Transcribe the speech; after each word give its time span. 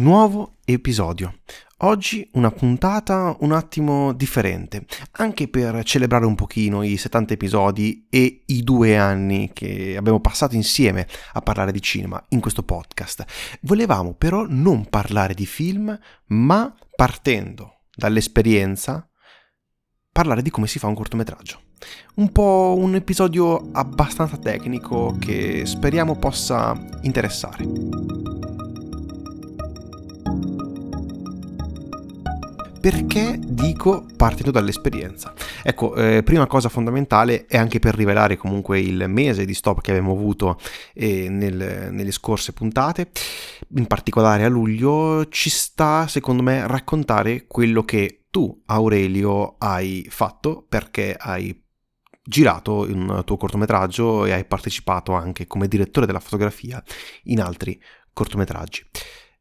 nuovo 0.00 0.56
episodio. 0.64 1.40
Oggi 1.82 2.28
una 2.32 2.50
puntata 2.50 3.36
un 3.40 3.52
attimo 3.52 4.12
differente, 4.12 4.84
anche 5.12 5.48
per 5.48 5.82
celebrare 5.84 6.26
un 6.26 6.34
pochino 6.34 6.82
i 6.82 6.96
70 6.96 7.34
episodi 7.34 8.06
e 8.10 8.42
i 8.46 8.62
due 8.62 8.98
anni 8.98 9.50
che 9.52 9.94
abbiamo 9.96 10.20
passato 10.20 10.54
insieme 10.54 11.06
a 11.32 11.40
parlare 11.40 11.72
di 11.72 11.80
cinema 11.80 12.22
in 12.30 12.40
questo 12.40 12.62
podcast. 12.62 13.24
Volevamo 13.62 14.14
però 14.14 14.44
non 14.48 14.86
parlare 14.88 15.32
di 15.32 15.46
film, 15.46 15.98
ma 16.28 16.74
partendo 16.94 17.84
dall'esperienza, 17.94 19.08
parlare 20.12 20.42
di 20.42 20.50
come 20.50 20.66
si 20.66 20.78
fa 20.78 20.86
un 20.86 20.94
cortometraggio. 20.94 21.60
Un 22.16 22.30
po' 22.30 22.74
un 22.76 22.94
episodio 22.94 23.70
abbastanza 23.72 24.36
tecnico 24.36 25.16
che 25.18 25.64
speriamo 25.64 26.18
possa 26.18 26.78
interessare. 27.02 28.49
Perché 32.80 33.38
dico 33.38 34.06
partendo 34.16 34.50
dall'esperienza? 34.50 35.34
Ecco, 35.62 35.94
eh, 35.96 36.22
prima 36.22 36.46
cosa 36.46 36.70
fondamentale 36.70 37.44
è 37.44 37.58
anche 37.58 37.78
per 37.78 37.94
rivelare 37.94 38.38
comunque 38.38 38.80
il 38.80 39.04
mese 39.06 39.44
di 39.44 39.52
stop 39.52 39.82
che 39.82 39.90
abbiamo 39.90 40.12
avuto 40.12 40.58
eh, 40.94 41.28
nel, 41.28 41.90
nelle 41.92 42.10
scorse 42.10 42.54
puntate, 42.54 43.10
in 43.76 43.86
particolare 43.86 44.44
a 44.44 44.48
luglio, 44.48 45.28
ci 45.28 45.50
sta 45.50 46.06
secondo 46.06 46.42
me 46.42 46.66
raccontare 46.66 47.46
quello 47.46 47.84
che 47.84 48.24
tu 48.30 48.62
Aurelio 48.64 49.56
hai 49.58 50.06
fatto 50.08 50.64
perché 50.66 51.14
hai 51.18 51.62
girato 52.22 52.86
un 52.88 53.20
tuo 53.26 53.36
cortometraggio 53.36 54.24
e 54.24 54.32
hai 54.32 54.46
partecipato 54.46 55.12
anche 55.12 55.46
come 55.46 55.68
direttore 55.68 56.06
della 56.06 56.18
fotografia 56.18 56.82
in 57.24 57.42
altri 57.42 57.78
cortometraggi. 58.14 58.86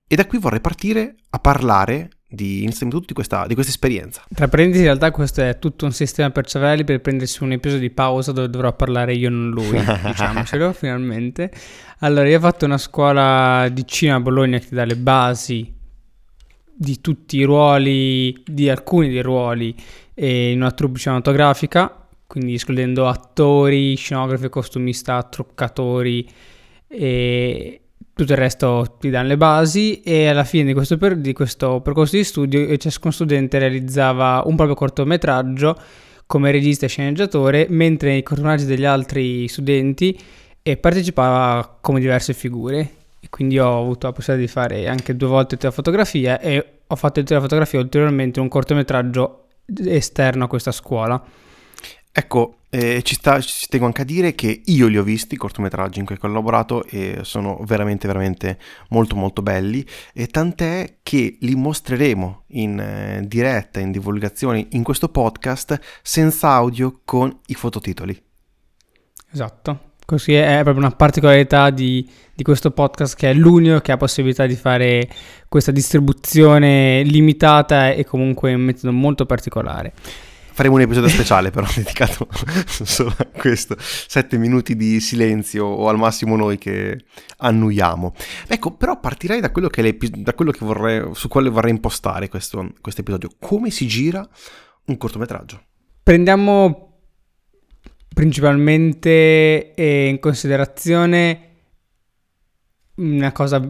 E 0.06 0.16
da 0.18 0.26
qui 0.26 0.40
vorrei 0.40 0.60
partire 0.60 1.16
a 1.30 1.40
parlare 1.40 2.10
di 2.32 2.62
innanzitutto 2.62 3.08
di 3.08 3.14
questa, 3.14 3.48
di 3.48 3.56
questa 3.56 3.72
esperienza. 3.72 4.24
Tra 4.34 4.48
parentesi, 4.48 4.80
in 4.80 4.86
realtà 4.86 5.10
questo 5.10 5.42
è 5.42 5.58
tutto 5.58 5.86
un 5.86 5.92
sistema 5.92 6.30
per 6.30 6.46
cervelli 6.46 6.84
per 6.84 7.02
prendersi 7.02 7.42
un 7.42 7.54
episodio 7.54 7.88
di 7.88 7.90
pausa 7.90 8.32
dove 8.32 8.50
dovrò 8.50 8.74
parlare 8.76 9.14
io, 9.14 9.30
non 9.30 9.50
lui, 9.50 9.80
diciamocelo 10.06 10.72
finalmente. 10.74 11.52
Allora, 12.00 12.28
io 12.30 12.38
ho 12.38 12.42
fatto 12.42 12.66
una 12.66 12.78
scuola 12.78 13.68
di 13.70 13.86
cinema 13.88 14.18
a 14.18 14.22
Bologna 14.22 14.60
che 14.60 14.68
dà 14.70 14.86
le 14.86 14.96
basi 14.96 15.74
di 16.72 17.02
tutti 17.02 17.38
i 17.38 17.44
ruoli, 17.44 18.44
di 18.46 18.70
alcuni 18.70 19.10
dei 19.10 19.22
ruoli 19.22 19.76
in 20.14 20.62
una 20.62 20.72
troupe 20.72 21.00
cinematografica, 21.00 22.08
quindi 22.28 22.54
escludendo 22.54 23.08
attori, 23.08 23.96
scenografi, 23.96 24.50
costumista, 24.50 25.24
truccatori 25.24 26.30
e 26.88 27.82
tutto 28.20 28.34
il 28.34 28.38
resto 28.38 28.98
ti 29.00 29.10
danno 29.10 29.30
le 29.30 29.38
basi 29.38 30.02
e 30.02 30.28
alla 30.28 30.44
fine 30.44 30.66
di 30.66 30.74
questo, 30.74 30.98
per, 30.98 31.16
di 31.16 31.32
questo 31.32 31.80
percorso 31.80 32.18
di 32.18 32.26
studio 32.26 32.68
ciascun 32.76 33.14
studente 33.14 33.58
realizzava 33.60 34.44
un 34.46 34.58
proprio 34.58 34.76
cortometraggio 34.76 35.78
come 36.26 36.52
regista 36.52 36.86
e 36.86 36.90
sceneggiatore, 36.90 37.68
mentre 37.70 38.10
nei 38.10 38.22
cortometraggi 38.22 38.66
degli 38.66 38.84
altri 38.84 39.48
studenti 39.48 40.20
e 40.62 40.76
partecipava 40.76 41.78
come 41.80 42.02
diverse 42.02 42.34
figure. 42.34 42.92
E 43.22 43.30
quindi 43.30 43.58
ho 43.58 43.80
avuto 43.80 44.08
la 44.08 44.14
possibilità 44.14 44.46
di 44.46 44.52
fare 44.52 44.88
anche 44.90 45.16
due 45.16 45.30
volte 45.30 45.58
la 45.62 45.72
fotografia 45.72 46.42
e 46.42 46.66
ho 46.86 46.96
fatto 46.98 47.22
il 47.22 47.26
fotografia 47.26 47.80
ulteriormente 47.80 48.42
un 48.42 48.50
cortometraggio 48.50 49.46
esterno 49.86 50.44
a 50.44 50.48
questa 50.48 50.74
scuola. 50.74 51.24
Ecco, 52.12 52.60
eh, 52.72 53.02
ci, 53.04 53.16
sta, 53.16 53.40
ci 53.40 53.68
tengo 53.68 53.86
anche 53.86 54.02
a 54.02 54.06
dire 54.06 54.36
che 54.36 54.62
io 54.66 54.88
li 54.88 54.98
ho 54.98 55.04
visti, 55.04 55.36
i 55.36 55.38
cortometraggi 55.38 56.00
in 56.00 56.06
cui 56.06 56.16
ho 56.16 56.20
collaborato, 56.20 56.84
e 56.86 57.20
sono 57.22 57.60
veramente, 57.66 58.08
veramente 58.08 58.58
molto, 58.90 59.16
molto 59.16 59.42
belli. 59.42 59.86
E 60.14 60.28
tant'è 60.28 60.98
che 61.02 61.38
li 61.40 61.56
mostreremo 61.56 62.44
in 62.48 62.80
eh, 62.80 63.22
diretta, 63.26 63.80
in 63.80 63.92
divulgazione 63.92 64.68
in 64.72 64.84
questo 64.84 65.10
podcast 65.10 65.80
senza 66.02 66.50
audio 66.50 67.02
con 67.06 67.36
i 67.48 67.54
fototitoli. 67.54 68.20
Esatto. 69.32 69.88
Così 70.06 70.34
è 70.34 70.62
proprio 70.64 70.84
una 70.84 70.96
particolarità 70.96 71.70
di, 71.70 72.10
di 72.34 72.42
questo 72.42 72.72
podcast 72.72 73.16
che 73.16 73.30
è 73.30 73.34
l'unico 73.34 73.80
che 73.80 73.92
ha 73.92 73.98
possibilità 73.98 74.48
di 74.48 74.56
fare 74.56 75.08
questa 75.48 75.72
distribuzione 75.72 77.04
limitata 77.04 77.92
e 77.92 78.06
comunque 78.06 78.56
un 78.56 78.62
metodo 78.62 78.92
molto 78.92 79.28
particolare. 79.28 79.94
Faremo 80.60 80.76
un 80.76 80.82
episodio 80.82 81.08
speciale 81.08 81.52
però 81.52 81.66
dedicato 81.74 82.28
solo 82.68 83.16
a 83.18 83.28
questo. 83.28 83.78
Sette 83.80 84.38
minuti 84.38 84.76
di 84.76 85.00
silenzio 85.00 85.64
o 85.64 85.88
al 85.88 85.96
massimo 85.96 86.36
noi 86.36 86.58
che 86.58 87.06
annuiamo. 87.38 88.14
Ecco, 88.46 88.76
però 88.76 89.00
partirei 89.00 89.40
da 89.40 89.52
quello 89.52 89.70
che, 89.70 89.98
da 90.18 90.34
quello 90.34 90.52
che 90.52 90.66
vorrei, 90.66 91.12
su 91.14 91.30
quale 91.30 91.48
vorrei 91.48 91.72
impostare 91.72 92.28
questo, 92.28 92.74
questo 92.82 93.00
episodio. 93.00 93.30
Come 93.40 93.70
si 93.70 93.88
gira 93.88 94.28
un 94.88 94.98
cortometraggio? 94.98 95.64
Prendiamo 96.04 97.04
principalmente 98.14 99.76
in 99.78 100.20
considerazione 100.20 101.52
una 102.96 103.32
cosa 103.32 103.62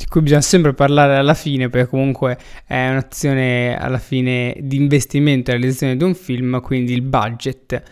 di 0.00 0.06
cui 0.06 0.22
bisogna 0.22 0.40
sempre 0.40 0.72
parlare 0.72 1.16
alla 1.16 1.34
fine, 1.34 1.68
perché 1.68 1.86
comunque 1.90 2.38
è 2.66 2.88
un'azione 2.88 3.78
alla 3.78 3.98
fine 3.98 4.56
di 4.60 4.76
investimento 4.76 5.50
e 5.50 5.54
realizzazione 5.54 5.94
di 5.94 6.04
un 6.04 6.14
film, 6.14 6.58
quindi 6.62 6.94
il 6.94 7.02
budget. 7.02 7.82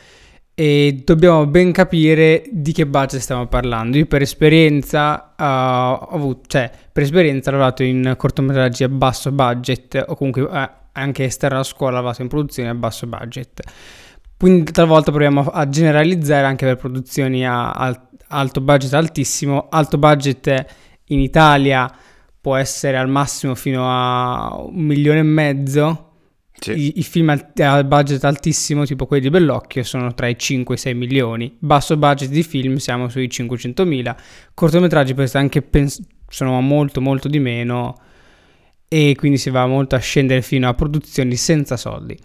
E 0.55 1.03
dobbiamo 1.05 1.47
ben 1.47 1.71
capire 1.71 2.45
di 2.51 2.73
che 2.73 2.87
budget 2.87 3.21
stiamo 3.21 3.47
parlando. 3.47 3.99
Io 3.99 4.07
per 4.07 4.23
esperienza 4.23 5.35
uh, 5.37 5.43
ho 5.43 6.09
avuto, 6.09 6.41
cioè, 6.47 6.71
per 6.91 7.03
esperienza 7.03 7.51
ho 7.51 7.53
lavorato 7.53 7.83
in 7.83 8.15
cortometraggi 8.17 8.85
a 8.85 8.89
basso 8.89 9.31
budget, 9.31 10.03
o 10.09 10.17
comunque 10.17 10.43
uh, 10.43 10.69
anche 10.93 11.25
esterno 11.25 11.57
alla 11.57 11.65
scuola 11.65 11.93
ho 11.93 11.97
lavorato 11.97 12.23
in 12.23 12.29
produzioni 12.29 12.71
a 12.71 12.75
basso 12.75 13.07
budget. 13.07 13.61
Quindi 14.39 14.73
talvolta 14.73 15.11
proviamo 15.11 15.43
a 15.43 15.69
generalizzare 15.69 16.47
anche 16.47 16.65
per 16.65 16.77
produzioni 16.77 17.47
a, 17.47 17.71
a 17.71 18.09
alto 18.29 18.63
budget 18.63 18.95
altissimo. 18.95 19.69
Alto 19.69 19.99
budget 19.99 20.67
in 21.09 21.21
Italia 21.21 21.93
può 22.41 22.57
essere 22.57 22.97
al 22.97 23.09
massimo 23.09 23.55
fino 23.55 23.85
a 23.87 24.57
un 24.57 24.85
milione 24.85 25.19
e 25.19 25.23
mezzo. 25.23 26.05
Sì. 26.59 26.73
I, 26.73 26.99
I, 26.99 27.03
film 27.03 27.29
a 27.29 27.85
budget 27.85 28.25
altissimo, 28.25 28.85
tipo 28.85 29.07
quelli 29.07 29.23
di 29.23 29.31
Bellocchio, 29.31 29.85
sono 29.85 30.13
tra 30.15 30.27
i 30.27 30.37
5 30.37 30.75
e 30.75 30.79
i 30.79 30.81
6 30.81 30.95
milioni. 30.95 31.57
Basso 31.59 31.97
budget 31.97 32.31
di 32.31 32.43
film 32.43 32.77
siamo 32.77 33.09
sui 33.09 33.31
500 33.31 33.85
mila. 33.85 34.17
Cortometraggi 34.55 35.15
pens- 35.15 36.03
sono 36.29 36.61
molto 36.61 37.01
molto 37.01 37.29
di 37.29 37.39
meno 37.39 37.95
e 38.89 39.15
quindi 39.17 39.39
si 39.39 39.51
va 39.51 39.67
molto 39.67 39.95
a 39.95 39.99
scendere 39.99 40.43
fino 40.43 40.69
a 40.69 40.75
produzioni 40.75 41.37
senza 41.37 41.77
soldi. 41.77 42.19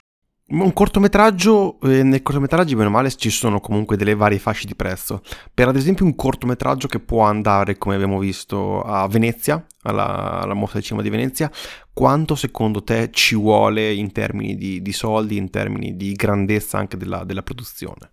Un 0.46 0.74
cortometraggio, 0.74 1.80
eh, 1.84 2.04
nei 2.04 2.22
cortometraggi 2.22 2.76
bene 2.76 2.90
o 2.90 2.92
male 2.92 3.10
ci 3.12 3.30
sono 3.30 3.62
comunque 3.62 3.96
delle 3.96 4.14
varie 4.14 4.40
fasce 4.40 4.68
di 4.68 4.76
prezzo. 4.76 5.22
Per 5.54 5.70
ad 5.70 5.76
esempio 5.78 6.04
un 6.04 6.16
cortometraggio 6.16 6.88
che 6.88 7.00
può 7.00 7.24
andare, 7.24 7.78
come 7.78 7.96
abbiamo 7.96 8.20
visto, 8.20 8.82
a 8.82 9.08
Venezia, 9.08 9.66
alla, 9.84 10.42
alla 10.42 10.54
mostra 10.54 10.80
di 10.80 10.86
cinema 10.86 11.02
di 11.02 11.10
Venezia, 11.10 11.50
quanto 11.94 12.36
secondo 12.36 12.84
te 12.84 13.10
ci 13.12 13.36
vuole 13.36 13.94
in 13.94 14.12
termini 14.12 14.56
di, 14.56 14.82
di 14.82 14.92
soldi, 14.92 15.38
in 15.38 15.50
termini 15.50 15.96
di 15.96 16.12
grandezza 16.12 16.78
anche 16.78 16.98
della, 16.98 17.24
della 17.24 17.42
produzione? 17.42 18.12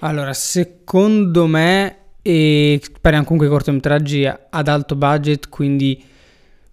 Allora, 0.00 0.34
secondo 0.34 1.46
me, 1.46 1.96
e 2.22 2.82
parliamo 3.00 3.24
comunque 3.24 3.48
di 3.48 3.54
cortometraggi 3.54 4.26
ad 4.26 4.66
alto 4.66 4.96
budget, 4.96 5.48
quindi 5.48 6.04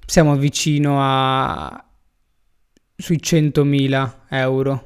siamo 0.03 0.35
vicino 0.35 0.97
a 0.99 1.83
sui 2.99 3.19
100.000 3.23 4.11
euro. 4.29 4.83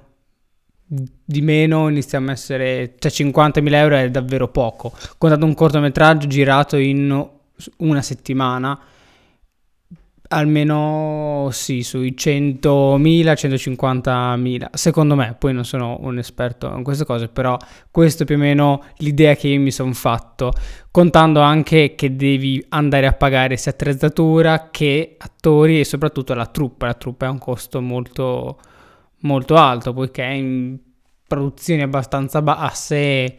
Di 0.85 1.41
meno 1.41 1.89
iniziamo 1.89 2.29
a 2.29 2.33
essere, 2.33 2.93
cioè 2.99 3.11
50.000 3.11 3.73
euro 3.73 3.95
è 3.95 4.11
davvero 4.11 4.47
poco. 4.49 4.93
Contato 5.17 5.43
un 5.43 5.55
cortometraggio 5.55 6.27
girato 6.27 6.77
in 6.77 7.27
una 7.77 8.01
settimana, 8.01 8.79
almeno 10.33 11.49
sì, 11.51 11.83
sui 11.83 12.13
100.000, 12.17 12.99
150.000, 12.99 14.65
secondo 14.73 15.15
me, 15.15 15.35
poi 15.37 15.53
non 15.53 15.65
sono 15.65 15.97
un 16.01 16.17
esperto 16.17 16.73
in 16.75 16.83
queste 16.83 17.05
cose, 17.05 17.27
però 17.27 17.57
questo 17.91 18.23
è 18.23 18.25
più 18.25 18.35
o 18.35 18.39
meno 18.39 18.83
l'idea 18.97 19.35
che 19.35 19.47
io 19.47 19.59
mi 19.59 19.71
sono 19.71 19.93
fatto, 19.93 20.51
contando 20.91 21.39
anche 21.41 21.95
che 21.95 22.15
devi 22.15 22.63
andare 22.69 23.07
a 23.07 23.13
pagare 23.13 23.57
sia 23.57 23.71
attrezzatura 23.71 24.69
che 24.71 25.15
attori 25.17 25.79
e 25.79 25.85
soprattutto 25.85 26.33
la 26.33 26.45
truppa, 26.45 26.87
la 26.87 26.93
truppa 26.93 27.27
è 27.27 27.29
un 27.29 27.39
costo 27.39 27.81
molto, 27.81 28.57
molto 29.19 29.55
alto, 29.55 29.93
poiché 29.93 30.23
in 30.23 30.77
produzioni 31.27 31.81
abbastanza 31.81 32.41
basse 32.41 33.35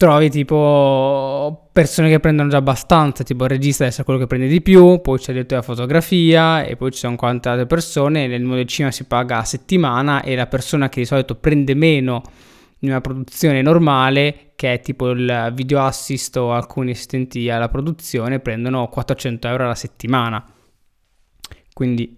trovi 0.00 0.30
tipo 0.30 1.68
persone 1.72 2.08
che 2.08 2.20
prendono 2.20 2.48
già 2.48 2.56
abbastanza, 2.56 3.22
tipo 3.22 3.44
il 3.44 3.50
regista 3.50 3.80
deve 3.80 3.90
essere 3.90 4.04
quello 4.06 4.18
che 4.18 4.26
prende 4.26 4.46
di 4.46 4.62
più, 4.62 4.98
poi 5.02 5.18
c'è 5.18 5.32
il 5.32 5.34
direttore 5.34 5.60
della 5.60 5.74
fotografia 5.74 6.64
e 6.64 6.74
poi 6.76 6.90
ci 6.90 7.00
sono 7.00 7.16
quante 7.16 7.50
altre 7.50 7.66
persone, 7.66 8.26
nel 8.26 8.40
mondo 8.40 8.56
del 8.56 8.66
cinema 8.66 8.94
si 8.94 9.04
paga 9.04 9.40
a 9.40 9.44
settimana 9.44 10.22
e 10.22 10.34
la 10.36 10.46
persona 10.46 10.88
che 10.88 11.00
di 11.00 11.06
solito 11.06 11.34
prende 11.34 11.74
meno 11.74 12.22
di 12.78 12.88
una 12.88 13.02
produzione 13.02 13.60
normale 13.60 14.52
che 14.56 14.72
è 14.72 14.80
tipo 14.80 15.10
il 15.10 15.52
video 15.54 15.82
assist 15.82 16.34
o 16.38 16.54
alcuni 16.54 16.92
assistenti 16.92 17.50
alla 17.50 17.68
produzione 17.68 18.40
prendono 18.40 18.88
400 18.88 19.48
euro 19.48 19.64
alla 19.64 19.74
settimana. 19.74 20.42
Quindi 21.74 22.16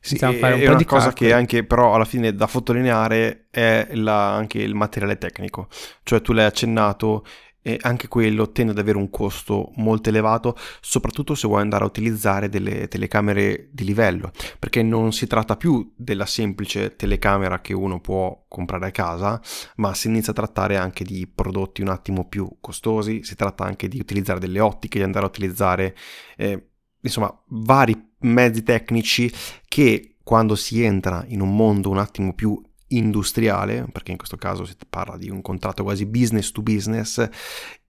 sì, 0.00 0.16
è 0.16 0.26
un 0.26 0.74
una 0.74 0.84
cosa 0.84 1.06
calcoli. 1.06 1.30
che 1.30 1.32
anche 1.32 1.64
però 1.64 1.94
alla 1.94 2.04
fine 2.04 2.34
da 2.34 2.46
sottolineare 2.46 3.46
è 3.50 3.88
la, 3.92 4.34
anche 4.34 4.58
il 4.58 4.74
materiale 4.74 5.18
tecnico, 5.18 5.68
cioè 6.02 6.20
tu 6.20 6.32
l'hai 6.32 6.46
accennato 6.46 7.24
e 7.68 7.76
anche 7.82 8.08
quello 8.08 8.50
tende 8.50 8.72
ad 8.72 8.78
avere 8.78 8.96
un 8.96 9.10
costo 9.10 9.72
molto 9.76 10.08
elevato, 10.08 10.56
soprattutto 10.80 11.34
se 11.34 11.46
vuoi 11.46 11.60
andare 11.60 11.84
a 11.84 11.86
utilizzare 11.86 12.48
delle 12.48 12.88
telecamere 12.88 13.68
di 13.72 13.84
livello, 13.84 14.30
perché 14.58 14.82
non 14.82 15.12
si 15.12 15.26
tratta 15.26 15.56
più 15.56 15.92
della 15.94 16.24
semplice 16.24 16.96
telecamera 16.96 17.60
che 17.60 17.74
uno 17.74 18.00
può 18.00 18.44
comprare 18.48 18.86
a 18.86 18.90
casa, 18.90 19.38
ma 19.76 19.92
si 19.92 20.08
inizia 20.08 20.32
a 20.32 20.36
trattare 20.36 20.76
anche 20.76 21.04
di 21.04 21.26
prodotti 21.26 21.82
un 21.82 21.88
attimo 21.88 22.26
più 22.26 22.48
costosi, 22.60 23.22
si 23.22 23.34
tratta 23.34 23.64
anche 23.64 23.86
di 23.88 23.98
utilizzare 23.98 24.40
delle 24.40 24.60
ottiche, 24.60 24.98
di 24.98 25.04
andare 25.04 25.26
a 25.26 25.28
utilizzare 25.28 25.94
eh, 26.38 26.68
insomma 27.00 27.32
vari 27.48 27.96
mezzi 28.20 28.62
tecnici 28.62 29.32
che 29.66 30.16
quando 30.22 30.54
si 30.56 30.82
entra 30.82 31.24
in 31.28 31.40
un 31.40 31.54
mondo 31.54 31.90
un 31.90 31.98
attimo 31.98 32.34
più 32.34 32.60
industriale, 32.88 33.86
perché 33.90 34.10
in 34.10 34.16
questo 34.16 34.36
caso 34.36 34.64
si 34.64 34.74
parla 34.88 35.16
di 35.16 35.30
un 35.30 35.40
contratto 35.42 35.82
quasi 35.82 36.06
business 36.06 36.52
to 36.52 36.62
business, 36.62 37.26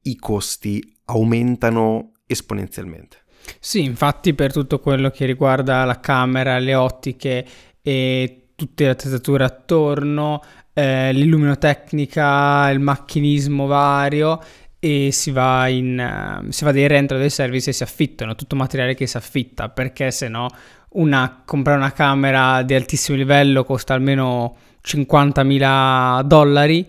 i 0.04 0.16
costi 0.16 0.98
aumentano 1.06 2.12
esponenzialmente. 2.26 3.24
Sì, 3.60 3.84
infatti 3.84 4.34
per 4.34 4.52
tutto 4.52 4.80
quello 4.80 5.10
che 5.10 5.26
riguarda 5.26 5.84
la 5.86 6.00
camera, 6.00 6.60
le 6.60 6.76
ottiche 6.76 7.46
e 7.82 8.52
tutte 8.56 8.86
le 8.86 8.90
attrezzature 8.92 9.44
attorno, 9.44 10.42
eh, 10.74 11.12
l'illuminotecnica, 11.14 12.70
il 12.70 12.80
macchinismo 12.80 13.66
vario 13.66 14.40
e 14.80 15.10
si 15.12 15.32
va, 15.32 15.68
in, 15.68 16.42
uh, 16.46 16.50
si 16.52 16.64
va 16.64 16.72
dei 16.72 16.88
rental 16.88 17.20
dei 17.20 17.30
service 17.30 17.70
e 17.70 17.74
si 17.74 17.84
affittano, 17.84 18.36
tutto 18.36 18.56
materiale 18.56 18.96
che 18.96 19.08
si 19.08 19.18
affitta, 19.18 19.70
perché 19.70 20.12
se 20.12 20.28
no 20.30 20.48
una, 20.92 21.44
comprare 21.46 21.78
una 21.78 21.92
camera 21.92 22.64
di 22.64 22.74
altissimo 22.74 23.18
livello 23.18 23.64
costa 23.64 23.94
almeno 23.94 24.56
50.000 24.84 26.24
dollari 26.24 26.86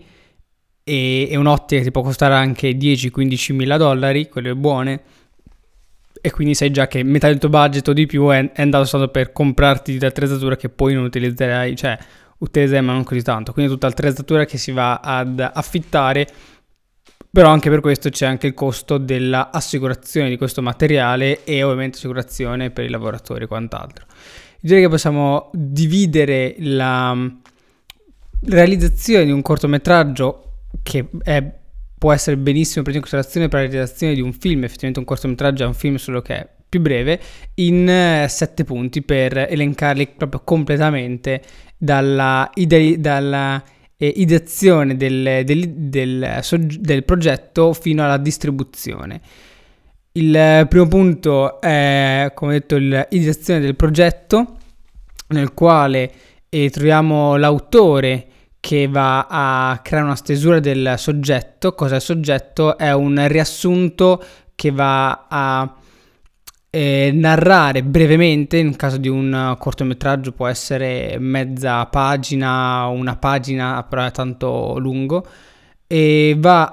e, 0.83 1.27
e 1.29 1.35
un'ottica 1.35 1.83
ti 1.83 1.91
può 1.91 2.01
costare 2.01 2.33
anche 2.33 2.71
10-15 2.71 3.53
mila 3.53 3.77
dollari, 3.77 4.29
quelle 4.29 4.55
buone, 4.55 5.01
e 6.21 6.31
quindi 6.31 6.53
sai 6.53 6.71
già 6.71 6.87
che 6.87 7.03
metà 7.03 7.27
del 7.27 7.39
tuo 7.39 7.49
budget 7.49 7.87
o 7.87 7.93
di 7.93 8.05
più 8.05 8.27
è, 8.29 8.51
è 8.51 8.61
andato 8.61 8.85
solo 8.85 9.09
per 9.09 9.31
comprarti 9.31 9.99
l'attrezzatura 9.99 10.55
che 10.55 10.69
poi 10.69 10.93
non 10.93 11.03
utilizzerai, 11.03 11.75
cioè 11.75 11.97
utilizzerai 12.37 12.85
ma 12.85 12.93
non 12.93 13.03
così 13.03 13.21
tanto, 13.21 13.53
quindi 13.53 13.71
tutta 13.71 13.87
l'attrezzatura 13.87 14.45
che 14.45 14.57
si 14.57 14.71
va 14.71 14.99
ad 14.99 15.39
affittare, 15.39 16.27
però 17.31 17.49
anche 17.49 17.69
per 17.69 17.79
questo 17.79 18.09
c'è 18.09 18.25
anche 18.25 18.47
il 18.47 18.53
costo 18.53 18.97
dell'assicurazione 18.97 20.29
di 20.29 20.37
questo 20.37 20.61
materiale 20.61 21.43
e 21.43 21.63
ovviamente 21.63 21.97
assicurazione 21.97 22.71
per 22.71 22.85
i 22.85 22.89
lavoratori 22.89 23.45
e 23.45 23.47
quant'altro. 23.47 24.05
Direi 24.59 24.83
che 24.83 24.89
possiamo 24.89 25.49
dividere 25.53 26.55
la, 26.59 27.15
realizzazione 28.43 29.25
di 29.25 29.31
un 29.31 29.41
cortometraggio 29.41 30.53
che 30.81 31.09
è, 31.23 31.43
può 31.97 32.11
essere 32.11 32.37
benissimo 32.37 32.83
preso 32.83 32.97
in 32.97 33.03
considerazione 33.03 33.47
per 33.47 33.61
la 33.61 33.67
realizzazione 33.67 34.13
di 34.13 34.21
un 34.21 34.33
film, 34.33 34.63
effettivamente 34.63 34.99
un 34.99 35.05
cortometraggio 35.05 35.63
è 35.63 35.67
un 35.67 35.73
film 35.73 35.95
solo 35.95 36.21
che 36.21 36.35
è 36.35 36.49
più 36.67 36.79
breve, 36.79 37.19
in 37.55 38.23
uh, 38.23 38.27
sette 38.27 38.63
punti 38.63 39.01
per 39.01 39.37
elencarli 39.37 40.07
proprio 40.17 40.41
completamente 40.43 41.41
dalla, 41.77 42.49
dalla 42.97 43.63
eh, 44.01 44.13
ideazione 44.15 44.97
del, 44.97 45.43
del, 45.45 45.69
del, 45.69 46.41
del 46.79 47.03
progetto 47.03 47.71
fino 47.73 48.03
alla 48.03 48.17
distribuzione. 48.17 49.21
Il 50.13 50.65
primo 50.67 50.87
punto 50.87 51.61
è, 51.61 52.31
come 52.33 52.53
detto, 52.53 52.77
l'ideazione 52.77 53.59
del 53.59 53.75
progetto, 53.75 54.57
nel 55.27 55.53
quale 55.53 56.11
eh, 56.49 56.71
troviamo 56.71 57.37
l'autore 57.37 58.25
che 58.59 58.87
va 58.87 59.27
a 59.29 59.79
creare 59.83 60.05
una 60.07 60.15
stesura 60.15 60.59
del 60.59 60.95
soggetto. 60.97 61.75
Cos'è 61.75 61.95
il 61.95 62.01
soggetto? 62.01 62.77
È 62.79 62.91
un 62.91 63.23
riassunto 63.27 64.21
che 64.55 64.71
va 64.71 65.27
a 65.29 65.75
eh, 66.71 67.11
narrare 67.13 67.83
brevemente, 67.83 68.57
in 68.57 68.75
caso 68.75 68.97
di 68.97 69.09
un 69.09 69.55
cortometraggio 69.59 70.31
può 70.31 70.47
essere 70.47 71.17
mezza 71.19 71.85
pagina, 71.87 72.87
una 72.87 73.17
pagina, 73.17 73.83
però 73.83 74.05
è 74.05 74.11
tanto 74.11 74.79
lungo, 74.79 75.25
e 75.85 76.35
va 76.39 76.69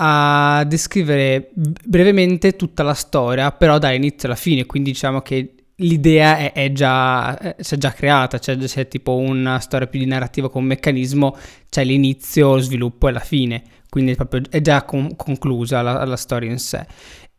a 0.59 0.65
descrivere 0.65 1.50
brevemente 1.53 2.55
tutta 2.55 2.85
la 2.85 2.95
storia, 2.95 3.50
però 3.50 3.79
dall'inizio 3.79 4.29
alla 4.29 4.37
fine, 4.37 4.65
quindi 4.65 4.93
diciamo 4.93 5.21
che 5.21 5.55
l'idea 5.79 6.37
è, 6.39 6.53
è 6.53 6.73
già, 6.73 7.37
è, 7.37 7.56
si 7.59 7.75
è 7.75 7.79
già 7.79 7.93
creata, 7.93 8.39
cioè 8.39 8.56
c'è 8.56 8.87
tipo 8.89 9.17
una 9.17 9.59
storia 9.59 9.89
più 9.89 9.99
di 9.99 10.06
narrativa 10.06 10.49
con 10.49 10.62
un 10.62 10.69
meccanismo, 10.69 11.37
c'è 11.69 11.85
l'inizio, 11.85 12.55
lo 12.55 12.61
sviluppo 12.61 13.09
e 13.09 13.12
la 13.12 13.21
fine, 13.21 13.62
quindi 13.89 14.12
è, 14.12 14.15
proprio, 14.15 14.43
già 14.61 14.85
con, 14.85 15.17
conclusa 15.17 15.83
la, 15.83 16.05
la, 16.05 16.17
storia 16.17 16.50
in 16.50 16.59
sé. 16.59 16.87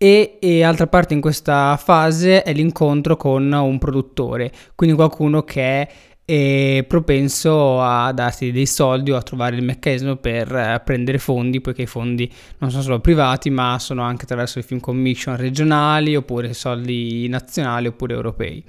E, 0.02 0.38
e 0.40 0.64
altra 0.64 0.88
parte 0.88 1.14
in 1.14 1.20
questa 1.20 1.76
fase 1.76 2.42
è 2.44 2.54
l'incontro 2.54 3.18
con 3.18 3.52
un 3.52 3.78
produttore, 3.80 4.50
quindi 4.74 4.96
qualcuno 4.96 5.44
che 5.44 5.62
è 5.62 5.88
e 6.24 6.86
propenso 6.88 7.82
a 7.82 8.12
darti 8.14 8.52
dei 8.52 8.68
soldi 8.68 9.10
o 9.10 9.18
a 9.18 9.22
trovare 9.24 9.56
il 9.56 9.64
meccanismo 9.64 10.16
per 10.16 10.56
eh, 10.56 10.80
prendere 10.86 11.18
fondi, 11.18 11.60
poiché 11.60 11.82
i 11.82 11.88
fondi 11.88 12.32
non 12.60 12.70
sono 12.70 12.84
solo 12.84 13.00
privati, 13.00 13.50
ma 13.50 13.80
sono 13.80 14.04
anche 14.04 14.26
attraverso 14.26 14.60
le 14.60 14.64
film 14.64 14.80
commission 14.80 15.36
regionali, 15.36 16.16
oppure 16.16 16.54
soldi 16.54 17.28
nazionali, 17.28 17.88
oppure 17.88 18.14
europei. 18.14 18.64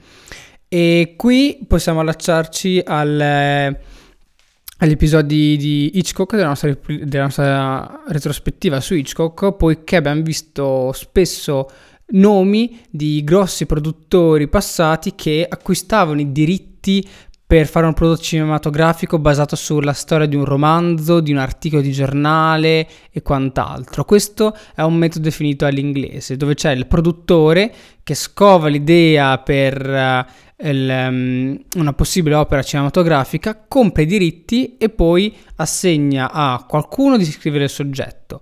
E 0.69 1.15
qui 1.19 1.59
possiamo 1.69 2.01
allacciarci 2.01 2.83
al, 2.83 3.21
eh, 3.21 3.81
agli 4.83 4.93
episodi 4.93 5.57
di 5.59 5.91
Hitchcock, 5.95 6.37
della 6.37 6.49
nostra, 6.49 6.75
della 7.03 7.25
nostra 7.25 8.03
retrospettiva 8.09 8.81
su 8.81 8.95
Hitchcock, 8.95 9.57
poiché 9.57 9.97
abbiamo 9.97 10.23
visto 10.23 10.93
spesso 10.93 11.69
nomi 12.13 12.81
di 12.91 13.23
grossi 13.23 13.67
produttori 13.67 14.49
passati 14.49 15.15
che 15.15 15.47
acquistavano 15.49 16.21
i 16.21 16.33
diritti 16.33 17.07
per 17.47 17.67
fare 17.67 17.87
un 17.87 17.95
prodotto 17.95 18.23
cinematografico 18.23 19.19
basato 19.19 19.55
sulla 19.55 19.93
storia 19.93 20.27
di 20.27 20.37
un 20.37 20.45
romanzo, 20.45 21.21
di 21.21 21.33
un 21.33 21.39
articolo 21.39 21.83
di 21.83 21.91
giornale 21.91 22.89
e 23.11 23.23
quant'altro. 23.23 24.05
Questo 24.05 24.57
è 24.75 24.83
un 24.83 24.95
metodo 24.95 25.25
definito 25.25 25.67
all'inglese, 25.67 26.37
dove 26.37 26.55
c'è 26.55 26.71
il 26.71 26.87
produttore 26.87 27.75
che 28.03 28.15
scova 28.15 28.69
l'idea 28.69 29.37
per 29.39 29.85
uh, 29.85 30.50
il, 30.63 31.07
um, 31.09 31.59
una 31.77 31.93
possibile 31.93 32.35
opera 32.35 32.63
cinematografica, 32.63 33.65
compra 33.67 34.03
i 34.03 34.07
diritti 34.07 34.77
e 34.77 34.89
poi 34.89 35.35
assegna 35.57 36.31
a 36.31 36.65
qualcuno 36.69 37.17
di 37.17 37.25
scrivere 37.25 37.65
il 37.65 37.71
soggetto. 37.71 38.41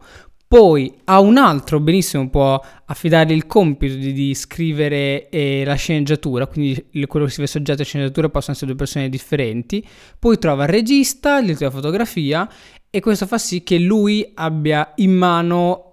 Poi 0.48 0.94
a 1.04 1.20
un 1.20 1.36
altro 1.36 1.78
benissimo 1.78 2.30
può 2.30 2.58
affidare 2.86 3.34
il 3.34 3.46
compito 3.46 3.96
di, 3.96 4.14
di 4.14 4.34
scrivere 4.34 5.28
eh, 5.28 5.62
la 5.66 5.74
sceneggiatura, 5.74 6.46
quindi 6.46 6.86
quello 7.06 7.26
che 7.26 7.32
scrive 7.32 7.44
il 7.44 7.50
soggetto 7.50 7.80
e 7.80 7.82
la 7.82 7.84
sceneggiatura 7.84 8.28
possono 8.30 8.52
essere 8.52 8.70
due 8.70 8.78
persone 8.78 9.10
differenti. 9.10 9.86
Poi 10.18 10.38
trova 10.38 10.62
il 10.62 10.70
regista, 10.70 11.36
il 11.36 11.44
direttore 11.44 11.70
fotografia 11.70 12.48
e 12.88 13.00
questo 13.00 13.26
fa 13.26 13.36
sì 13.36 13.62
che 13.62 13.78
lui 13.78 14.26
abbia 14.36 14.92
in 14.96 15.12
mano 15.12 15.90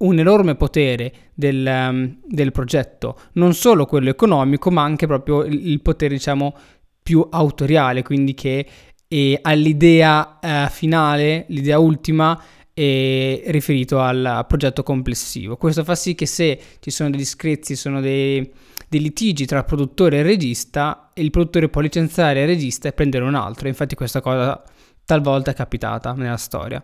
un 0.00 0.18
enorme 0.18 0.54
potere 0.54 1.12
del, 1.34 1.66
um, 1.66 2.16
del 2.26 2.52
progetto, 2.52 3.18
non 3.32 3.54
solo 3.54 3.86
quello 3.86 4.10
economico, 4.10 4.70
ma 4.70 4.82
anche 4.82 5.06
proprio 5.06 5.42
il, 5.44 5.80
potere, 5.80 6.14
diciamo, 6.14 6.54
più 7.02 7.26
autoriale, 7.30 8.02
quindi 8.02 8.34
che 8.34 8.66
all'idea 9.42 10.38
eh, 10.40 10.68
finale, 10.70 11.44
l'idea 11.48 11.78
ultima, 11.78 12.40
e 12.72 13.42
riferito 13.48 14.00
al 14.00 14.44
progetto 14.48 14.82
complessivo. 14.82 15.56
Questo 15.56 15.84
fa 15.84 15.94
sì 15.94 16.14
che 16.14 16.24
se 16.24 16.58
ci 16.78 16.90
sono 16.90 17.10
degli 17.10 17.24
screzi, 17.26 17.76
sono 17.76 18.00
dei, 18.00 18.50
dei 18.88 19.00
litigi 19.00 19.44
tra 19.44 19.64
produttore 19.64 20.18
e 20.18 20.22
regista, 20.22 21.10
il 21.14 21.30
produttore 21.30 21.68
può 21.68 21.82
licenziare 21.82 22.40
il 22.40 22.46
regista 22.46 22.88
e 22.88 22.92
prendere 22.92 23.24
un 23.24 23.34
altro. 23.34 23.68
Infatti 23.68 23.94
questa 23.94 24.20
cosa 24.20 24.62
talvolta 25.04 25.50
è 25.50 25.54
capitata 25.54 26.12
nella 26.12 26.38
storia. 26.38 26.82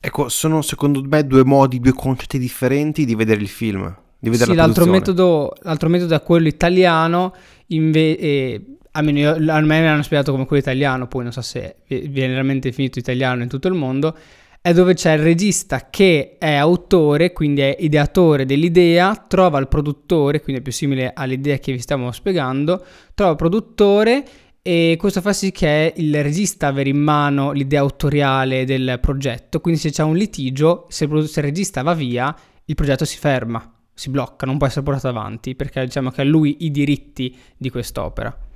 Ecco, 0.00 0.28
sono 0.28 0.62
secondo 0.62 1.02
me 1.02 1.26
due 1.26 1.44
modi, 1.44 1.80
due 1.80 1.92
concetti 1.92 2.38
differenti 2.38 3.04
di 3.04 3.14
vedere 3.14 3.40
il 3.40 3.48
film. 3.48 3.96
Di 4.18 4.30
vedere 4.30 4.50
sì, 4.50 4.56
l'altro 4.56 4.86
metodo, 4.86 5.52
l'altro 5.62 5.88
metodo, 5.88 6.14
è 6.14 6.22
quello 6.22 6.48
italiano, 6.48 7.34
inve- 7.66 8.18
eh, 8.18 8.76
almeno 8.92 9.18
io, 9.18 9.30
a 9.30 9.60
me 9.60 9.80
mi 9.80 9.86
hanno 9.86 10.02
spiegato 10.02 10.32
come 10.32 10.46
quello 10.46 10.62
italiano, 10.62 11.06
poi 11.06 11.22
non 11.22 11.32
so 11.32 11.40
se 11.40 11.76
viene 11.86 12.28
veramente 12.28 12.72
finito 12.72 12.98
italiano 12.98 13.42
in 13.42 13.48
tutto 13.48 13.68
il 13.68 13.74
mondo, 13.74 14.16
è 14.60 14.72
dove 14.72 14.94
c'è 14.94 15.12
il 15.12 15.22
regista 15.22 15.88
che 15.88 16.36
è 16.38 16.54
autore, 16.54 17.32
quindi 17.32 17.60
è 17.60 17.76
ideatore 17.78 18.44
dell'idea, 18.44 19.14
trova 19.14 19.58
il 19.58 19.68
produttore, 19.68 20.40
quindi 20.40 20.60
è 20.60 20.64
più 20.64 20.72
simile 20.72 21.12
all'idea 21.14 21.58
che 21.58 21.72
vi 21.72 21.78
stiamo 21.78 22.10
spiegando, 22.12 22.84
trova 23.14 23.32
il 23.32 23.36
produttore 23.36 24.24
e 24.68 24.96
questo 24.98 25.22
fa 25.22 25.32
sì 25.32 25.50
che 25.50 25.94
il 25.96 26.22
regista 26.22 26.66
avere 26.66 26.90
in 26.90 26.98
mano 26.98 27.52
l'idea 27.52 27.80
autoriale 27.80 28.66
del 28.66 28.98
progetto, 29.00 29.62
quindi 29.62 29.80
se 29.80 29.90
c'è 29.90 30.02
un 30.02 30.14
litigio, 30.14 30.84
se 30.90 31.04
il, 31.04 31.26
se 31.26 31.40
il 31.40 31.46
regista 31.46 31.80
va 31.80 31.94
via, 31.94 32.36
il 32.66 32.74
progetto 32.74 33.06
si 33.06 33.16
ferma, 33.16 33.66
si 33.94 34.10
blocca, 34.10 34.44
non 34.44 34.58
può 34.58 34.66
essere 34.66 34.82
portato 34.82 35.08
avanti 35.08 35.54
perché 35.54 35.82
diciamo 35.86 36.10
che 36.10 36.20
ha 36.20 36.24
lui 36.24 36.66
i 36.66 36.70
diritti 36.70 37.34
di 37.56 37.70
quest'opera. 37.70 38.47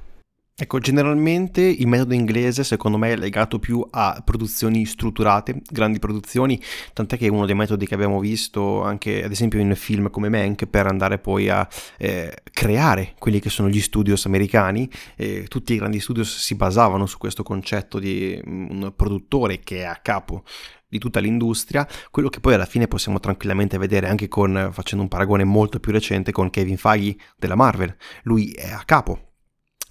Ecco, 0.63 0.79
generalmente 0.79 1.61
il 1.61 1.89
metodo 1.89 2.15
inglese 2.15 2.63
secondo 2.63 2.97
me 2.97 3.11
è 3.11 3.17
legato 3.17 3.59
più 3.59 3.85
a 3.91 4.23
produzioni 4.25 4.87
strutturate, 4.87 5.61
grandi 5.69 5.99
produzioni, 5.99 6.63
tant'è 6.93 7.17
che 7.17 7.27
uno 7.27 7.47
dei 7.47 7.57
metodi 7.57 7.85
che 7.85 7.95
abbiamo 7.95 8.21
visto 8.21 8.81
anche 8.81 9.25
ad 9.25 9.33
esempio 9.33 9.59
in 9.59 9.75
film 9.75 10.09
come 10.09 10.29
Mank 10.29 10.67
per 10.67 10.87
andare 10.87 11.19
poi 11.19 11.49
a 11.49 11.67
eh, 11.99 12.33
creare 12.53 13.15
quelli 13.19 13.41
che 13.41 13.51
sono 13.51 13.69
gli 13.69 13.81
studios 13.81 14.25
americani. 14.27 14.89
Eh, 15.17 15.47
tutti 15.49 15.73
i 15.73 15.79
grandi 15.79 15.99
studios 15.99 16.39
si 16.39 16.55
basavano 16.55 17.07
su 17.07 17.19
questo 17.19 17.43
concetto 17.43 17.99
di 17.99 18.41
mm, 18.49 18.71
un 18.71 18.93
produttore 18.95 19.59
che 19.59 19.79
è 19.79 19.85
a 19.85 19.99
capo 20.01 20.45
di 20.87 21.01
tutta 21.01 21.19
l'industria, 21.19 21.89
quello 22.13 22.29
che 22.29 22.39
poi 22.39 22.55
alla 22.55 22.67
fine 22.67 22.87
possiamo 22.87 23.19
tranquillamente 23.19 23.79
vedere 23.79 24.07
anche 24.07 24.29
con, 24.29 24.71
facendo 24.71 25.03
un 25.03 25.11
paragone 25.11 25.43
molto 25.43 25.81
più 25.81 25.91
recente, 25.91 26.31
con 26.31 26.51
Kevin 26.51 26.77
Feige 26.77 27.17
della 27.37 27.57
Marvel. 27.57 27.97
Lui 28.23 28.53
è 28.53 28.71
a 28.71 28.85
capo 28.85 29.31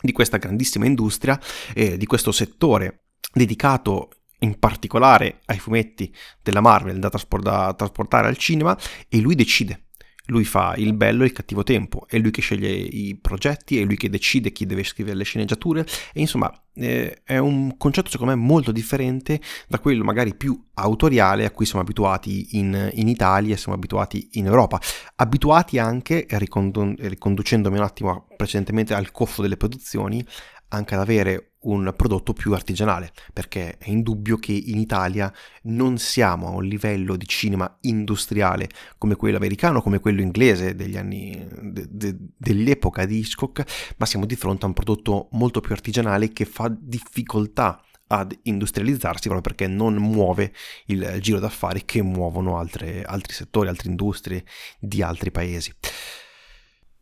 di 0.01 0.11
questa 0.11 0.37
grandissima 0.37 0.85
industria, 0.85 1.39
eh, 1.73 1.97
di 1.97 2.05
questo 2.05 2.31
settore 2.31 3.05
dedicato 3.33 4.09
in 4.39 4.57
particolare 4.57 5.41
ai 5.45 5.59
fumetti 5.59 6.13
della 6.41 6.61
Marvel 6.61 6.99
da, 6.99 7.09
trasport- 7.09 7.43
da 7.43 7.73
trasportare 7.73 8.27
al 8.27 8.37
cinema 8.37 8.77
e 9.07 9.19
lui 9.19 9.35
decide 9.35 9.85
lui 10.31 10.45
fa 10.45 10.73
il 10.77 10.93
bello 10.93 11.23
e 11.23 11.27
il 11.27 11.33
cattivo 11.33 11.63
tempo, 11.63 12.07
è 12.07 12.17
lui 12.17 12.31
che 12.31 12.41
sceglie 12.41 12.69
i 12.69 13.17
progetti, 13.21 13.79
è 13.79 13.83
lui 13.83 13.97
che 13.97 14.09
decide 14.09 14.51
chi 14.51 14.65
deve 14.65 14.83
scrivere 14.83 15.17
le 15.17 15.25
sceneggiature 15.25 15.85
e 16.13 16.21
insomma 16.21 16.51
eh, 16.73 17.21
è 17.23 17.37
un 17.37 17.75
concetto 17.77 18.09
secondo 18.09 18.33
me 18.33 18.41
molto 18.41 18.71
differente 18.71 19.41
da 19.67 19.79
quello 19.79 20.05
magari 20.05 20.33
più 20.33 20.57
autoriale 20.75 21.43
a 21.45 21.51
cui 21.51 21.65
siamo 21.65 21.81
abituati 21.81 22.57
in, 22.57 22.89
in 22.93 23.09
Italia, 23.09 23.57
siamo 23.57 23.77
abituati 23.77 24.29
in 24.33 24.45
Europa, 24.45 24.79
abituati 25.15 25.77
anche, 25.77 26.25
ricondu- 26.29 26.97
riconducendomi 26.97 27.77
un 27.77 27.83
attimo 27.83 28.27
precedentemente 28.37 28.93
al 28.93 29.11
coffo 29.11 29.41
delle 29.41 29.57
produzioni, 29.57 30.25
anche 30.69 30.93
ad 30.93 31.01
avere 31.01 31.50
un 31.61 31.93
prodotto 31.95 32.33
più 32.33 32.53
artigianale, 32.53 33.11
perché 33.33 33.77
è 33.77 33.89
indubbio 33.89 34.37
che 34.37 34.51
in 34.51 34.77
Italia 34.77 35.31
non 35.63 35.97
siamo 35.97 36.47
a 36.47 36.51
un 36.51 36.63
livello 36.63 37.15
di 37.15 37.27
cinema 37.27 37.77
industriale 37.81 38.69
come 38.97 39.15
quello 39.15 39.37
americano, 39.37 39.81
come 39.81 39.99
quello 39.99 40.21
inglese 40.21 40.75
degli 40.75 40.97
anni, 40.97 41.47
de, 41.61 41.87
de, 41.89 42.15
dell'epoca 42.37 43.05
di 43.05 43.19
Hitchcock, 43.19 43.93
ma 43.97 44.05
siamo 44.05 44.25
di 44.25 44.35
fronte 44.35 44.65
a 44.65 44.67
un 44.67 44.73
prodotto 44.73 45.29
molto 45.31 45.59
più 45.61 45.73
artigianale 45.73 46.31
che 46.31 46.45
fa 46.45 46.73
difficoltà 46.75 47.83
ad 48.11 48.37
industrializzarsi 48.43 49.29
proprio 49.29 49.41
perché 49.41 49.67
non 49.67 49.95
muove 49.95 50.53
il 50.87 51.17
giro 51.21 51.39
d'affari 51.39 51.85
che 51.85 52.01
muovono 52.01 52.57
altre, 52.57 53.03
altri 53.03 53.33
settori, 53.33 53.69
altre 53.69 53.89
industrie 53.89 54.43
di 54.79 55.01
altri 55.01 55.31
paesi. 55.31 55.73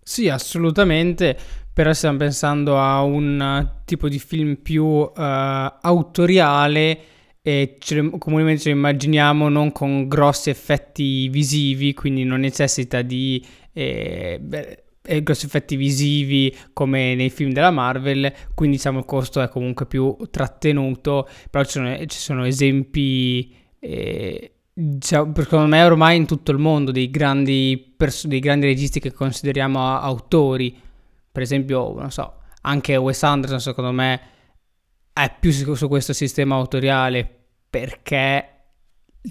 Sì, 0.10 0.28
assolutamente, 0.28 1.38
però 1.72 1.94
stiamo 1.94 2.18
pensando 2.18 2.80
a 2.80 3.04
un 3.04 3.74
tipo 3.86 4.10
di 4.10 4.18
film 4.18 4.56
più 4.56 4.84
uh, 4.84 5.12
autoriale 5.14 7.00
e 7.44 7.76
ce, 7.78 8.10
comunemente 8.18 8.62
ce 8.64 8.70
lo 8.72 8.76
immaginiamo 8.78 9.50
non 9.50 9.72
con 9.72 10.08
grossi 10.08 10.50
effetti 10.50 11.28
visivi, 11.30 11.94
quindi 11.94 12.24
non 12.24 12.40
necessita 12.40 13.04
di 13.04 13.46
eh, 13.72 14.40
beh, 14.42 14.84
grossi 15.22 15.46
effetti 15.46 15.76
visivi 15.76 16.58
come 16.74 17.14
nei 17.14 17.30
film 17.30 17.52
della 17.52 17.70
Marvel, 17.70 18.34
quindi 18.56 18.78
diciamo 18.78 18.98
il 18.98 19.06
costo 19.06 19.42
è 19.42 19.48
comunque 19.48 19.86
più 19.86 20.18
trattenuto, 20.32 21.30
però 21.52 21.64
ci 21.66 21.72
sono, 21.74 21.96
ci 22.08 22.18
sono 22.18 22.46
esempi... 22.48 23.56
Eh, 23.80 24.54
cioè, 25.00 25.30
secondo 25.34 25.68
me 25.68 25.84
ormai 25.84 26.18
in 26.18 26.26
tutto 26.26 26.52
il 26.52 26.58
mondo 26.58 26.92
dei 26.92 27.10
grandi, 27.10 27.94
pers- 27.98 28.28
dei 28.28 28.40
grandi 28.40 28.66
registi 28.66 29.00
che 29.00 29.12
consideriamo 29.12 29.98
autori, 29.98 30.78
per 31.32 31.42
esempio, 31.42 31.94
non 31.98 32.12
so, 32.12 32.34
anche 32.62 32.96
Wes 32.96 33.24
Anderson 33.24 33.60
secondo 33.60 33.92
me 33.92 34.22
è 35.14 35.36
più 35.40 35.52
su, 35.52 35.74
su 35.74 35.88
questo 35.88 36.14
sistema 36.14 36.56
autoriale 36.56 37.28
perché 37.70 38.59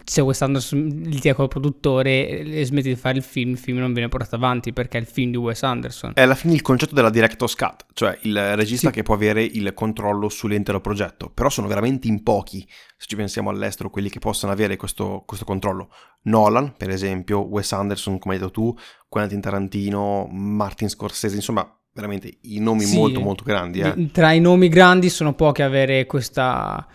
se 0.04 0.20
Wes 0.20 0.42
Anderson 0.42 0.86
litiga 1.04 1.34
col 1.34 1.48
produttore 1.48 2.40
e 2.40 2.64
smette 2.64 2.88
di 2.88 2.96
fare 2.96 3.16
il 3.18 3.22
film, 3.22 3.50
il 3.50 3.58
film 3.58 3.78
non 3.78 3.92
viene 3.92 4.08
portato 4.08 4.36
avanti 4.36 4.72
perché 4.72 4.98
è 4.98 5.00
il 5.00 5.06
film 5.06 5.30
di 5.30 5.36
Wes 5.36 5.62
Anderson. 5.62 6.12
È 6.14 6.22
alla 6.22 6.34
fine 6.34 6.54
il 6.54 6.62
concetto 6.62 6.94
della 6.94 7.10
director's 7.10 7.54
cut, 7.54 7.86
cioè 7.94 8.18
il 8.22 8.56
regista 8.56 8.88
sì. 8.88 8.94
che 8.94 9.02
può 9.02 9.14
avere 9.14 9.42
il 9.42 9.72
controllo 9.74 10.28
sull'intero 10.28 10.80
progetto, 10.80 11.30
però 11.30 11.48
sono 11.48 11.66
veramente 11.66 12.08
in 12.08 12.22
pochi, 12.22 12.66
se 12.96 13.06
ci 13.06 13.16
pensiamo 13.16 13.50
all'estero, 13.50 13.90
quelli 13.90 14.10
che 14.10 14.18
possono 14.18 14.52
avere 14.52 14.76
questo, 14.76 15.22
questo 15.26 15.44
controllo. 15.44 15.90
Nolan, 16.22 16.74
per 16.76 16.90
esempio, 16.90 17.40
Wes 17.40 17.72
Anderson, 17.72 18.18
come 18.18 18.34
hai 18.34 18.40
detto 18.40 18.52
tu, 18.52 18.76
Quentin 19.08 19.40
Tarantino, 19.40 20.28
Martin 20.30 20.88
Scorsese, 20.88 21.36
insomma, 21.36 21.70
veramente 21.92 22.38
i 22.42 22.60
nomi 22.60 22.82
sì, 22.82 22.96
molto 22.96 23.20
molto 23.20 23.42
grandi. 23.44 23.80
Eh. 23.80 24.10
Tra 24.12 24.32
i 24.32 24.40
nomi 24.40 24.68
grandi 24.68 25.08
sono 25.08 25.34
pochi 25.34 25.62
avere 25.62 26.06
questa 26.06 26.86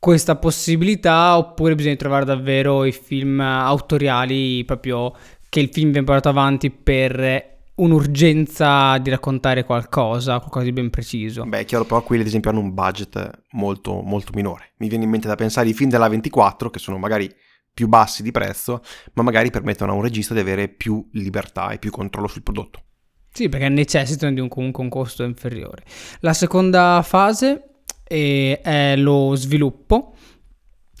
questa 0.00 0.34
possibilità 0.36 1.36
oppure 1.36 1.74
bisogna 1.74 1.94
trovare 1.94 2.24
davvero 2.24 2.86
i 2.86 2.92
film 2.92 3.38
autoriali 3.38 4.64
proprio 4.64 5.14
che 5.50 5.60
il 5.60 5.68
film 5.70 5.90
viene 5.90 6.06
portato 6.06 6.30
avanti 6.30 6.70
per 6.70 7.58
un'urgenza 7.74 8.96
di 8.98 9.10
raccontare 9.10 9.64
qualcosa, 9.64 10.38
qualcosa 10.38 10.64
di 10.64 10.72
ben 10.72 10.88
preciso. 10.88 11.44
Beh, 11.44 11.60
è 11.60 11.64
chiaro, 11.66 11.84
però 11.84 12.02
quelli 12.02 12.22
ad 12.22 12.28
esempio 12.28 12.50
hanno 12.50 12.60
un 12.60 12.72
budget 12.72 13.44
molto, 13.52 14.00
molto 14.00 14.32
minore. 14.34 14.72
Mi 14.78 14.88
viene 14.88 15.04
in 15.04 15.10
mente 15.10 15.28
da 15.28 15.34
pensare 15.34 15.68
ai 15.68 15.74
film 15.74 15.90
della 15.90 16.08
24, 16.08 16.70
che 16.70 16.78
sono 16.78 16.98
magari 16.98 17.30
più 17.72 17.88
bassi 17.88 18.22
di 18.22 18.30
prezzo, 18.30 18.82
ma 19.14 19.22
magari 19.22 19.50
permettono 19.50 19.92
a 19.92 19.94
un 19.94 20.02
regista 20.02 20.34
di 20.34 20.40
avere 20.40 20.68
più 20.68 21.06
libertà 21.12 21.70
e 21.70 21.78
più 21.78 21.90
controllo 21.90 22.26
sul 22.26 22.42
prodotto. 22.42 22.84
Sì, 23.32 23.48
perché 23.48 23.68
necessitano 23.68 24.32
di 24.34 24.40
un, 24.40 24.48
comunque 24.48 24.82
un 24.82 24.90
costo 24.90 25.22
inferiore. 25.22 25.84
La 26.20 26.32
seconda 26.32 27.00
fase 27.02 27.69
e 28.12 28.60
è 28.60 28.96
lo 28.96 29.36
sviluppo. 29.36 30.14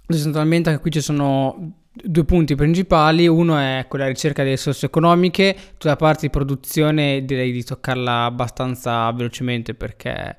Sostanzialmente 0.06 0.78
qui 0.78 0.92
ci 0.92 1.00
sono 1.00 1.74
due 1.92 2.24
punti 2.24 2.54
principali, 2.54 3.26
uno 3.26 3.58
è 3.58 3.86
quella 3.88 4.06
ricerca 4.06 4.42
delle 4.42 4.54
risorse 4.54 4.86
economiche, 4.86 5.56
tutta 5.72 5.88
la 5.88 5.96
parte 5.96 6.26
di 6.26 6.30
produzione 6.30 7.24
direi 7.24 7.50
di 7.50 7.64
toccarla 7.64 8.24
abbastanza 8.26 9.10
velocemente 9.10 9.74
perché 9.74 10.36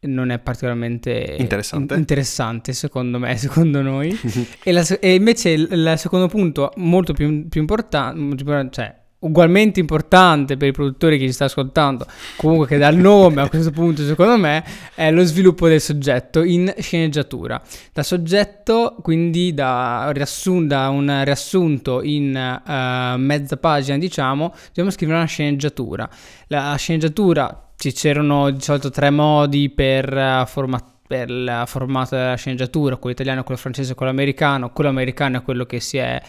non 0.00 0.28
è 0.28 0.38
particolarmente 0.38 1.36
interessante, 1.38 1.94
interessante 1.94 2.72
secondo 2.74 3.18
me, 3.18 3.34
secondo 3.38 3.80
noi. 3.80 4.14
e, 4.62 4.72
la, 4.72 4.86
e, 5.00 5.14
invece 5.14 5.50
il, 5.50 5.68
il, 5.70 5.94
secondo 5.96 6.28
punto 6.28 6.70
molto 6.76 7.14
più, 7.14 7.48
più 7.48 7.60
importante, 7.62 8.68
cioè 8.70 9.03
ugualmente 9.24 9.80
importante 9.80 10.56
per 10.56 10.68
i 10.68 10.72
produttori 10.72 11.18
che 11.18 11.26
ci 11.26 11.32
sta 11.32 11.46
ascoltando, 11.46 12.06
comunque 12.36 12.66
che 12.66 12.78
dà 12.78 12.88
il 12.88 12.98
nome 12.98 13.42
a 13.42 13.48
questo 13.48 13.70
punto 13.70 14.04
secondo 14.04 14.36
me, 14.36 14.64
è 14.94 15.10
lo 15.10 15.24
sviluppo 15.24 15.68
del 15.68 15.80
soggetto 15.80 16.42
in 16.42 16.72
sceneggiatura. 16.78 17.60
Da 17.92 18.02
soggetto, 18.02 18.96
quindi 19.02 19.54
da, 19.54 20.10
riassun- 20.12 20.66
da 20.66 20.88
un 20.88 21.22
riassunto 21.24 22.02
in 22.02 22.34
uh, 22.34 23.18
mezza 23.18 23.56
pagina, 23.56 23.98
diciamo, 23.98 24.54
dobbiamo 24.68 24.90
scrivere 24.90 25.18
una 25.18 25.26
sceneggiatura. 25.26 26.08
La 26.48 26.74
sceneggiatura, 26.76 27.70
ci 27.76 27.92
c'erano 27.92 28.50
di 28.50 28.60
solito 28.60 28.90
tre 28.90 29.10
modi 29.10 29.68
per 29.70 30.12
uh, 30.12 30.46
formattare 30.46 30.92
per 31.06 31.28
il 31.28 31.64
formato 31.66 32.16
della 32.16 32.34
sceneggiatura, 32.34 32.96
quello 32.96 33.14
italiano, 33.14 33.44
quello 33.44 33.60
francese, 33.60 33.94
quello 33.94 34.10
americano. 34.10 34.70
Quello 34.70 34.88
americano 34.88 35.36
è 35.36 35.42
quello 35.42 35.66
che 35.66 35.78
si 35.78 35.98
è 35.98 36.20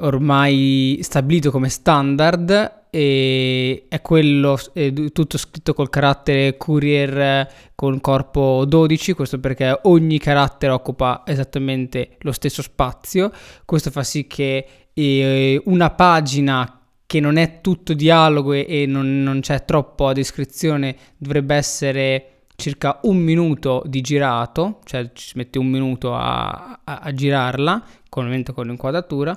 ormai 0.00 0.98
stabilito 1.02 1.50
come 1.50 1.68
standard 1.68 2.76
e 2.90 3.84
è 3.88 4.00
quello 4.00 4.58
è 4.72 4.92
tutto 5.12 5.36
scritto 5.36 5.74
col 5.74 5.90
carattere 5.90 6.56
courier 6.56 7.46
con 7.74 8.00
corpo 8.00 8.64
12 8.66 9.12
questo 9.12 9.38
perché 9.38 9.78
ogni 9.82 10.18
carattere 10.18 10.72
occupa 10.72 11.22
esattamente 11.26 12.16
lo 12.20 12.32
stesso 12.32 12.62
spazio. 12.62 13.30
Questo 13.64 13.90
fa 13.90 14.02
sì 14.02 14.26
che 14.26 14.66
eh, 14.94 15.62
una 15.66 15.90
pagina 15.90 16.80
che 17.04 17.20
non 17.20 17.36
è 17.36 17.60
tutto 17.60 17.94
dialogo 17.94 18.52
e, 18.52 18.66
e 18.68 18.86
non, 18.86 19.22
non, 19.22 19.40
c'è 19.40 19.64
troppo 19.64 20.12
descrizione 20.12 20.96
dovrebbe 21.16 21.54
essere 21.54 22.32
circa 22.56 22.98
un 23.04 23.16
minuto 23.18 23.82
di 23.86 24.00
girato 24.00 24.80
cioè 24.84 25.10
ci 25.14 25.32
mette 25.36 25.58
un 25.58 25.68
minuto 25.68 26.14
a, 26.14 26.80
a, 26.84 26.98
a 26.98 27.12
girarla 27.14 27.82
con, 28.08 28.44
con 28.52 28.66
l'inquadratura 28.66 29.34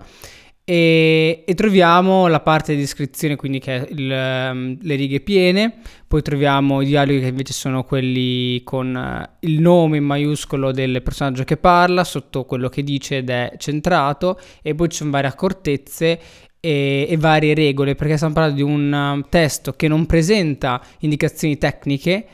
e, 0.71 1.43
e, 1.45 1.53
troviamo 1.53 2.27
la 2.27 2.39
parte 2.39 2.73
di 2.73 2.79
descrizione, 2.79 3.35
quindi 3.35 3.59
che 3.59 3.75
è 3.75 3.87
il, 3.91 4.09
um, 4.09 4.77
le 4.79 4.95
righe 4.95 5.19
piene, 5.19 5.81
poi 6.07 6.21
troviamo 6.21 6.79
i 6.79 6.85
dialoghi 6.85 7.19
che 7.19 7.27
invece 7.27 7.51
sono 7.51 7.83
quelli 7.83 8.63
con 8.63 8.95
uh, 8.95 9.35
il 9.41 9.59
nome 9.59 9.97
in 9.97 10.05
maiuscolo 10.05 10.71
del 10.71 11.01
personaggio 11.03 11.43
che 11.43 11.57
parla, 11.57 12.05
sotto 12.05 12.45
quello 12.45 12.69
che 12.69 12.83
dice 12.83 13.17
ed 13.17 13.29
è 13.29 13.51
centrato, 13.57 14.39
e 14.61 14.73
poi 14.73 14.87
ci 14.87 14.99
sono 14.99 15.11
varie 15.11 15.29
accortezze 15.29 16.21
e, 16.61 17.05
e 17.09 17.17
varie 17.17 17.53
regole, 17.53 17.95
perché 17.95 18.15
stiamo 18.15 18.33
parlando 18.33 18.63
di 18.63 18.63
un 18.63 19.17
uh, 19.17 19.27
testo 19.27 19.73
che 19.73 19.89
non 19.89 20.05
presenta 20.05 20.81
indicazioni 20.99 21.57
tecniche, 21.57 22.25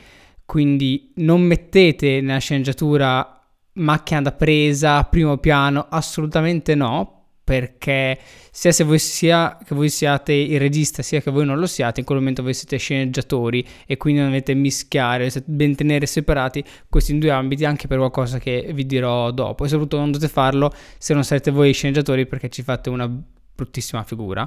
quindi 0.44 1.10
non 1.16 1.40
mettete 1.40 2.20
nella 2.20 2.38
sceneggiatura 2.38 3.34
macchina 3.72 4.22
da 4.22 4.30
presa, 4.30 5.02
primo 5.02 5.38
piano, 5.38 5.88
assolutamente 5.90 6.76
no, 6.76 7.17
perché 7.48 8.18
sia 8.50 8.84
voi 8.84 8.98
sia 8.98 9.56
che 9.64 9.74
voi 9.74 9.88
siate 9.88 10.34
il 10.34 10.58
regista 10.60 11.00
sia 11.00 11.22
che 11.22 11.30
voi 11.30 11.46
non 11.46 11.58
lo 11.58 11.66
siate 11.66 12.00
in 12.00 12.04
quel 12.04 12.18
momento 12.18 12.42
voi 12.42 12.52
siete 12.52 12.76
sceneggiatori 12.76 13.66
e 13.86 13.96
quindi 13.96 14.20
non 14.20 14.28
dovete 14.28 14.52
mischiare 14.52 15.32
ben 15.46 15.74
tenere 15.74 16.04
separati 16.04 16.62
questi 16.90 17.16
due 17.16 17.30
ambiti 17.30 17.64
anche 17.64 17.86
per 17.86 17.96
qualcosa 17.96 18.38
che 18.38 18.70
vi 18.74 18.84
dirò 18.84 19.30
dopo. 19.30 19.64
E 19.64 19.68
soprattutto 19.68 19.96
non 19.96 20.10
dovete 20.10 20.30
farlo 20.30 20.70
se 20.98 21.14
non 21.14 21.24
sarete 21.24 21.50
voi 21.50 21.72
sceneggiatori 21.72 22.26
perché 22.26 22.50
ci 22.50 22.62
fate 22.62 22.90
una 22.90 23.08
bruttissima 23.08 24.02
figura 24.02 24.46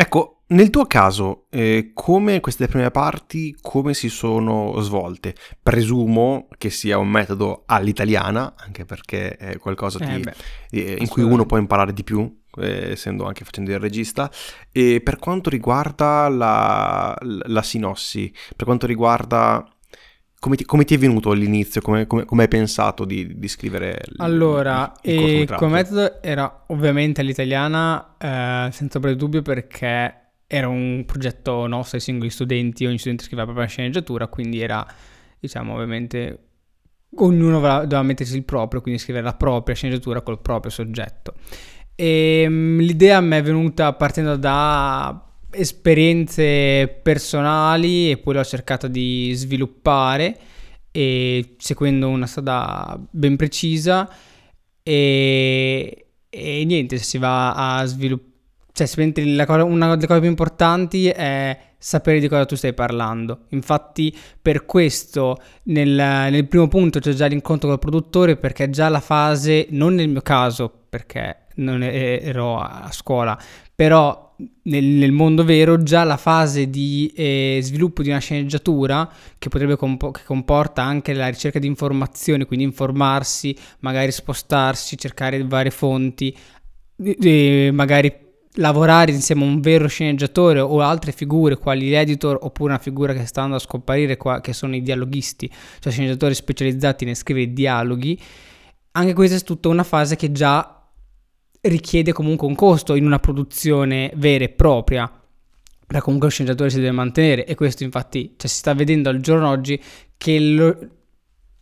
ecco 0.00 0.38
nel 0.50 0.70
tuo 0.70 0.86
caso, 0.86 1.46
eh, 1.50 1.90
come 1.92 2.40
queste 2.40 2.68
prime 2.68 2.90
parti, 2.90 3.54
come 3.60 3.92
si 3.92 4.08
sono 4.08 4.80
svolte? 4.80 5.34
Presumo 5.62 6.48
che 6.56 6.70
sia 6.70 6.96
un 6.96 7.08
metodo 7.08 7.64
all'italiana, 7.66 8.54
anche 8.56 8.86
perché 8.86 9.36
è 9.36 9.58
qualcosa 9.58 9.98
di, 9.98 10.22
eh 10.70 10.96
in 10.98 11.08
cui 11.08 11.22
uno 11.22 11.44
può 11.44 11.58
imparare 11.58 11.92
di 11.92 12.02
più, 12.02 12.34
eh, 12.60 12.92
essendo 12.92 13.26
anche 13.26 13.44
facendo 13.44 13.72
il 13.72 13.78
regista. 13.78 14.30
E 14.72 15.02
per 15.02 15.18
quanto 15.18 15.50
riguarda 15.50 16.28
la, 16.28 17.14
la 17.20 17.62
sinossi, 17.62 18.32
per 18.56 18.64
quanto 18.64 18.86
riguarda 18.86 19.62
come 20.40 20.56
ti, 20.56 20.64
come 20.64 20.84
ti, 20.84 20.94
è 20.94 20.98
venuto 20.98 21.30
all'inizio? 21.30 21.80
Come, 21.80 22.06
come, 22.06 22.24
come 22.24 22.42
hai 22.42 22.48
pensato 22.48 23.04
di, 23.04 23.38
di 23.38 23.48
scrivere 23.48 24.00
il, 24.06 24.14
Allora, 24.18 24.92
il, 25.02 25.20
il 25.20 25.54
come 25.56 25.72
metodo 25.72 26.22
era 26.22 26.64
ovviamente 26.68 27.20
all'italiana, 27.20 28.16
eh, 28.18 28.68
senza 28.72 28.98
ombra 28.98 29.10
di 29.10 29.16
dubbio, 29.16 29.42
perché 29.42 30.30
era 30.46 30.68
un 30.68 31.02
progetto 31.06 31.66
nostro 31.66 31.96
ai 31.96 32.02
singoli 32.02 32.30
studenti, 32.30 32.86
ogni 32.86 32.98
studente 32.98 33.24
scriveva 33.24 33.48
la 33.48 33.52
propria 33.52 33.72
sceneggiatura, 33.72 34.28
quindi 34.28 34.60
era, 34.60 34.86
diciamo, 35.40 35.74
ovviamente 35.74 36.42
ognuno 37.16 37.60
doveva 37.60 38.02
mettersi 38.02 38.36
il 38.36 38.44
proprio, 38.44 38.80
quindi 38.80 39.00
scrivere 39.00 39.24
la 39.24 39.34
propria 39.34 39.74
sceneggiatura 39.74 40.20
col 40.20 40.40
proprio 40.40 40.70
soggetto. 40.70 41.34
E 41.94 42.42
ehm, 42.42 42.78
l'idea 42.78 43.20
mi 43.20 43.36
è 43.36 43.42
venuta 43.42 43.92
partendo 43.92 44.36
da 44.36 45.27
esperienze 45.50 47.00
personali 47.02 48.10
e 48.10 48.18
poi 48.18 48.34
l'ho 48.34 48.44
cercata 48.44 48.88
di 48.88 49.32
sviluppare 49.34 50.36
e 50.90 51.54
seguendo 51.58 52.08
una 52.08 52.26
strada 52.26 52.98
ben 53.10 53.36
precisa 53.36 54.08
e, 54.82 56.06
e 56.28 56.64
niente, 56.64 56.98
si 56.98 57.18
va 57.18 57.76
a 57.76 57.84
sviluppare 57.84 58.26
cioè, 58.86 59.62
una 59.62 59.96
delle 59.96 60.06
cose 60.06 60.20
più 60.20 60.28
importanti 60.28 61.08
è 61.08 61.58
sapere 61.78 62.20
di 62.20 62.28
cosa 62.28 62.46
tu 62.46 62.54
stai 62.54 62.74
parlando. 62.74 63.46
Infatti, 63.50 64.16
per 64.40 64.64
questo 64.64 65.36
nel, 65.64 65.88
nel 65.88 66.46
primo 66.46 66.68
punto 66.68 67.00
c'è 67.00 67.12
già 67.12 67.26
l'incontro 67.26 67.68
col 67.68 67.78
produttore, 67.78 68.36
perché 68.36 68.70
già 68.70 68.88
la 68.88 69.00
fase, 69.00 69.66
non 69.70 69.94
nel 69.94 70.08
mio 70.08 70.20
caso, 70.20 70.72
perché 70.88 71.46
non 71.56 71.82
ero 71.82 72.58
a 72.60 72.88
scuola, 72.92 73.36
però 73.74 74.27
nel, 74.62 74.84
nel, 74.84 75.10
mondo 75.10 75.44
vero 75.44 75.82
già 75.82 76.04
la 76.04 76.16
fase 76.16 76.70
di 76.70 77.12
eh, 77.16 77.58
sviluppo 77.60 78.02
di 78.02 78.10
una 78.10 78.18
sceneggiatura 78.18 79.10
che 79.36 79.48
potrebbe 79.48 79.76
compo- 79.76 80.12
che 80.12 80.22
comporta 80.24 80.82
anche 80.82 81.12
la 81.12 81.28
ricerca 81.28 81.58
di 81.58 81.66
informazioni, 81.66 82.44
quindi 82.44 82.64
informarsi, 82.64 83.56
magari 83.80 84.12
spostarsi, 84.12 84.96
cercare 84.96 85.44
varie 85.44 85.72
fonti, 85.72 86.36
eh, 86.96 87.70
magari 87.72 88.26
lavorare 88.54 89.12
insieme 89.12 89.44
a 89.44 89.46
un 89.46 89.60
vero 89.60 89.88
sceneggiatore 89.88 90.60
o 90.60 90.80
altre 90.80 91.12
figure 91.12 91.56
quali 91.58 91.88
l'editor 91.88 92.38
oppure 92.40 92.72
una 92.72 92.80
figura 92.80 93.12
che 93.12 93.26
sta 93.26 93.42
andando 93.42 93.62
a 93.62 93.66
scomparire 93.66 94.16
qua, 94.16 94.40
che 94.40 94.52
sono 94.52 94.76
i 94.76 94.82
dialoghisti, 94.82 95.50
cioè 95.80 95.92
sceneggiatori 95.92 96.34
specializzati 96.34 97.04
nel 97.04 97.16
scrivere 97.16 97.52
dialoghi, 97.52 98.20
anche 98.92 99.14
questa 99.14 99.36
è 99.36 99.40
tutta 99.40 99.68
una 99.68 99.84
fase 99.84 100.16
che 100.16 100.32
già 100.32 100.77
richiede 101.62 102.12
comunque 102.12 102.46
un 102.46 102.54
costo 102.54 102.94
in 102.94 103.04
una 103.04 103.18
produzione 103.18 104.10
vera 104.16 104.44
e 104.44 104.48
propria. 104.48 105.10
Perché 105.86 106.02
comunque 106.02 106.28
lo 106.28 106.34
sceneggiatore 106.34 106.70
si 106.70 106.76
deve 106.76 106.90
mantenere 106.90 107.46
e 107.46 107.54
questo 107.54 107.82
infatti 107.82 108.34
cioè, 108.36 108.48
si 108.48 108.56
sta 108.56 108.74
vedendo 108.74 109.08
al 109.08 109.20
giorno 109.20 109.48
d'oggi 109.48 109.82
che 110.18 110.38
lo, 110.38 110.78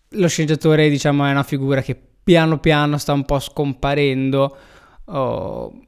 lo 0.09 0.29
sceneggiatore 0.29 0.89
diciamo 0.89 1.25
è 1.27 1.31
una 1.31 1.45
figura 1.45 1.81
che 1.81 1.97
piano 2.25 2.59
piano 2.59 2.99
sta 2.99 3.13
un 3.13 3.25
po' 3.25 3.39
scomparendo. 3.39 4.57
Oh, 5.05 5.81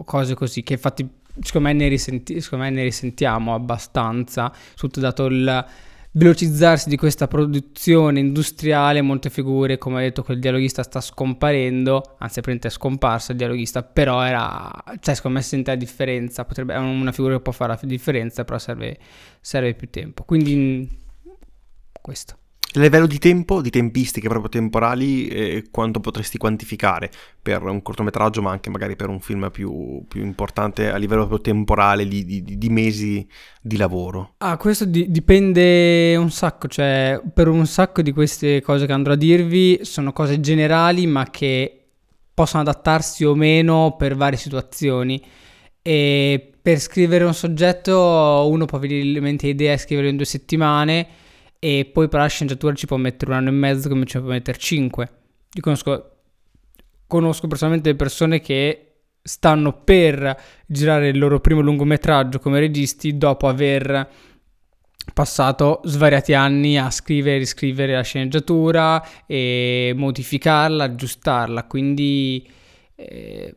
o 0.00 0.04
cose 0.04 0.34
così, 0.34 0.62
che 0.62 0.74
infatti 0.74 1.06
secondo 1.42 1.68
me 1.68 1.74
ne, 1.74 1.88
risenti- 1.88 2.40
secondo 2.40 2.64
me 2.64 2.70
ne 2.70 2.82
risentiamo 2.82 3.54
abbastanza, 3.54 4.50
soprattutto 4.70 5.00
dato 5.00 5.26
il 5.26 5.66
velocizzarsi 6.12 6.88
di 6.88 6.96
questa 6.96 7.28
produzione 7.28 8.18
industriale, 8.18 9.00
molte 9.00 9.30
figure, 9.30 9.78
come 9.78 9.96
ho 9.96 10.00
detto, 10.00 10.22
quel 10.22 10.40
dialoghista 10.40 10.82
sta 10.82 11.00
scomparendo, 11.00 12.16
anzi 12.18 12.40
è 12.40 12.70
scomparso 12.70 13.32
il 13.32 13.38
dialoghista, 13.38 13.82
però 13.82 14.22
era, 14.22 14.70
cioè 14.98 15.14
secondo 15.14 15.38
me 15.38 15.42
si 15.42 15.50
sente 15.50 15.70
la 15.70 15.76
differenza, 15.76 16.44
potrebbe, 16.44 16.74
è 16.74 16.78
una 16.78 17.12
figura 17.12 17.36
che 17.36 17.42
può 17.42 17.52
fare 17.52 17.78
la 17.80 17.86
differenza, 17.86 18.44
però 18.44 18.58
serve, 18.58 18.98
serve 19.40 19.74
più 19.74 19.88
tempo, 19.88 20.24
quindi 20.24 20.88
questo. 22.00 22.39
A 22.72 22.78
livello 22.78 23.08
di 23.08 23.18
tempo, 23.18 23.60
di 23.60 23.70
tempistiche 23.70 24.28
proprio 24.28 24.48
temporali, 24.48 25.26
eh, 25.26 25.64
quanto 25.72 25.98
potresti 25.98 26.38
quantificare 26.38 27.10
per 27.42 27.62
un 27.62 27.82
cortometraggio, 27.82 28.42
ma 28.42 28.52
anche 28.52 28.70
magari 28.70 28.94
per 28.94 29.08
un 29.08 29.18
film 29.18 29.50
più, 29.50 30.04
più 30.06 30.22
importante 30.22 30.88
a 30.88 30.96
livello 30.96 31.26
proprio 31.26 31.40
temporale, 31.40 32.06
di, 32.06 32.24
di, 32.24 32.44
di 32.44 32.68
mesi 32.68 33.26
di 33.60 33.76
lavoro? 33.76 34.34
Ah, 34.38 34.56
questo 34.56 34.84
di, 34.84 35.10
dipende 35.10 36.14
un 36.14 36.30
sacco, 36.30 36.68
cioè 36.68 37.20
per 37.34 37.48
un 37.48 37.66
sacco 37.66 38.02
di 38.02 38.12
queste 38.12 38.62
cose 38.62 38.86
che 38.86 38.92
andrò 38.92 39.14
a 39.14 39.16
dirvi 39.16 39.80
sono 39.82 40.12
cose 40.12 40.38
generali, 40.38 41.08
ma 41.08 41.28
che 41.28 41.86
possono 42.32 42.62
adattarsi 42.62 43.24
o 43.24 43.34
meno 43.34 43.96
per 43.98 44.14
varie 44.14 44.38
situazioni. 44.38 45.20
E 45.82 46.52
per 46.62 46.78
scrivere 46.78 47.24
un 47.24 47.34
soggetto 47.34 48.46
uno 48.48 48.64
può 48.66 48.78
avere 48.78 49.00
in 49.00 49.20
mente 49.20 49.48
idea 49.48 49.72
e 49.72 49.78
scriverlo 49.78 50.08
in 50.08 50.16
due 50.16 50.26
settimane 50.26 51.06
e 51.60 51.88
poi 51.92 52.08
per 52.08 52.20
la 52.20 52.26
sceneggiatura 52.26 52.74
ci 52.74 52.86
può 52.86 52.96
mettere 52.96 53.30
un 53.30 53.36
anno 53.36 53.50
e 53.50 53.52
mezzo 53.52 53.88
come 53.88 54.06
ci 54.06 54.18
può 54.18 54.30
mettere 54.30 54.58
cinque. 54.58 55.10
Io 55.52 55.62
conosco, 55.62 56.16
conosco 57.06 57.46
personalmente 57.46 57.94
persone 57.94 58.40
che 58.40 58.86
stanno 59.22 59.82
per 59.84 60.36
girare 60.66 61.08
il 61.08 61.18
loro 61.18 61.38
primo 61.40 61.60
lungometraggio 61.60 62.38
come 62.38 62.58
registi 62.58 63.18
dopo 63.18 63.46
aver 63.46 64.08
passato 65.12 65.80
svariati 65.84 66.32
anni 66.32 66.78
a 66.78 66.90
scrivere 66.90 67.36
e 67.36 67.40
riscrivere 67.40 67.92
la 67.92 68.02
sceneggiatura 68.02 69.26
e 69.26 69.92
modificarla, 69.94 70.84
aggiustarla, 70.84 71.64
quindi 71.64 72.48
eh, 72.94 73.54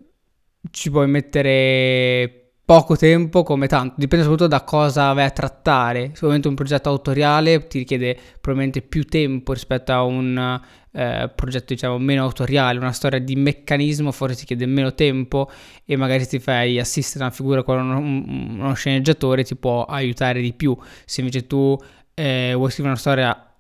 ci 0.72 0.90
puoi 0.92 1.08
mettere 1.08 2.43
poco 2.66 2.96
tempo 2.96 3.44
come 3.44 3.68
tanto, 3.68 3.96
dipende 3.98 4.26
soprattutto 4.26 4.50
da 4.50 4.64
cosa 4.64 5.12
vai 5.14 5.26
a 5.26 5.32
trattare. 5.32 6.12
Sicuramente 6.14 6.48
un 6.48 6.56
progetto 6.56 6.90
autoriale 6.90 7.68
ti 7.68 7.80
richiede 7.80 8.18
probabilmente 8.40 8.82
più 8.82 9.04
tempo 9.04 9.54
rispetto 9.54 9.92
a 9.92 10.04
un 10.04 10.62
eh, 10.92 11.32
progetto 11.36 11.74
diciamo 11.74 11.98
meno 11.98 12.24
autoriale, 12.24 12.80
una 12.80 12.92
storia 12.92 13.20
di 13.20 13.36
meccanismo 13.36 14.12
forse 14.12 14.36
ti 14.36 14.46
chiede 14.46 14.66
meno 14.66 14.94
tempo 14.94 15.50
e 15.86 15.96
magari 15.98 16.26
ti 16.28 16.40
fai 16.40 16.80
assistere 16.80 17.24
a 17.24 17.28
una 17.28 17.36
figura 17.36 17.64
con 17.64 17.80
uno, 17.80 18.00
uno 18.00 18.74
sceneggiatore 18.74 19.44
ti 19.44 19.56
può 19.56 19.84
aiutare 19.84 20.40
di 20.42 20.54
più. 20.54 20.78
Se 21.06 21.22
invece 21.22 21.48
tu 21.48 21.78
eh, 22.14 22.54
vuoi 22.56 22.70
scrivere 22.70 22.94
una 22.94 23.00
storia 23.00 23.53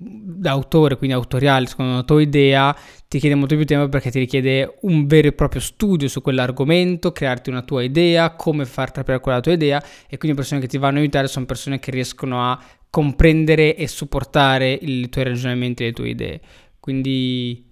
d'autore, 0.00 0.96
quindi 0.96 1.16
autoriale, 1.16 1.66
secondo 1.66 1.94
la 1.94 2.02
tua 2.04 2.22
idea, 2.22 2.76
ti 3.08 3.18
chiede 3.18 3.34
molto 3.34 3.56
più 3.56 3.66
tempo 3.66 3.88
perché 3.88 4.12
ti 4.12 4.20
richiede 4.20 4.78
un 4.82 5.06
vero 5.06 5.28
e 5.28 5.32
proprio 5.32 5.60
studio 5.60 6.06
su 6.06 6.22
quell'argomento, 6.22 7.10
crearti 7.10 7.50
una 7.50 7.62
tua 7.62 7.82
idea, 7.82 8.34
come 8.36 8.64
far 8.64 8.92
capire 8.92 9.18
quella 9.18 9.40
tua 9.40 9.52
idea 9.52 9.82
e 9.82 10.16
quindi 10.18 10.28
le 10.28 10.34
persone 10.34 10.60
che 10.60 10.68
ti 10.68 10.78
vanno 10.78 10.98
a 10.98 11.00
aiutare 11.00 11.26
sono 11.26 11.46
persone 11.46 11.80
che 11.80 11.90
riescono 11.90 12.48
a 12.48 12.62
comprendere 12.88 13.74
e 13.74 13.88
supportare 13.88 14.72
i 14.72 15.08
tuoi 15.08 15.24
ragionamenti 15.24 15.82
e 15.82 15.86
le 15.86 15.92
tue 15.92 16.08
idee. 16.08 16.40
Quindi 16.78 17.66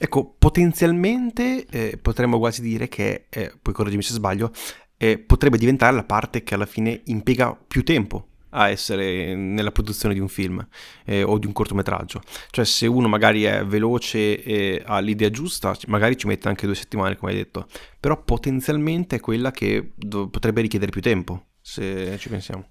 Ecco, 0.00 0.32
potenzialmente 0.38 1.66
eh, 1.68 1.98
potremmo 2.00 2.38
quasi 2.38 2.62
dire 2.62 2.86
che, 2.86 3.26
eh, 3.28 3.52
poi 3.60 3.74
correggimi 3.74 4.02
se 4.02 4.12
sbaglio, 4.12 4.52
eh, 4.96 5.18
potrebbe 5.18 5.58
diventare 5.58 5.96
la 5.96 6.04
parte 6.04 6.44
che 6.44 6.54
alla 6.54 6.66
fine 6.66 7.00
impiega 7.06 7.58
più 7.66 7.82
tempo 7.82 8.27
a 8.50 8.68
essere 8.68 9.34
nella 9.34 9.70
produzione 9.70 10.14
di 10.14 10.20
un 10.20 10.28
film 10.28 10.66
eh, 11.04 11.22
o 11.22 11.38
di 11.38 11.46
un 11.46 11.52
cortometraggio. 11.52 12.20
Cioè 12.50 12.64
se 12.64 12.86
uno 12.86 13.08
magari 13.08 13.42
è 13.44 13.64
veloce 13.64 14.42
e 14.42 14.82
ha 14.84 14.98
l'idea 15.00 15.30
giusta, 15.30 15.76
magari 15.86 16.16
ci 16.16 16.26
mette 16.26 16.48
anche 16.48 16.66
due 16.66 16.74
settimane 16.74 17.16
come 17.16 17.32
hai 17.32 17.38
detto, 17.38 17.66
però 17.98 18.22
potenzialmente 18.22 19.16
è 19.16 19.20
quella 19.20 19.50
che 19.50 19.92
do- 19.94 20.28
potrebbe 20.28 20.60
richiedere 20.60 20.90
più 20.90 21.02
tempo, 21.02 21.46
se 21.60 22.16
ci 22.18 22.28
pensiamo. 22.28 22.66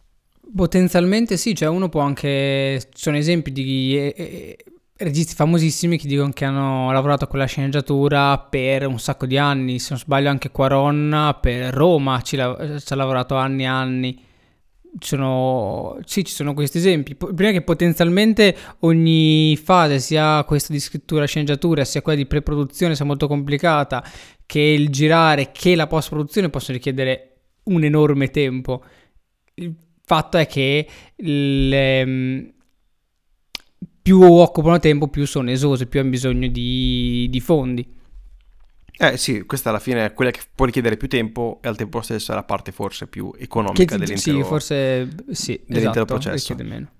Potenzialmente 0.56 1.36
sì, 1.36 1.54
cioè 1.54 1.68
uno 1.68 1.90
può 1.90 2.02
anche... 2.02 2.80
Ci 2.94 3.02
sono 3.02 3.18
esempi 3.18 3.52
di... 3.52 3.98
Eh, 3.98 4.13
eh, 4.16 4.58
registi 5.00 5.36
famosissimi 5.36 5.98
che 5.98 6.08
dicono 6.08 6.32
che 6.32 6.46
hanno 6.46 6.92
lavorato 6.92 7.26
a 7.26 7.28
quella 7.28 7.46
sceneggiatura 7.46 8.40
per 8.40 8.88
un 8.88 9.00
sacco 9.00 9.26
di 9.26 9.38
anni, 9.38 9.78
se 9.78 9.90
non 9.92 10.00
sbaglio 10.00 10.30
anche 10.30 10.50
Quaron 10.50 11.38
per 11.40 11.74
Roma 11.74 12.22
ci, 12.22 12.36
la- 12.36 12.80
ci 12.80 12.94
ha 12.94 12.96
lavorato 12.96 13.36
anni 13.36 13.63
e 13.63 13.68
anni 13.68 14.26
sono, 15.00 15.98
sì, 16.06 16.24
ci 16.24 16.34
sono 16.34 16.54
questi 16.54 16.78
esempi. 16.78 17.16
Prima 17.16 17.52
che 17.52 17.62
potenzialmente 17.62 18.56
ogni 18.80 19.56
fase, 19.58 20.00
sia 20.00 20.44
questa 20.46 20.74
di 20.74 20.80
scrittura 20.80 21.26
sceneggiatura, 21.26 21.86
sia 21.86 22.02
quella 22.02 22.18
di 22.18 22.26
pre-produzione, 22.26 22.96
sia 22.96 23.06
molto 23.06 23.28
complicata, 23.28 24.04
che 24.46 24.60
il 24.60 24.90
girare, 24.90 25.52
che 25.52 25.76
la 25.76 25.88
post-produzione 25.88 26.50
possono 26.50 26.78
richiedere 26.78 27.38
un 27.64 27.84
enorme 27.84 28.30
tempo. 28.30 28.84
Il 29.56 29.76
fatto 30.04 30.38
è 30.38 30.48
che 30.48 30.88
le, 31.16 32.00
ehm, 32.00 32.54
più 34.02 34.22
occupano 34.22 34.80
tempo, 34.80 35.08
più 35.10 35.26
sono 35.26 35.52
esose, 35.52 35.88
più 35.88 36.00
hanno 36.00 36.10
bisogno 36.10 36.48
di, 36.48 37.28
di 37.30 37.40
fondi. 37.42 37.96
Eh 39.00 39.16
sì, 39.18 39.46
questa 39.46 39.70
alla 39.70 39.80
fine 39.80 40.06
è 40.06 40.14
quella 40.14 40.32
che 40.32 40.42
può 40.56 40.66
richiedere 40.66 40.98
più 40.98 41.08
tempo 41.08 41.60
e 41.62 41.68
al 41.68 41.76
tempo 41.76 42.02
stesso 42.02 42.32
è 42.32 42.36
la 42.36 42.44
parte 42.44 42.72
forse 42.72 43.06
più 43.06 43.32
economica 43.38 43.84
che, 43.84 43.98
dell'intero, 43.98 44.38
sì, 44.38 44.44
forse, 44.44 45.10
sì, 45.30 45.62
dell'intero 45.68 46.06
esatto, 46.06 46.06
processo. 46.06 46.56
meno. 46.56 46.92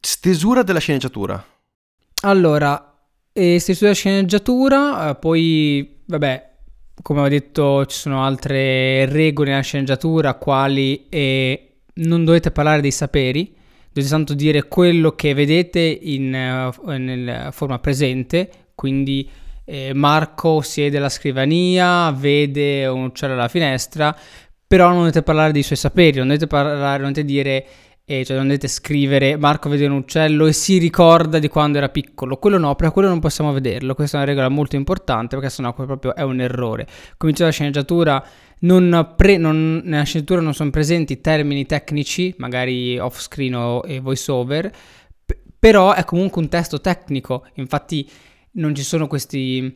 Stesura 0.00 0.64
della 0.64 0.80
sceneggiatura. 0.80 1.44
Allora, 2.22 2.98
e 3.32 3.60
stesura 3.60 3.90
della 3.90 3.94
sceneggiatura, 3.94 5.10
eh, 5.10 5.14
poi, 5.14 6.00
vabbè, 6.06 6.50
come 7.00 7.20
ho 7.20 7.28
detto, 7.28 7.86
ci 7.86 7.96
sono 7.96 8.24
altre 8.24 9.06
regole 9.06 9.50
nella 9.50 9.62
sceneggiatura, 9.62 10.34
quali 10.34 11.06
e 11.08 11.82
non 11.94 12.24
dovete 12.24 12.50
parlare 12.50 12.80
dei 12.80 12.90
saperi, 12.90 13.54
dovete 13.92 14.12
tanto 14.12 14.34
dire 14.34 14.64
quello 14.64 15.12
che 15.12 15.32
vedete 15.34 15.80
in, 15.80 16.72
uh, 16.84 16.90
nella 16.90 17.52
forma 17.52 17.78
presente, 17.78 18.50
quindi 18.74 19.28
eh, 19.64 19.92
Marco 19.94 20.60
siede 20.60 20.96
alla 20.96 21.08
scrivania, 21.08 22.10
vede 22.12 22.86
un 22.86 23.04
uccello 23.04 23.34
alla 23.34 23.48
finestra, 23.48 24.16
però 24.66 24.88
non 24.88 24.98
dovete 24.98 25.22
parlare 25.22 25.52
dei 25.52 25.62
suoi 25.62 25.78
saperi, 25.78 26.18
non 26.18 26.28
dovete 26.28 26.46
parlare, 26.46 27.02
non 27.02 27.12
dovete 27.12 27.24
dire, 27.24 27.66
eh, 28.04 28.24
cioè 28.24 28.36
non 28.36 28.46
dovete 28.46 28.66
scrivere 28.66 29.36
Marco 29.36 29.68
vede 29.68 29.86
un 29.86 29.92
uccello 29.92 30.46
e 30.46 30.52
si 30.52 30.78
ricorda 30.78 31.38
di 31.38 31.48
quando 31.48 31.78
era 31.78 31.88
piccolo. 31.88 32.38
Quello 32.38 32.58
no, 32.58 32.74
però 32.74 32.90
quello 32.90 33.08
non 33.08 33.20
possiamo 33.20 33.52
vederlo. 33.52 33.94
Questa 33.94 34.16
è 34.18 34.20
una 34.20 34.28
regola 34.28 34.48
molto 34.48 34.74
importante 34.76 35.36
perché 35.36 35.50
sennò 35.50 35.72
proprio 35.72 36.14
è 36.14 36.22
un 36.22 36.40
errore. 36.40 36.86
Come 37.16 37.32
la 37.36 37.50
sceneggiatura, 37.50 38.24
non 38.60 39.14
pre, 39.16 39.36
non, 39.36 39.82
nella 39.84 40.02
sceneggiatura 40.02 40.40
non 40.40 40.54
sono 40.54 40.70
presenti 40.70 41.20
termini 41.20 41.66
tecnici, 41.66 42.34
magari 42.38 42.98
off 42.98 43.20
screen 43.20 43.54
o 43.54 43.84
voice 44.00 44.30
over, 44.30 44.72
p- 45.24 45.36
però 45.58 45.94
è 45.94 46.04
comunque 46.04 46.42
un 46.42 46.48
testo 46.48 46.80
tecnico. 46.80 47.46
Infatti 47.54 48.08
non 48.52 48.74
ci 48.74 48.82
sono 48.82 49.06
queste 49.06 49.74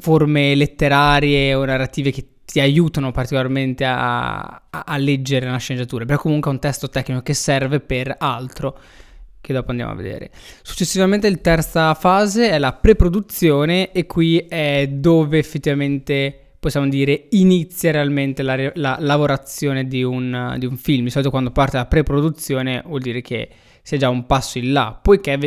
forme 0.00 0.54
letterarie 0.54 1.54
o 1.54 1.64
narrative 1.64 2.10
che 2.10 2.28
ti 2.44 2.60
aiutano 2.60 3.10
particolarmente 3.10 3.84
a, 3.84 4.40
a, 4.42 4.84
a 4.86 4.96
leggere 4.96 5.46
una 5.46 5.58
sceneggiatura, 5.58 6.04
però 6.04 6.18
comunque 6.18 6.50
è 6.50 6.54
un 6.54 6.60
testo 6.60 6.88
tecnico 6.88 7.22
che 7.22 7.34
serve 7.34 7.80
per 7.80 8.14
altro 8.18 8.78
che 9.40 9.52
dopo 9.52 9.70
andiamo 9.70 9.92
a 9.92 9.94
vedere. 9.94 10.30
Successivamente 10.62 11.28
la 11.28 11.36
terza 11.36 11.92
fase 11.94 12.50
è 12.50 12.58
la 12.58 12.72
pre-produzione 12.72 13.92
e 13.92 14.06
qui 14.06 14.38
è 14.38 14.88
dove 14.90 15.38
effettivamente 15.38 16.38
possiamo 16.58 16.88
dire 16.88 17.26
inizia 17.32 17.90
realmente 17.90 18.42
la, 18.42 18.70
la 18.74 18.96
lavorazione 18.98 19.86
di 19.86 20.02
un, 20.02 20.54
di 20.58 20.64
un, 20.64 20.78
film. 20.78 21.04
Di 21.04 21.10
solito 21.10 21.28
quando 21.28 21.50
parte 21.50 21.76
la 21.76 21.84
pre-produzione 21.84 22.82
vuol 22.86 23.00
dire 23.00 23.20
che 23.20 23.50
sia 23.82 23.98
già 23.98 24.08
un 24.08 24.24
passo 24.24 24.56
in 24.56 24.72
là, 24.72 24.98
poiché 25.02 25.38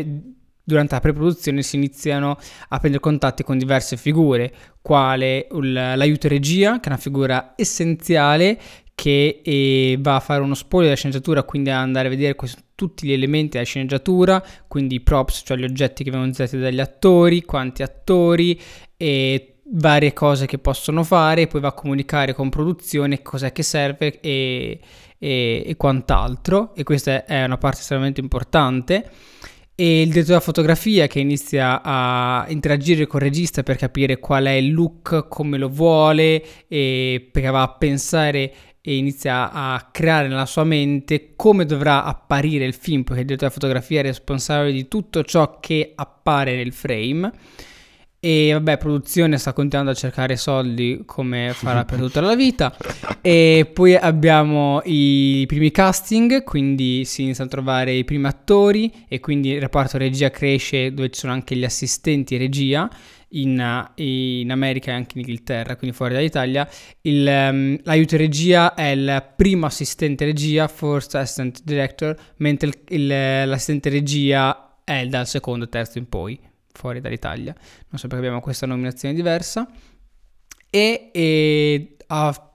durante 0.68 0.96
la 0.96 1.00
pre-produzione 1.00 1.64
si 1.64 1.78
iniziano 1.78 2.32
a 2.68 2.78
prendere 2.80 3.02
contatti 3.02 3.42
con 3.42 3.58
diverse 3.58 3.96
figure, 3.96 4.54
quale 4.82 5.48
l'aiuto 5.50 6.28
regia, 6.28 6.82
che 6.82 6.90
è 6.90 6.92
una 6.92 6.98
figura 6.98 7.54
essenziale 7.56 8.60
che 8.94 9.40
eh, 9.46 9.98
va 10.02 10.16
a 10.16 10.20
fare 10.20 10.42
uno 10.42 10.56
spoiler 10.56 10.90
della 10.90 10.98
sceneggiatura, 10.98 11.44
quindi 11.44 11.70
a 11.70 11.80
andare 11.80 12.08
a 12.08 12.10
vedere 12.10 12.36
questo, 12.36 12.60
tutti 12.76 13.08
gli 13.08 13.14
elementi 13.14 13.52
della 13.52 13.64
sceneggiatura, 13.64 14.44
quindi 14.68 14.96
i 14.96 15.00
props, 15.00 15.44
cioè 15.46 15.56
gli 15.56 15.64
oggetti 15.64 16.04
che 16.04 16.10
vengono 16.10 16.32
usati 16.32 16.58
dagli 16.58 16.82
attori, 16.82 17.44
quanti 17.44 17.82
attori 17.82 18.60
e 18.98 19.60
varie 19.70 20.12
cose 20.12 20.48
che 20.48 20.58
possono 20.58 21.04
fare, 21.04 21.48
poi 21.48 21.62
va 21.62 21.70
a 21.70 21.74
comunicare 21.74 22.34
con 22.34 22.50
produzione 22.50 23.22
cos'è 23.22 23.54
che 23.54 23.64
serve 23.64 24.20
e, 24.20 24.80
e, 25.18 25.64
e 25.66 25.76
quant'altro, 25.78 26.76
e 26.76 26.84
questa 26.84 27.24
è 27.24 27.46
una 27.46 27.58
parte 27.58 27.80
estremamente 27.80 28.20
importante 28.20 29.10
e 29.80 30.02
il 30.02 30.08
direttore 30.08 30.26
della 30.26 30.40
fotografia 30.40 31.06
che 31.06 31.20
inizia 31.20 31.84
a 31.84 32.46
interagire 32.50 33.06
col 33.06 33.22
regista 33.22 33.62
per 33.62 33.76
capire 33.76 34.18
qual 34.18 34.46
è 34.46 34.54
il 34.54 34.74
look, 34.74 35.28
come 35.28 35.60
lo 35.60 35.70
vuole, 35.70 36.44
perché 36.68 37.50
va 37.52 37.62
a 37.62 37.70
pensare 37.70 38.52
e 38.82 38.96
inizia 38.96 39.52
a 39.52 39.88
creare 39.92 40.30
nella 40.30 40.48
sua 40.48 40.64
mente 40.64 41.34
come 41.36 41.64
dovrà 41.66 42.06
apparire 42.06 42.66
il 42.66 42.74
film, 42.74 43.04
perché 43.04 43.20
il 43.20 43.28
direttore 43.28 43.52
della 43.52 43.62
fotografia 43.62 44.00
è 44.00 44.04
responsabile 44.04 44.74
di 44.74 44.88
tutto 44.88 45.24
ciò 45.24 45.60
che 45.60 45.92
appare 45.94 46.56
nel 46.56 46.74
frame. 46.74 47.32
E 48.20 48.52
vabbè, 48.52 48.78
produzione 48.78 49.38
sta 49.38 49.54
continuando 49.54 49.92
a 49.92 49.94
cercare 49.94 50.38
soldi 50.38 51.04
come 51.06 51.52
farà 51.54 51.86
per 51.86 52.00
tutta 52.00 52.20
la 52.20 52.36
vita. 52.36 52.76
E 53.22 53.70
poi 53.72 53.96
abbiamo 53.96 54.82
i 54.86 55.44
primi 55.48 55.70
casting, 55.70 56.44
quindi 56.44 57.06
si 57.06 57.22
iniziano 57.22 57.48
a 57.48 57.54
trovare 57.54 57.94
i 57.94 58.04
primi 58.06 58.26
attori 58.26 59.06
e 59.08 59.20
quindi 59.20 59.50
il 59.52 59.62
reparto 59.62 60.00
regia 60.00 60.32
cresce 60.32 60.94
dove 60.94 61.12
ci 61.12 61.20
sono 61.20 61.34
anche 61.34 61.56
gli 61.56 61.64
assistenti 61.64 62.38
regia. 62.38 62.90
In, 63.32 63.90
in, 63.96 64.50
America 64.52 64.92
e 64.92 64.94
anche 64.94 65.20
in 65.20 65.26
Inghilterra, 65.26 65.76
quindi 65.76 65.94
fuori 65.94 66.14
dall'Italia. 66.14 66.66
Il, 67.02 67.28
um, 67.28 67.78
l'aiuto 67.84 68.16
regia 68.16 68.74
è 68.74 68.92
il 68.92 69.34
primo 69.36 69.66
assistente 69.66 70.24
regia, 70.24 70.70
first 70.70 71.14
assistant 71.14 71.62
director, 71.66 72.16
mentre 72.38 72.70
il, 72.70 72.80
il, 72.88 73.08
l'assistente 73.08 73.90
regia 73.90 74.80
è 74.86 75.06
dal 75.08 75.28
secondo, 75.28 75.68
terzo 75.68 75.98
in 75.98 76.08
poi 76.08 76.40
fuori 76.78 77.02
dall'Italia. 77.02 77.54
Non 77.90 78.00
so 78.00 78.08
perché 78.08 78.18
abbiamo 78.24 78.40
questa 78.40 78.66
nominazione 78.66 79.14
diversa. 79.14 79.68
E, 80.70 81.10
e 81.12 81.98
a 82.08 82.48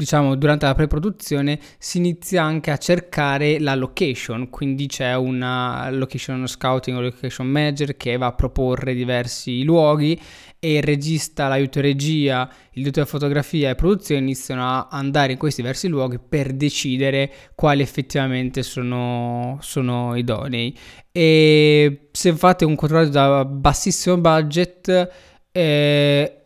diciamo, 0.00 0.34
durante 0.34 0.64
la 0.64 0.74
pre-produzione 0.74 1.58
si 1.78 1.98
inizia 1.98 2.42
anche 2.42 2.70
a 2.70 2.78
cercare 2.78 3.60
la 3.60 3.74
location, 3.74 4.48
quindi 4.48 4.86
c'è 4.86 5.14
una 5.14 5.90
location 5.90 6.46
scouting 6.46 6.96
o 6.96 7.00
location 7.02 7.46
manager 7.46 7.96
che 7.96 8.16
va 8.16 8.26
a 8.26 8.32
proporre 8.32 8.94
diversi 8.94 9.62
luoghi 9.62 10.18
e 10.60 10.74
il 10.74 10.82
regista, 10.82 11.48
l'aiuto 11.48 11.80
regia, 11.80 12.48
il 12.72 12.82
direttore 12.82 13.06
di 13.06 13.10
fotografia 13.10 13.70
e 13.70 13.74
produzione 13.74 14.20
iniziano 14.20 14.62
a 14.62 14.88
andare 14.90 15.32
in 15.32 15.38
questi 15.38 15.62
diversi 15.62 15.88
luoghi 15.88 16.18
per 16.18 16.52
decidere 16.52 17.32
quali 17.54 17.80
effettivamente 17.80 18.62
sono, 18.62 19.56
sono 19.62 20.14
idonei. 20.14 20.76
E 21.10 22.08
se 22.12 22.34
fate 22.34 22.66
un 22.66 22.76
controllo 22.76 23.08
da 23.08 23.44
bassissimo 23.46 24.18
budget, 24.18 25.10
eh, 25.50 26.39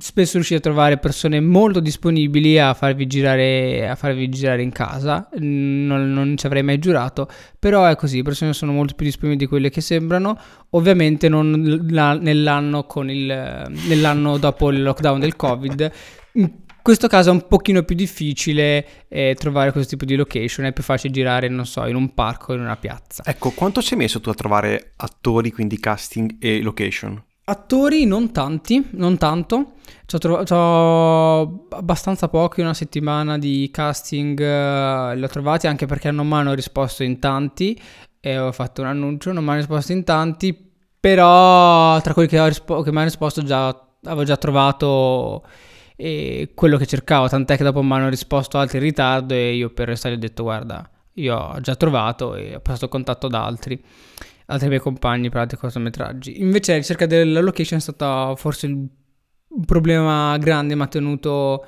spesso 0.00 0.34
riuscite 0.34 0.58
a 0.58 0.62
trovare 0.62 0.98
persone 0.98 1.40
molto 1.40 1.80
disponibili 1.80 2.58
a 2.58 2.74
farvi 2.74 3.06
girare, 3.06 3.88
a 3.88 3.94
farvi 3.94 4.28
girare 4.28 4.62
in 4.62 4.72
casa, 4.72 5.28
non, 5.38 6.12
non, 6.12 6.36
ci 6.36 6.46
avrei 6.46 6.62
mai 6.62 6.78
giurato, 6.78 7.28
però 7.58 7.86
è 7.86 7.96
così, 7.96 8.16
le 8.16 8.22
persone 8.22 8.52
sono 8.52 8.72
molto 8.72 8.94
più 8.94 9.04
disponibili 9.04 9.44
di 9.44 9.48
quelle 9.48 9.70
che 9.70 9.80
sembrano, 9.80 10.38
ovviamente 10.70 11.28
non 11.28 11.86
la, 11.90 12.14
nell'anno, 12.14 12.86
il, 13.06 13.66
nell'anno 13.86 14.38
dopo 14.38 14.70
il 14.70 14.82
lockdown 14.82 15.20
del 15.20 15.36
Covid. 15.36 15.92
In 16.32 16.50
questo 16.82 17.06
caso 17.06 17.30
è 17.30 17.32
un 17.32 17.46
pochino 17.46 17.82
più 17.82 17.94
difficile 17.94 19.06
eh, 19.08 19.36
trovare 19.38 19.70
questo 19.72 19.90
tipo 19.90 20.04
di 20.04 20.16
location, 20.16 20.66
è 20.66 20.72
più 20.72 20.82
facile 20.82 21.12
girare, 21.12 21.48
non 21.48 21.66
so, 21.66 21.86
in 21.86 21.94
un 21.94 22.14
parco 22.14 22.52
o 22.52 22.54
in 22.54 22.62
una 22.62 22.76
piazza. 22.76 23.22
Ecco, 23.24 23.50
quanto 23.50 23.82
ci 23.82 23.92
hai 23.92 24.00
messo 24.00 24.20
tu 24.20 24.30
a 24.30 24.34
trovare 24.34 24.92
attori, 24.96 25.50
quindi 25.52 25.78
casting 25.78 26.36
e 26.40 26.62
location? 26.62 27.22
Attori 27.50 28.04
non 28.04 28.30
tanti, 28.30 28.90
non 28.92 29.18
tanto. 29.18 29.72
Ci 30.06 30.14
ho, 30.14 30.18
trovato 30.20 31.66
abbastanza 31.70 32.28
pochi, 32.28 32.60
una 32.60 32.74
settimana 32.74 33.38
di 33.38 33.68
casting 33.72 34.38
uh, 34.38 35.16
li 35.16 35.24
ho 35.24 35.26
trovati 35.26 35.66
anche 35.66 35.86
perché 35.86 36.12
non 36.12 36.28
mi 36.28 36.34
hanno 36.34 36.52
risposto 36.52 37.02
in 37.02 37.18
tanti 37.18 37.76
e 38.20 38.38
ho 38.38 38.52
fatto 38.52 38.82
un 38.82 38.86
annuncio, 38.86 39.32
non 39.32 39.42
mi 39.42 39.50
hanno 39.50 39.58
risposto 39.58 39.90
in 39.90 40.04
tanti, 40.04 40.56
però 41.00 42.00
tra 42.00 42.14
quelli 42.14 42.28
che, 42.28 42.46
rispo- 42.46 42.82
che 42.82 42.90
mi 42.90 42.98
hanno 42.98 43.06
risposto 43.06 43.42
già, 43.42 43.66
avevo 44.04 44.22
già 44.22 44.36
trovato 44.36 45.44
eh, 45.96 46.52
quello 46.54 46.76
che 46.76 46.86
cercavo, 46.86 47.26
tant'è 47.26 47.56
che 47.56 47.64
dopo 47.64 47.82
mi 47.82 47.92
hanno 47.94 48.10
risposto 48.10 48.58
altri 48.58 48.78
in 48.78 48.84
ritardo 48.84 49.34
e 49.34 49.54
io 49.54 49.70
per 49.70 49.88
restare 49.88 50.14
ho 50.14 50.18
detto 50.18 50.44
guarda, 50.44 50.88
io 51.14 51.36
ho 51.36 51.60
già 51.60 51.74
trovato 51.74 52.36
e 52.36 52.54
ho 52.54 52.60
passato 52.60 52.86
contatto 52.86 53.26
ad 53.26 53.34
altri 53.34 53.82
altri 54.50 54.68
miei 54.68 54.80
compagni 54.80 55.30
per 55.30 55.46
cortometraggi. 55.56 56.40
Invece 56.40 56.72
la 56.72 56.78
ricerca 56.78 57.06
della 57.06 57.40
location 57.40 57.78
è 57.78 57.82
stata 57.82 58.34
forse 58.36 58.66
un 58.66 58.88
problema 59.64 60.36
grande, 60.38 60.74
mi 60.74 60.82
ha 60.82 60.86
tenuto 60.86 61.64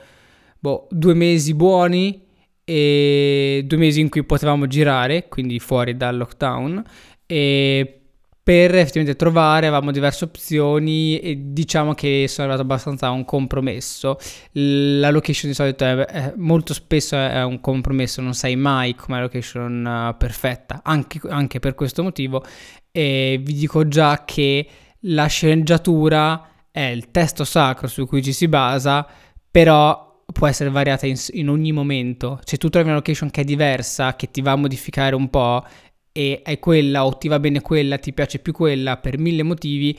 boh, 0.59 0.87
due 0.90 1.14
mesi 1.14 1.55
buoni 1.55 2.25
e 2.64 3.62
due 3.66 3.79
mesi 3.79 4.01
in 4.01 4.09
cui 4.09 4.25
potevamo 4.25 4.66
girare, 4.66 5.29
quindi 5.29 5.59
fuori 5.59 5.97
dal 5.97 6.16
lockdown, 6.16 6.83
e 7.27 8.02
per 8.44 8.74
effettivamente 8.74 9.16
trovare, 9.16 9.66
avevamo 9.66 9.92
diverse 9.92 10.24
opzioni 10.24 11.18
e 11.20 11.38
diciamo 11.52 11.94
che 11.94 12.26
sono 12.26 12.48
arrivato 12.48 12.66
abbastanza 12.66 13.07
a 13.07 13.11
un 13.11 13.24
compromesso. 13.24 14.18
La 14.52 15.11
location 15.11 15.50
di 15.50 15.55
solito 15.55 15.85
è, 15.85 15.94
è 16.07 16.33
molto 16.37 16.74
spesso 16.74 17.14
è 17.16 17.44
un 17.44 17.61
compromesso, 17.61 18.20
non 18.20 18.35
sai 18.35 18.57
mai 18.57 18.96
com'è 18.96 19.18
la 19.18 19.22
location 19.22 20.11
uh, 20.11 20.16
perfetta, 20.16 20.81
anche, 20.83 21.20
anche, 21.28 21.61
per 21.61 21.76
questo 21.76 22.02
motivo. 22.02 22.44
E 22.90 23.40
vi 23.40 23.55
dico 23.55 23.87
già 23.87 24.24
che 24.24 24.66
la 25.02 25.26
sceneggiatura 25.26 26.48
è 26.72 26.81
il 26.81 27.12
testo 27.12 27.44
sacro 27.44 27.87
su 27.87 28.07
cui 28.07 28.24
ci 28.24 28.33
si 28.33 28.48
basa, 28.48 29.07
però 29.50 30.24
può 30.33 30.48
essere 30.48 30.70
variata 30.70 31.07
in, 31.07 31.16
in 31.31 31.48
ogni 31.48 31.70
momento. 31.70 32.40
Se 32.44 32.57
tu 32.57 32.68
trovi 32.70 32.88
una 32.88 32.96
location 32.96 33.31
che 33.31 33.42
è 33.42 33.44
diversa, 33.44 34.16
che 34.16 34.33
ti 34.33 34.40
va 34.40 34.52
a 34.52 34.57
modificare 34.57 35.14
un 35.14 35.31
po', 35.31 35.64
e 36.12 36.42
è 36.44 36.59
quella 36.59 37.07
o 37.07 37.16
ti 37.16 37.29
va 37.29 37.40
bene 37.40 37.61
quella, 37.61 37.98
ti 37.98 38.12
piace 38.12 38.38
più 38.38 38.53
quella 38.53 38.98
per 38.98 39.18
mille 39.18 39.42
motivi, 39.42 39.98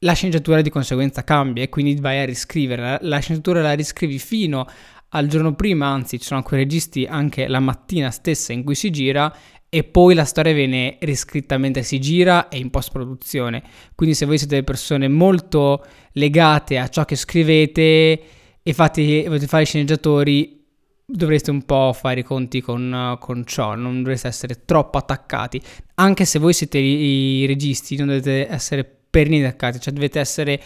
la 0.00 0.12
sceneggiatura 0.12 0.60
di 0.60 0.70
conseguenza 0.70 1.22
cambia 1.24 1.62
e 1.62 1.68
quindi 1.68 1.94
vai 2.00 2.18
a 2.20 2.24
riscrivere. 2.24 2.98
La, 3.02 3.18
sceneggiatura 3.20 3.62
la 3.62 3.72
riscrivi 3.72 4.18
fino 4.18 4.66
al 5.10 5.26
giorno 5.26 5.54
prima, 5.54 5.86
anzi 5.86 6.18
ci 6.18 6.26
sono 6.26 6.40
alcuni 6.40 6.62
registi 6.62 7.04
anche 7.04 7.46
la 7.46 7.60
mattina 7.60 8.10
stessa 8.10 8.52
in 8.52 8.64
cui 8.64 8.74
si 8.74 8.90
gira 8.90 9.34
e 9.68 9.84
poi 9.84 10.14
la 10.14 10.24
storia 10.24 10.52
viene 10.52 10.98
riscritta 11.00 11.56
mentre 11.56 11.82
si 11.82 11.98
gira 11.98 12.48
e 12.48 12.58
in 12.58 12.70
post 12.70 12.90
produzione. 12.90 13.62
Quindi 13.94 14.14
se 14.14 14.26
voi 14.26 14.38
siete 14.38 14.62
persone 14.64 15.08
molto 15.08 15.84
legate 16.12 16.78
a 16.78 16.88
ciò 16.88 17.04
che 17.04 17.16
scrivete 17.16 18.22
e 18.62 18.72
fate, 18.72 19.24
volete 19.26 19.46
fare 19.46 19.64
sceneggiatori, 19.64 20.61
dovreste 21.04 21.50
un 21.50 21.64
po' 21.64 21.92
fare 21.92 22.20
i 22.20 22.24
conti 22.24 22.60
con, 22.60 23.16
con, 23.18 23.44
ciò, 23.44 23.74
non 23.74 23.98
dovreste 23.98 24.28
essere 24.28 24.64
troppo 24.64 24.98
attaccati. 24.98 25.60
Anche 25.94 26.24
se 26.24 26.38
voi 26.38 26.52
siete 26.52 26.78
i, 26.78 27.44
registi, 27.46 27.96
non 27.96 28.08
dovete 28.08 28.48
essere 28.48 28.84
per 29.10 29.28
niente 29.28 29.48
attaccati, 29.48 29.80
cioè 29.80 29.92
dovete 29.92 30.20
essere... 30.20 30.60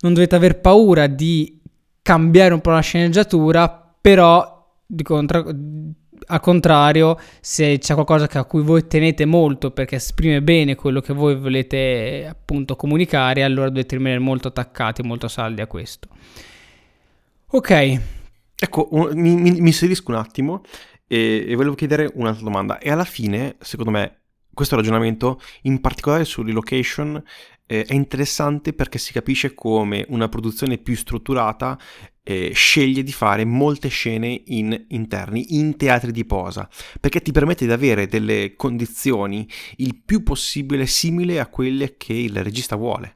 non 0.00 0.14
dovete 0.14 0.34
aver 0.34 0.60
paura 0.60 1.06
di 1.06 1.60
cambiare 2.02 2.54
un 2.54 2.60
po' 2.60 2.70
la 2.70 2.80
sceneggiatura, 2.80 3.94
però 4.00 4.72
di 4.86 5.02
contra- 5.02 5.44
al 6.26 6.40
contrario, 6.40 7.18
se 7.40 7.78
c'è 7.78 7.94
qualcosa 7.94 8.28
a 8.30 8.44
cui 8.44 8.62
voi 8.62 8.86
tenete 8.86 9.24
molto 9.24 9.70
perché 9.70 9.96
esprime 9.96 10.42
bene 10.42 10.74
quello 10.74 11.00
che 11.00 11.12
voi 11.12 11.36
volete 11.36 12.26
appunto 12.28 12.76
comunicare, 12.76 13.42
allora 13.42 13.68
dovete 13.68 13.96
rimanere 13.96 14.20
molto 14.20 14.48
attaccati, 14.48 15.02
molto 15.02 15.28
saldi 15.28 15.60
a 15.60 15.66
questo. 15.66 16.08
Ok, 17.48 18.00
Ecco, 18.56 18.88
mi, 19.14 19.34
mi, 19.34 19.50
mi 19.50 19.68
inserisco 19.68 20.10
un 20.10 20.16
attimo 20.16 20.62
e, 21.06 21.44
e 21.48 21.54
volevo 21.54 21.74
chiedere 21.74 22.10
un'altra 22.14 22.44
domanda. 22.44 22.78
E 22.78 22.90
alla 22.90 23.04
fine, 23.04 23.56
secondo 23.60 23.90
me, 23.90 24.20
questo 24.52 24.76
ragionamento, 24.76 25.40
in 25.62 25.80
particolare 25.80 26.24
sulle 26.24 26.52
location, 26.52 27.22
eh, 27.66 27.84
è 27.84 27.94
interessante 27.94 28.72
perché 28.72 28.98
si 28.98 29.12
capisce 29.12 29.54
come 29.54 30.04
una 30.08 30.28
produzione 30.28 30.78
più 30.78 30.94
strutturata 30.94 31.78
eh, 32.22 32.52
sceglie 32.54 33.02
di 33.02 33.12
fare 33.12 33.44
molte 33.44 33.88
scene 33.88 34.42
in 34.46 34.86
interni, 34.88 35.56
in 35.56 35.76
teatri 35.76 36.12
di 36.12 36.24
posa, 36.24 36.68
perché 37.00 37.20
ti 37.20 37.32
permette 37.32 37.66
di 37.66 37.72
avere 37.72 38.06
delle 38.06 38.54
condizioni 38.56 39.46
il 39.76 40.00
più 40.02 40.22
possibile 40.22 40.86
simili 40.86 41.38
a 41.38 41.48
quelle 41.48 41.96
che 41.96 42.14
il 42.14 42.42
regista 42.42 42.76
vuole 42.76 43.14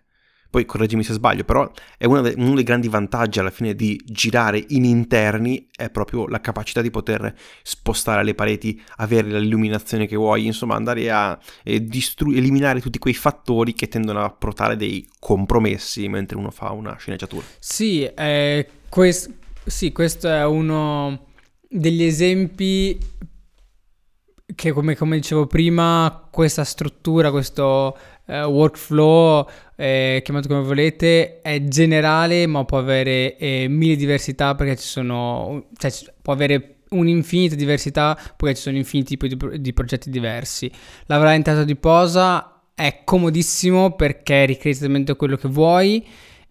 poi 0.50 0.64
correggimi 0.64 1.04
se 1.04 1.12
sbaglio, 1.12 1.44
però 1.44 1.70
è 1.96 2.06
de- 2.06 2.34
uno 2.36 2.54
dei 2.54 2.64
grandi 2.64 2.88
vantaggi 2.88 3.38
alla 3.38 3.50
fine 3.50 3.74
di 3.74 4.00
girare 4.04 4.64
in 4.68 4.84
interni 4.84 5.68
è 5.74 5.90
proprio 5.90 6.26
la 6.26 6.40
capacità 6.40 6.80
di 6.80 6.90
poter 6.90 7.34
spostare 7.62 8.24
le 8.24 8.34
pareti, 8.34 8.80
avere 8.96 9.38
l'illuminazione 9.38 10.06
che 10.06 10.16
vuoi, 10.16 10.46
insomma 10.46 10.74
andare 10.74 11.10
a 11.10 11.38
eh, 11.64 11.84
distru- 11.84 12.34
eliminare 12.34 12.80
tutti 12.80 12.98
quei 12.98 13.14
fattori 13.14 13.74
che 13.74 13.88
tendono 13.88 14.24
a 14.24 14.30
portare 14.30 14.76
dei 14.76 15.06
compromessi 15.18 16.08
mentre 16.08 16.36
uno 16.36 16.50
fa 16.50 16.70
una 16.72 16.96
sceneggiatura. 16.96 17.44
Sì, 17.58 18.04
eh, 18.04 18.66
quest- 18.88 19.30
sì 19.66 19.92
questo 19.92 20.28
è 20.28 20.44
uno 20.46 21.26
degli 21.68 22.02
esempi 22.02 22.98
che 24.54 24.72
come, 24.72 24.96
come 24.96 25.16
dicevo 25.16 25.46
prima, 25.46 26.26
questa 26.30 26.64
struttura, 26.64 27.30
questo 27.30 27.96
uh, 28.24 28.32
workflow, 28.32 29.46
eh, 29.80 30.22
chiamato 30.24 30.48
come 30.48 30.62
volete, 30.62 31.40
è 31.40 31.62
generale 31.62 32.48
ma 32.48 32.64
può 32.64 32.78
avere 32.78 33.36
eh, 33.36 33.66
mille 33.68 33.94
diversità 33.94 34.56
perché 34.56 34.74
ci 34.74 34.88
sono, 34.88 35.66
cioè 35.76 35.92
può 36.20 36.32
avere 36.32 36.78
un'infinita 36.88 37.54
diversità 37.54 38.18
perché 38.36 38.56
ci 38.56 38.62
sono 38.62 38.76
infiniti 38.76 39.16
tipi 39.16 39.36
di, 39.36 39.60
di 39.60 39.72
progetti 39.72 40.10
diversi. 40.10 40.68
Lavorare 41.06 41.36
in 41.36 41.44
teatro 41.44 41.62
di 41.62 41.76
posa 41.76 42.62
è 42.74 43.02
comodissimo 43.04 43.92
perché 43.92 44.46
ricrei 44.46 44.72
esattamente 44.72 45.14
quello 45.14 45.36
che 45.36 45.48
vuoi 45.48 46.04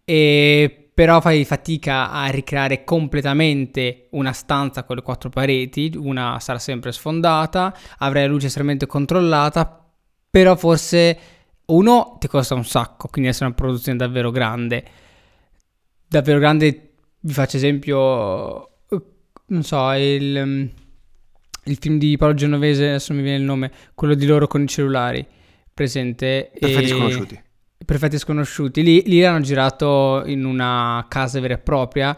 e 0.06 0.90
però 0.94 1.20
fai 1.20 1.44
fatica 1.44 2.12
a 2.12 2.28
ricreare 2.28 2.86
completamente 2.86 4.08
una 4.12 4.32
stanza 4.32 4.84
con 4.84 4.96
le 4.96 5.02
quattro 5.02 5.30
pareti, 5.30 5.92
una 5.98 6.40
sarà 6.40 6.60
sempre 6.60 6.94
sfondata, 6.94 7.76
avrai 7.98 8.24
la 8.24 8.30
luce 8.30 8.48
estremamente 8.48 8.88
controllata, 8.88 9.86
però 10.30 10.56
forse 10.56 11.37
uno 11.67 12.17
ti 12.19 12.27
costa 12.27 12.56
un 12.56 12.65
sacco, 12.65 13.08
quindi 13.08 13.30
essere 13.30 13.45
una 13.45 13.56
produzione 13.56 13.97
davvero 13.97 14.32
grande. 14.32 14.84
Davvero 16.08 16.39
grande, 16.39 16.91
vi 17.19 17.34
faccio 17.34 17.58
esempio, 17.58 18.69
non 19.47 19.63
so, 19.63 19.91
il, 19.91 20.71
il 21.63 21.77
film 21.80 21.97
di 21.97 22.15
Paolo 22.17 22.34
Genovese, 22.34 22.88
adesso 22.88 23.13
mi 23.13 23.21
viene 23.21 23.38
il 23.38 23.43
nome, 23.43 23.71
quello 23.93 24.13
di 24.13 24.25
loro 24.25 24.47
con 24.47 24.62
i 24.62 24.67
cellulari, 24.67 25.25
presente. 25.73 26.51
Perfetti 26.58 26.86
e... 26.86 26.88
sconosciuti. 26.88 27.41
Perfetti 27.86 28.17
sconosciuti. 28.17 28.84
Lì, 28.84 29.03
lì 29.06 29.21
l'hanno 29.21 29.41
girato 29.41 30.23
in 30.25 30.45
una 30.45 31.06
casa 31.08 31.39
vera 31.39 31.56
e 31.56 31.60
propria, 31.60 32.17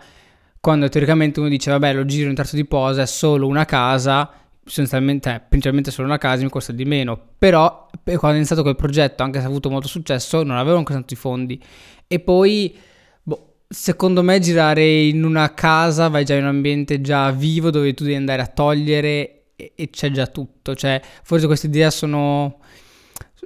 quando 0.60 0.90
teoricamente 0.90 1.40
uno 1.40 1.50
dice, 1.50 1.72
vabbè, 1.72 1.94
lo 1.94 2.06
giro 2.06 2.30
in 2.30 2.36
terzo 2.36 2.56
di 2.56 2.66
posa, 2.66 3.02
è 3.02 3.08
solo 3.08 3.48
una 3.48 3.66
casa, 3.66 4.32
sostanzialmente, 4.70 5.34
eh, 5.34 5.40
principalmente 5.40 5.92
solo 5.92 6.08
una 6.08 6.18
casa 6.18 6.44
mi 6.44 6.50
costa 6.50 6.72
di 6.72 6.86
meno, 6.86 7.20
però 7.38 7.88
quando 8.04 8.28
ho 8.28 8.36
iniziato 8.36 8.62
quel 8.62 8.76
progetto, 8.76 9.24
anche 9.24 9.40
se 9.40 9.46
ha 9.46 9.48
avuto 9.48 9.70
molto 9.70 9.88
successo, 9.88 10.44
non 10.44 10.58
avevo 10.58 10.78
ancora 10.78 11.00
tanti 11.00 11.16
fondi. 11.16 11.60
E 12.08 12.20
poi, 12.20 12.76
boh, 13.24 13.56
secondo 13.68 14.22
me 14.24 14.40
girare 14.40 14.86
in 14.86 15.24
una 15.24 15.54
casa 15.54 16.08
vai 16.08 16.24
già 16.24 16.36
in 16.36 16.44
un 16.44 16.50
ambiente 16.50 17.02
già 17.02 17.32
vivo 17.32 17.72
dove 17.72 17.94
tu 17.94 18.04
devi 18.04 18.16
andare 18.16 18.42
a 18.42 18.48
togliere 18.48 19.46
e, 19.56 19.74
e 19.76 19.90
c'è 19.90 20.12
già 20.12 20.28
tutto, 20.28 20.76
cioè 20.76 21.02
forse 21.24 21.48
queste 21.48 21.68
idee 21.68 21.92
sono 21.92 22.60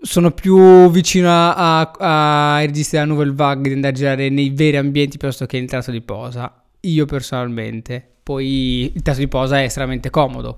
sono 0.02 0.32
più 0.32 0.90
vicino 0.92 1.30
ai 1.30 2.66
registi 2.66 2.96
della 2.96 3.08
Nouvelle 3.08 3.32
Vague 3.32 3.70
di 3.70 3.76
andare 3.76 3.94
a 3.94 3.96
girare 3.96 4.30
nei 4.30 4.50
veri 4.50 4.76
ambienti 4.76 5.18
piuttosto 5.18 5.46
che 5.46 5.60
nel 5.60 5.70
teatro 5.70 5.94
di 5.94 6.02
posa. 6.02 6.62
Io 6.82 7.06
personalmente. 7.06 8.06
Poi 8.24 8.92
il 8.94 9.02
teatro 9.02 9.24
di 9.24 9.30
posa 9.30 9.60
è 9.60 9.64
estremamente 9.64 10.10
comodo 10.10 10.58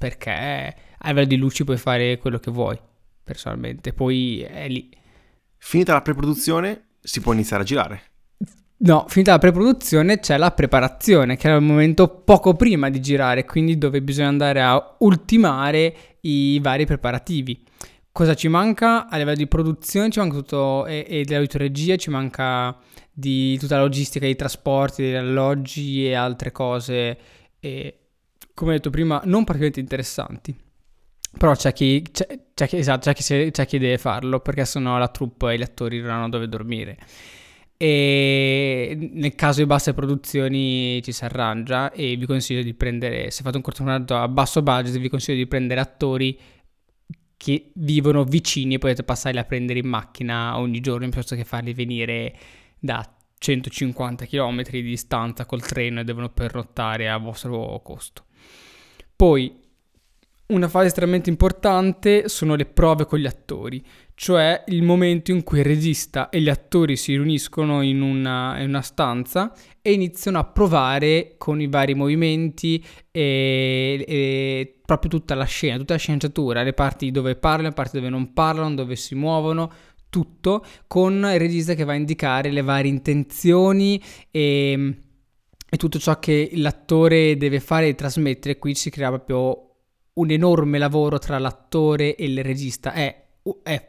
perché 0.00 0.74
a 0.96 1.08
livello 1.08 1.26
di 1.26 1.36
luci 1.36 1.62
puoi 1.62 1.76
fare 1.76 2.16
quello 2.16 2.38
che 2.38 2.50
vuoi, 2.50 2.78
personalmente. 3.22 3.92
Poi 3.92 4.40
è 4.40 4.66
lì. 4.66 4.88
Finita 5.58 5.92
la 5.92 6.00
preproduzione, 6.00 6.86
si 7.02 7.20
può 7.20 7.34
iniziare 7.34 7.64
a 7.64 7.66
girare. 7.66 8.02
No, 8.78 9.04
finita 9.08 9.32
la 9.32 9.38
preproduzione 9.38 10.18
c'è 10.18 10.38
la 10.38 10.52
preparazione, 10.52 11.36
che 11.36 11.50
è 11.50 11.54
il 11.54 11.60
momento 11.60 12.08
poco 12.08 12.54
prima 12.54 12.88
di 12.88 12.98
girare, 13.02 13.44
quindi 13.44 13.76
dove 13.76 14.00
bisogna 14.00 14.28
andare 14.28 14.62
a 14.62 14.96
ultimare 15.00 15.94
i 16.22 16.58
vari 16.60 16.86
preparativi. 16.86 17.62
Cosa 18.10 18.32
ci 18.32 18.48
manca 18.48 19.06
a 19.06 19.18
livello 19.18 19.36
di 19.36 19.46
produzione? 19.48 20.08
Ci 20.08 20.18
manca 20.18 20.36
tutto, 20.36 20.86
e, 20.86 21.04
e 21.06 21.24
dell'autoregia, 21.24 21.96
ci 21.96 22.08
manca 22.08 22.74
di 23.12 23.58
tutta 23.58 23.76
la 23.76 23.82
logistica, 23.82 24.24
dei 24.24 24.34
trasporti, 24.34 25.02
degli 25.02 25.14
alloggi 25.14 26.06
e 26.06 26.14
altre 26.14 26.52
cose, 26.52 27.18
e, 27.60 27.99
come 28.60 28.74
detto 28.74 28.90
prima, 28.90 29.22
non 29.24 29.44
particolarmente 29.44 29.80
interessanti. 29.80 30.54
Però 31.38 31.54
c'è 31.54 31.72
chi, 31.72 32.04
c'è, 32.10 32.26
c'è 32.52 32.68
chi, 32.68 32.76
esatto, 32.76 33.10
c'è 33.10 33.14
chi, 33.14 33.50
c'è 33.50 33.66
chi 33.66 33.78
deve 33.78 33.96
farlo, 33.96 34.40
perché 34.40 34.66
sennò 34.66 34.98
la 34.98 35.08
troupe 35.08 35.52
e 35.52 35.58
gli 35.58 35.62
attori 35.62 36.00
non 36.00 36.10
hanno 36.10 36.28
dove 36.28 36.46
dormire. 36.46 36.98
E 37.78 39.10
nel 39.12 39.34
caso 39.34 39.60
di 39.60 39.66
basse 39.66 39.94
produzioni 39.94 41.00
ci 41.02 41.12
si 41.12 41.24
arrangia 41.24 41.90
e 41.92 42.16
vi 42.16 42.26
consiglio 42.26 42.62
di 42.62 42.74
prendere, 42.74 43.30
se 43.30 43.42
fate 43.42 43.56
un 43.56 43.62
cortometraggio 43.62 44.16
a 44.16 44.28
basso 44.28 44.62
budget, 44.62 44.98
vi 44.98 45.08
consiglio 45.08 45.38
di 45.38 45.46
prendere 45.46 45.80
attori 45.80 46.38
che 47.38 47.70
vivono 47.76 48.24
vicini 48.24 48.74
e 48.74 48.78
potete 48.78 49.02
passarli 49.02 49.38
a 49.38 49.44
prendere 49.44 49.78
in 49.78 49.86
macchina 49.86 50.58
ogni 50.58 50.80
giorno 50.80 51.08
piuttosto 51.08 51.34
che 51.34 51.44
farli 51.44 51.72
venire 51.72 52.36
da 52.78 53.02
150 53.38 54.26
km 54.26 54.62
di 54.64 54.82
distanza 54.82 55.46
col 55.46 55.62
treno 55.62 56.00
e 56.00 56.04
devono 56.04 56.28
pernottare 56.28 57.08
a 57.08 57.16
vostro 57.16 57.80
costo. 57.82 58.24
Poi 59.20 59.54
Una 60.46 60.66
fase 60.66 60.86
estremamente 60.86 61.28
importante 61.28 62.26
sono 62.30 62.54
le 62.54 62.64
prove 62.64 63.04
con 63.04 63.18
gli 63.18 63.26
attori, 63.26 63.84
cioè 64.14 64.64
il 64.68 64.82
momento 64.82 65.30
in 65.30 65.44
cui 65.44 65.58
il 65.58 65.64
regista 65.64 66.30
e 66.30 66.40
gli 66.40 66.48
attori 66.48 66.96
si 66.96 67.12
riuniscono 67.12 67.82
in 67.82 68.00
una, 68.00 68.58
in 68.60 68.68
una 68.68 68.80
stanza 68.80 69.52
e 69.82 69.92
iniziano 69.92 70.38
a 70.38 70.44
provare 70.44 71.34
con 71.36 71.60
i 71.60 71.68
vari 71.68 71.94
movimenti 71.94 72.82
e, 73.10 74.04
e, 74.08 74.80
proprio 74.86 75.10
tutta 75.10 75.34
la 75.34 75.44
scena, 75.44 75.76
tutta 75.76 75.92
la 75.92 75.98
sceneggiatura, 75.98 76.62
le 76.62 76.72
parti 76.72 77.10
dove 77.10 77.36
parlano, 77.36 77.68
le 77.68 77.74
parti 77.74 77.98
dove 77.98 78.08
non 78.08 78.32
parlano, 78.32 78.74
dove 78.74 78.96
si 78.96 79.14
muovono, 79.14 79.70
tutto 80.08 80.64
con 80.86 81.12
il 81.30 81.38
regista 81.38 81.74
che 81.74 81.84
va 81.84 81.92
a 81.92 81.96
indicare 81.96 82.50
le 82.50 82.62
varie 82.62 82.90
intenzioni 82.90 84.02
e, 84.30 84.96
e 85.70 85.76
tutto 85.76 85.98
ciò 85.98 86.18
che 86.18 86.50
l'attore 86.54 87.36
deve 87.36 87.60
fare 87.60 87.88
e 87.88 87.94
trasmettere. 87.94 88.58
Qui 88.58 88.74
si 88.74 88.90
crea 88.90 89.08
proprio 89.08 89.68
un 90.14 90.30
enorme 90.30 90.78
lavoro 90.78 91.18
tra 91.18 91.38
l'attore 91.38 92.16
e 92.16 92.24
il 92.24 92.42
regista. 92.42 92.92
È, 92.92 93.26
è 93.62 93.88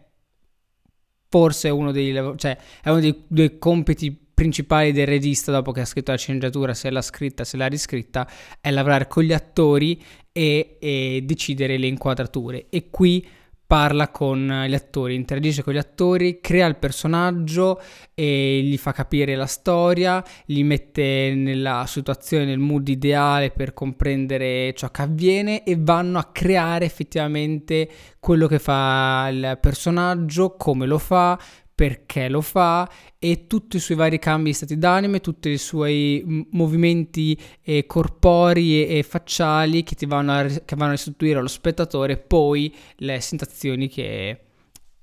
forse 1.27 1.69
uno 1.69 1.91
dei, 1.91 2.13
cioè, 2.37 2.57
è 2.83 2.89
uno 2.89 2.99
dei 2.99 3.23
due 3.27 3.57
compiti 3.57 4.15
principali 4.41 4.91
del 4.91 5.07
regista 5.07 5.51
dopo 5.51 5.71
che 5.71 5.81
ha 5.81 5.85
scritto 5.85 6.11
la 6.11 6.17
sceneggiatura, 6.17 6.73
se 6.73 6.89
l'ha 6.89 7.01
scritta, 7.01 7.43
se 7.43 7.57
l'ha 7.57 7.67
riscritta, 7.67 8.27
è 8.59 8.71
lavorare 8.71 9.07
con 9.07 9.23
gli 9.23 9.33
attori 9.33 10.01
e, 10.31 10.77
e 10.79 11.21
decidere 11.23 11.77
le 11.77 11.87
inquadrature. 11.87 12.67
E 12.69 12.89
qui 12.89 13.27
parla 13.71 14.09
con 14.09 14.65
gli 14.67 14.73
attori, 14.73 15.15
interagisce 15.15 15.63
con 15.63 15.71
gli 15.71 15.77
attori, 15.77 16.41
crea 16.41 16.67
il 16.67 16.75
personaggio 16.75 17.79
e 18.13 18.59
gli 18.63 18.75
fa 18.75 18.91
capire 18.91 19.33
la 19.37 19.45
storia, 19.45 20.21
li 20.47 20.61
mette 20.61 21.33
nella 21.33 21.85
situazione, 21.87 22.43
nel 22.43 22.59
mood 22.59 22.89
ideale 22.89 23.49
per 23.51 23.73
comprendere 23.73 24.73
ciò 24.73 24.91
che 24.91 25.03
avviene 25.03 25.63
e 25.63 25.77
vanno 25.79 26.19
a 26.19 26.31
creare 26.33 26.83
effettivamente 26.83 27.89
quello 28.19 28.45
che 28.47 28.59
fa 28.59 29.29
il 29.31 29.57
personaggio, 29.61 30.57
come 30.57 30.85
lo 30.85 30.97
fa, 30.97 31.39
perché 31.81 32.29
lo 32.29 32.41
fa 32.41 32.87
e 33.17 33.47
tutti 33.47 33.77
i 33.77 33.79
suoi 33.79 33.97
vari 33.97 34.19
cambi 34.19 34.51
di 34.51 34.55
stati 34.55 34.77
d'anime, 34.77 35.19
tutti 35.19 35.49
i 35.49 35.57
suoi 35.57 36.45
movimenti 36.51 37.35
eh, 37.63 37.87
corporei 37.87 38.85
e, 38.85 38.99
e, 38.99 39.01
facciali 39.01 39.81
che, 39.81 39.95
vanno 40.05 40.31
a, 40.31 40.43
che 40.43 40.75
vanno 40.75 40.89
a 40.89 40.91
restituire 40.91 41.39
allo 41.39 41.47
spettatore 41.47 42.17
poi 42.17 42.71
le 42.97 43.19
sensazioni 43.19 43.87
che, 43.89 44.41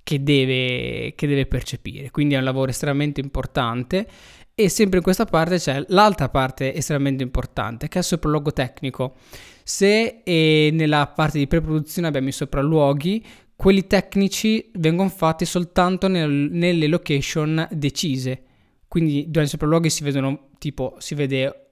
che, 0.04 0.22
deve, 0.22 1.14
che 1.16 1.26
deve 1.26 1.46
percepire. 1.46 2.12
Quindi 2.12 2.34
è 2.34 2.38
un 2.38 2.44
lavoro 2.44 2.70
estremamente 2.70 3.20
importante 3.20 4.06
e 4.54 4.68
sempre 4.68 4.98
in 4.98 5.02
questa 5.02 5.24
parte 5.24 5.58
c'è 5.58 5.84
l'altra 5.88 6.28
parte 6.28 6.72
estremamente 6.72 7.24
importante 7.24 7.88
che 7.88 7.96
è 7.96 7.98
il 7.98 8.04
sopralluogo 8.04 8.52
tecnico. 8.52 9.16
Se 9.64 10.20
eh, 10.22 10.70
nella 10.72 11.08
parte 11.08 11.38
di 11.38 11.48
pre-produzione 11.48 12.06
abbiamo 12.06 12.28
i 12.28 12.32
sopralluoghi, 12.32 13.24
quelli 13.58 13.88
tecnici 13.88 14.70
vengono 14.74 15.08
fatti 15.08 15.44
soltanto 15.44 16.06
nel, 16.06 16.30
nelle 16.30 16.86
location 16.86 17.66
decise. 17.72 18.44
Quindi 18.86 19.22
durante 19.22 19.48
i 19.48 19.50
sopralluoghi 19.50 19.90
si 19.90 20.04
vedono 20.04 20.50
tipo, 20.58 20.94
si 20.98 21.16
vede 21.16 21.70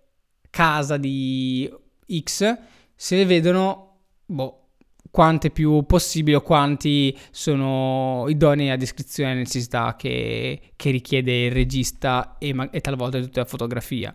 casa 0.51 0.96
di 0.96 1.72
X, 2.25 2.59
se 2.92 3.25
vedono, 3.25 4.01
boh, 4.27 4.70
quante 5.12 5.51
più 5.51 5.87
possibili 5.87 6.35
o 6.35 6.40
quanti 6.40 7.16
sono 7.31 8.25
idonei 8.27 8.70
a 8.70 8.77
descrizione 8.77 9.31
della 9.31 9.42
necessità 9.44 9.94
che, 9.94 10.72
che 10.75 10.90
richiede 10.90 11.44
il 11.44 11.53
regista 11.53 12.37
e, 12.40 12.53
e 12.72 12.81
talvolta 12.81 13.20
tutta 13.20 13.42
la 13.42 13.46
fotografia. 13.46 14.12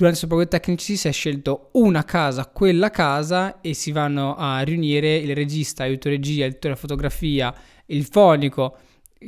Durante 0.00 0.16
i 0.16 0.22
sopralluoghi 0.22 0.56
tecnici 0.56 0.96
si 0.96 1.08
è 1.08 1.12
scelto 1.12 1.68
una 1.72 2.06
casa, 2.06 2.46
quella 2.46 2.88
casa, 2.88 3.60
e 3.60 3.74
si 3.74 3.92
vanno 3.92 4.34
a 4.34 4.60
riunire 4.62 5.16
il 5.16 5.34
regista, 5.34 5.82
aiuto 5.82 6.08
regia, 6.08 6.46
editore 6.46 6.72
della 6.72 6.76
fotografia, 6.76 7.54
il 7.84 8.06
fonico. 8.06 8.78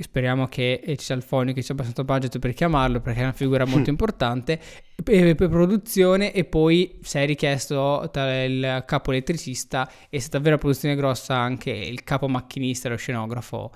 Speriamo 0.01 0.47
che 0.47 0.83
ci 0.97 1.05
sia 1.05 1.15
il 1.15 1.21
fonico, 1.21 1.57
che 1.57 1.61
sia 1.61 1.75
abbastanza 1.75 2.05
budget 2.05 2.39
per 2.39 2.55
chiamarlo, 2.55 3.03
perché 3.03 3.21
è 3.21 3.25
una 3.25 3.35
figura 3.35 3.67
molto 3.67 3.91
importante. 3.93 4.59
E 5.05 5.35
per 5.35 5.51
produzione, 5.51 6.33
e 6.33 6.47
poi 6.47 6.99
se 7.03 7.21
è 7.21 7.27
richiesto 7.27 8.11
il 8.15 8.85
capo 8.87 9.11
elettricista, 9.11 9.87
e 10.09 10.21
se 10.21 10.31
davvero 10.31 10.55
la 10.55 10.59
produzione 10.59 10.97
grossa, 10.97 11.37
anche 11.37 11.71
il 11.71 12.03
capo 12.03 12.29
macchinista, 12.29 12.89
lo 12.89 12.97
scenografo 12.97 13.73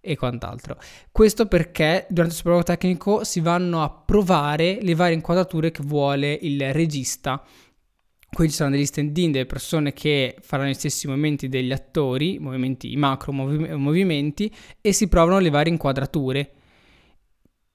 e 0.00 0.16
quant'altro. 0.16 0.78
Questo 1.12 1.46
perché 1.46 2.06
durante 2.08 2.32
il 2.32 2.36
sopralluogo 2.36 2.66
tecnico 2.66 3.24
si 3.24 3.40
vanno 3.40 3.82
a 3.82 3.90
provare 3.90 4.78
le 4.80 4.94
varie 4.94 5.14
inquadrature 5.14 5.70
che 5.70 5.82
vuole 5.84 6.38
il 6.40 6.72
regista. 6.72 7.42
Quindi 8.32 8.52
ci 8.52 8.58
saranno 8.58 8.76
degli 8.76 8.86
stand-in, 8.86 9.32
delle 9.32 9.46
persone 9.46 9.92
che 9.92 10.36
faranno 10.40 10.70
gli 10.70 10.74
stessi 10.74 11.08
movimenti 11.08 11.48
degli 11.48 11.72
attori, 11.72 12.38
movimenti, 12.38 12.96
macro 12.96 13.32
movi- 13.32 13.74
movimenti, 13.74 14.54
e 14.80 14.92
si 14.92 15.08
provano 15.08 15.40
le 15.40 15.50
varie 15.50 15.72
inquadrature. 15.72 16.52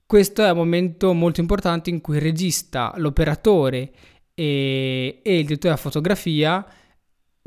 Questo 0.05 0.43
è 0.43 0.51
un 0.51 0.57
momento 0.57 1.13
molto 1.13 1.41
importante 1.41 1.89
in 1.89 1.99
cui 1.99 2.15
il 2.15 2.21
regista, 2.21 2.93
l'operatore 2.97 3.91
e, 4.33 5.19
e 5.21 5.37
il 5.39 5.45
direttore 5.45 5.73
della 5.73 5.75
fotografia 5.77 6.65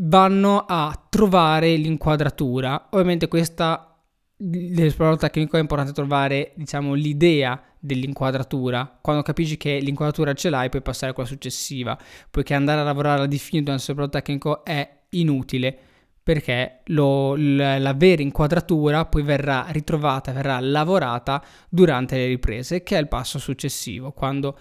vanno 0.03 0.65
a 0.67 1.07
trovare 1.09 1.77
l'inquadratura. 1.77 2.89
Ovviamente 2.91 3.29
questa 3.29 3.98
Nell'esploratore 4.41 5.31
tecnico 5.31 5.57
è 5.57 5.61
importante 5.61 5.93
trovare, 5.93 6.53
diciamo, 6.55 6.95
l'idea 6.95 7.61
dell'inquadratura. 7.79 8.99
Quando 9.01 9.23
capisci 9.23 9.57
che 9.57 9.79
l'inquadratura 9.81 10.33
ce 10.35 10.49
l'hai, 10.51 10.69
puoi 10.69 10.83
passare 10.83 11.11
a 11.11 11.15
quella 11.15 11.29
successiva. 11.29 11.99
Poiché 12.31 12.55
andare 12.55 12.81
a 12.81 12.85
lavorare 12.85 13.19
alla 13.19 13.27
definitiva 13.27 13.73
nell'esploratore 13.73 14.23
tecnico 14.23 14.65
è 14.65 15.01
inutile 15.11 15.79
perché 16.29 16.81
lo, 16.89 17.35
la 17.37 17.95
vera 17.95 18.21
inquadratura 18.21 19.07
poi 19.07 19.23
verrà 19.23 19.65
ritrovata, 19.71 20.31
verrà 20.31 20.61
lavorata 20.61 21.43
durante 21.71 22.17
le 22.17 22.27
riprese, 22.27 22.83
che 22.83 22.99
è 22.99 23.01
il 23.01 23.09
passo 23.09 23.39
successivo. 23.39 24.13
Quando 24.13 24.59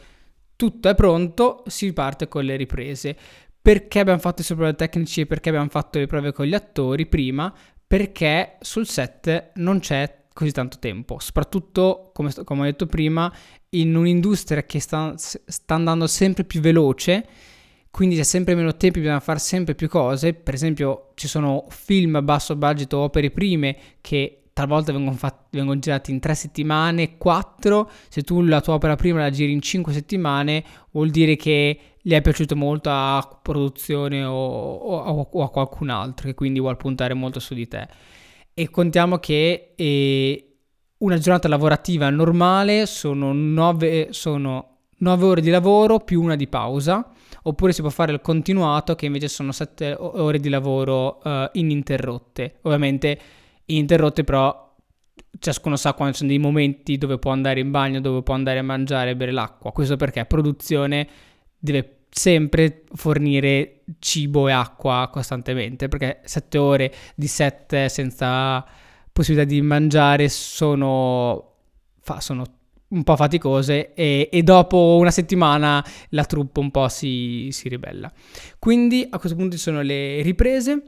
tutto 0.56 0.88
è 0.88 0.96
pronto, 0.96 1.63
si 1.68 1.92
parte 1.92 2.30
con 2.30 2.46
le 2.46 2.56
riprese. 2.56 3.18
Perché 3.62 4.00
abbiamo 4.00 4.20
fatto 4.20 4.40
i 4.40 4.46
sopravvoli 4.46 4.78
tecnici 4.78 5.20
e 5.20 5.26
perché 5.26 5.50
abbiamo 5.50 5.68
fatto 5.68 6.00
le 6.00 6.08
prove 6.08 6.32
con 6.32 6.46
gli 6.46 6.54
attori 6.54 7.06
prima? 7.06 7.54
Perché 7.88 8.58
sul 8.60 8.86
set 8.86 9.52
non 9.56 9.80
c'è 9.80 10.26
così 10.34 10.52
tanto 10.52 10.78
tempo, 10.78 11.17
soprattutto 11.19 12.12
come, 12.13 12.32
come 12.43 12.62
ho 12.62 12.65
detto 12.65 12.86
prima, 12.86 13.34
in 13.69 13.95
un'industria 13.95 14.63
che 14.63 14.80
sta, 14.80 15.13
sta 15.15 15.73
andando 15.73 16.06
sempre 16.06 16.43
più 16.43 16.60
veloce, 16.60 17.26
quindi 17.89 18.15
c'è 18.15 18.23
sempre 18.23 18.54
meno 18.54 18.76
tempo, 18.78 19.00
bisogna 19.00 19.19
fare 19.19 19.39
sempre 19.39 19.73
più 19.73 19.89
cose. 19.89 20.36
Per 20.36 20.54
esempio, 20.54 21.13
ci 21.15 21.28
sono 21.28 21.65
film 21.69 22.15
a 22.15 22.21
basso 22.21 22.56
budget 22.56 22.93
o 22.93 23.00
opere 23.00 23.32
prime 23.32 23.76
che 24.02 24.46
talvolta 24.58 24.91
vengono, 24.91 25.15
fatti, 25.15 25.56
vengono 25.58 25.78
girati 25.78 26.10
in 26.10 26.20
tre 26.20 26.34
settimane, 26.34 27.17
quattro. 27.17 27.91
Se 28.10 28.24
tu 28.24 28.41
la 28.41 28.60
tua 28.60 28.74
opera 28.74 28.96
prima 28.96 29.20
la 29.20 29.30
giri 29.30 29.52
in 29.52 29.62
cinque 29.62 29.93
settimane, 29.93 30.63
vuol 30.91 31.12
dire 31.12 31.36
che 31.36 31.80
gli 32.02 32.12
è 32.12 32.22
piaciuto 32.22 32.56
molto 32.56 32.89
a 32.89 33.39
produzione 33.39 34.24
o, 34.24 34.34
o, 34.34 35.30
o, 35.32 35.43
a 35.43 35.52
qualcun 35.52 35.89
altro 35.89 36.28
che 36.28 36.34
quindi 36.34 36.60
vuole 36.60 36.76
puntare 36.76 37.13
molto 37.13 37.39
su 37.39 37.54
di 37.54 37.67
te. 37.67 37.88
E 38.56 38.72
contiamo 38.72 39.20
che 39.20 39.74
eh, 39.76 40.58
una 40.98 41.17
giornata 41.20 41.48
lavorativa 41.48 42.10
normale 42.10 42.88
sono 42.88 43.34
9, 43.34 44.08
sono 44.10 44.78
9 44.98 45.26
ore 45.26 45.41
di 45.41 45.52
lavoro 45.52 46.00
più 46.00 46.20
una 46.20 46.36
di 46.36 46.48
pausa, 46.48 47.12
oppure 47.43 47.74
si 47.74 47.82
può 47.82 47.91
fare 47.91 48.12
il 48.12 48.22
continuato 48.22 48.96
che 48.96 49.06
invece 49.06 49.28
sono 49.28 49.52
7 49.52 49.96
ore 50.00 50.39
di 50.39 50.50
lavoro 50.50 51.20
uh, 51.24 51.50
ininterrotte. 51.52 52.58
Ovviamente 52.63 53.20
ininterrotte 53.67 54.23
però 54.23 54.65
ciascuno 55.39 55.75
sa 55.75 55.93
quando 55.93 56.13
ci 56.13 56.19
sono 56.19 56.32
dei 56.32 56.39
momenti 56.39 56.97
dove 56.97 57.17
può 57.17 57.32
andare 57.32 57.60
in 57.60 57.71
bagno, 57.71 58.01
dove 58.01 58.23
può 58.23 58.34
andare 58.34 58.60
a 58.60 58.63
mangiare 58.63 59.12
e 59.12 59.15
bere 59.15 59.32
l'acqua. 59.32 59.71
Questo 59.71 59.95
perché 59.95 60.25
produzione 60.25 61.08
deve 61.58 61.97
sempre 62.10 62.84
fornire 62.93 63.84
cibo 63.99 64.47
e 64.47 64.51
acqua 64.51 65.10
costantemente, 65.12 65.88
perché 65.88 66.21
sette 66.23 66.58
ore 66.58 66.93
di 67.15 67.27
set 67.27 67.86
senza 67.86 68.65
possibilità 69.12 69.47
di 69.47 69.62
mangiare 69.62 70.30
sono, 70.30 71.53
fa, 72.01 72.19
sono 72.19 72.43
un 72.89 73.03
po' 73.03 73.15
faticose 73.15 73.93
e, 73.93 74.30
e, 74.32 74.43
dopo 74.43 74.97
una 74.99 75.12
settimana 75.12 75.84
la 76.10 76.23
troupe 76.23 76.60
un 76.60 76.71
po' 76.71 76.88
si, 76.88 77.49
si, 77.51 77.67
ribella. 77.67 78.12
Quindi 78.60 79.06
a 79.10 79.19
questo 79.19 79.38
punto 79.38 79.56
ci 79.56 79.62
sono 79.62 79.82
le 79.82 80.21
riprese 80.21 80.84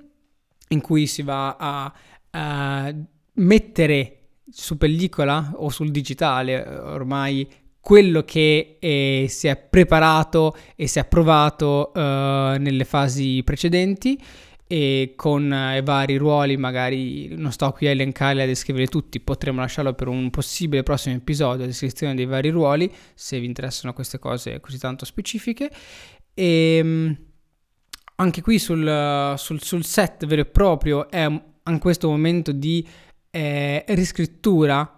in 0.69 0.81
cui 0.81 1.07
si 1.07 1.23
va 1.23 1.57
a, 1.57 1.93
a 2.31 2.93
mettere 3.33 4.15
su 4.49 4.77
pellicola 4.77 5.53
o 5.55 5.69
sul 5.69 5.91
digitale 5.91 6.65
ormai 6.67 7.47
quello 7.79 8.23
che 8.23 8.77
eh, 8.79 9.25
si 9.29 9.47
è 9.47 9.55
preparato 9.55 10.55
e 10.75 10.87
si 10.87 10.99
è 10.99 11.05
provato 11.05 11.93
eh, 11.93 12.57
nelle 12.59 12.83
fasi 12.83 13.41
precedenti 13.43 14.21
e 14.67 15.13
con 15.15 15.51
eh, 15.51 15.77
i 15.77 15.81
vari 15.81 16.17
ruoli 16.17 16.57
magari 16.57 17.35
non 17.35 17.51
sto 17.51 17.71
qui 17.71 17.87
a 17.87 17.91
elencarli 17.91 18.41
a 18.41 18.45
descrivere 18.45 18.85
tutti 18.85 19.19
potremo 19.19 19.61
lasciarlo 19.61 19.93
per 19.93 20.07
un 20.07 20.29
possibile 20.29 20.83
prossimo 20.83 21.15
episodio 21.15 21.61
la 21.61 21.65
descrizione 21.65 22.13
dei 22.13 22.25
vari 22.25 22.49
ruoli 22.49 22.91
se 23.15 23.39
vi 23.39 23.47
interessano 23.47 23.93
queste 23.93 24.19
cose 24.19 24.59
così 24.59 24.77
tanto 24.77 25.05
specifiche. 25.05 25.71
E 26.33 26.77
ehm, 26.77 27.17
anche 28.17 28.41
qui 28.41 28.59
sul, 28.59 29.33
sul, 29.37 29.61
sul, 29.61 29.83
set 29.83 30.25
vero 30.25 30.41
e 30.41 30.45
proprio 30.45 31.09
è 31.09 31.25
anche 31.69 31.81
questo 31.81 32.09
momento 32.09 32.51
di 32.51 32.85
eh, 33.31 33.83
riscrittura. 33.87 34.93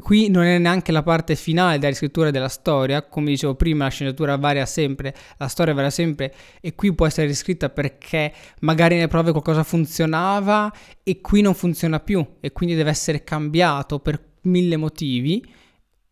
Qui 0.00 0.28
non 0.28 0.44
è 0.44 0.58
neanche 0.58 0.92
la 0.92 1.02
parte 1.02 1.34
finale 1.34 1.76
della 1.76 1.88
riscrittura 1.88 2.30
della 2.30 2.48
storia, 2.48 3.02
come 3.02 3.30
dicevo 3.30 3.56
prima, 3.56 3.84
la 3.84 3.90
sceneggiatura 3.90 4.36
varia 4.36 4.64
sempre, 4.66 5.12
la 5.36 5.48
storia 5.48 5.74
varia 5.74 5.90
sempre, 5.90 6.32
e 6.60 6.76
qui 6.76 6.94
può 6.94 7.06
essere 7.06 7.26
riscritta 7.26 7.68
perché 7.68 8.32
magari 8.60 8.94
nelle 8.94 9.08
prove 9.08 9.32
qualcosa 9.32 9.64
funzionava 9.64 10.72
e 11.02 11.20
qui 11.20 11.40
non 11.40 11.54
funziona 11.54 11.98
più, 11.98 12.24
e 12.38 12.52
quindi 12.52 12.76
deve 12.76 12.90
essere 12.90 13.24
cambiato 13.24 13.98
per 13.98 14.20
mille 14.42 14.76
motivi. 14.76 15.44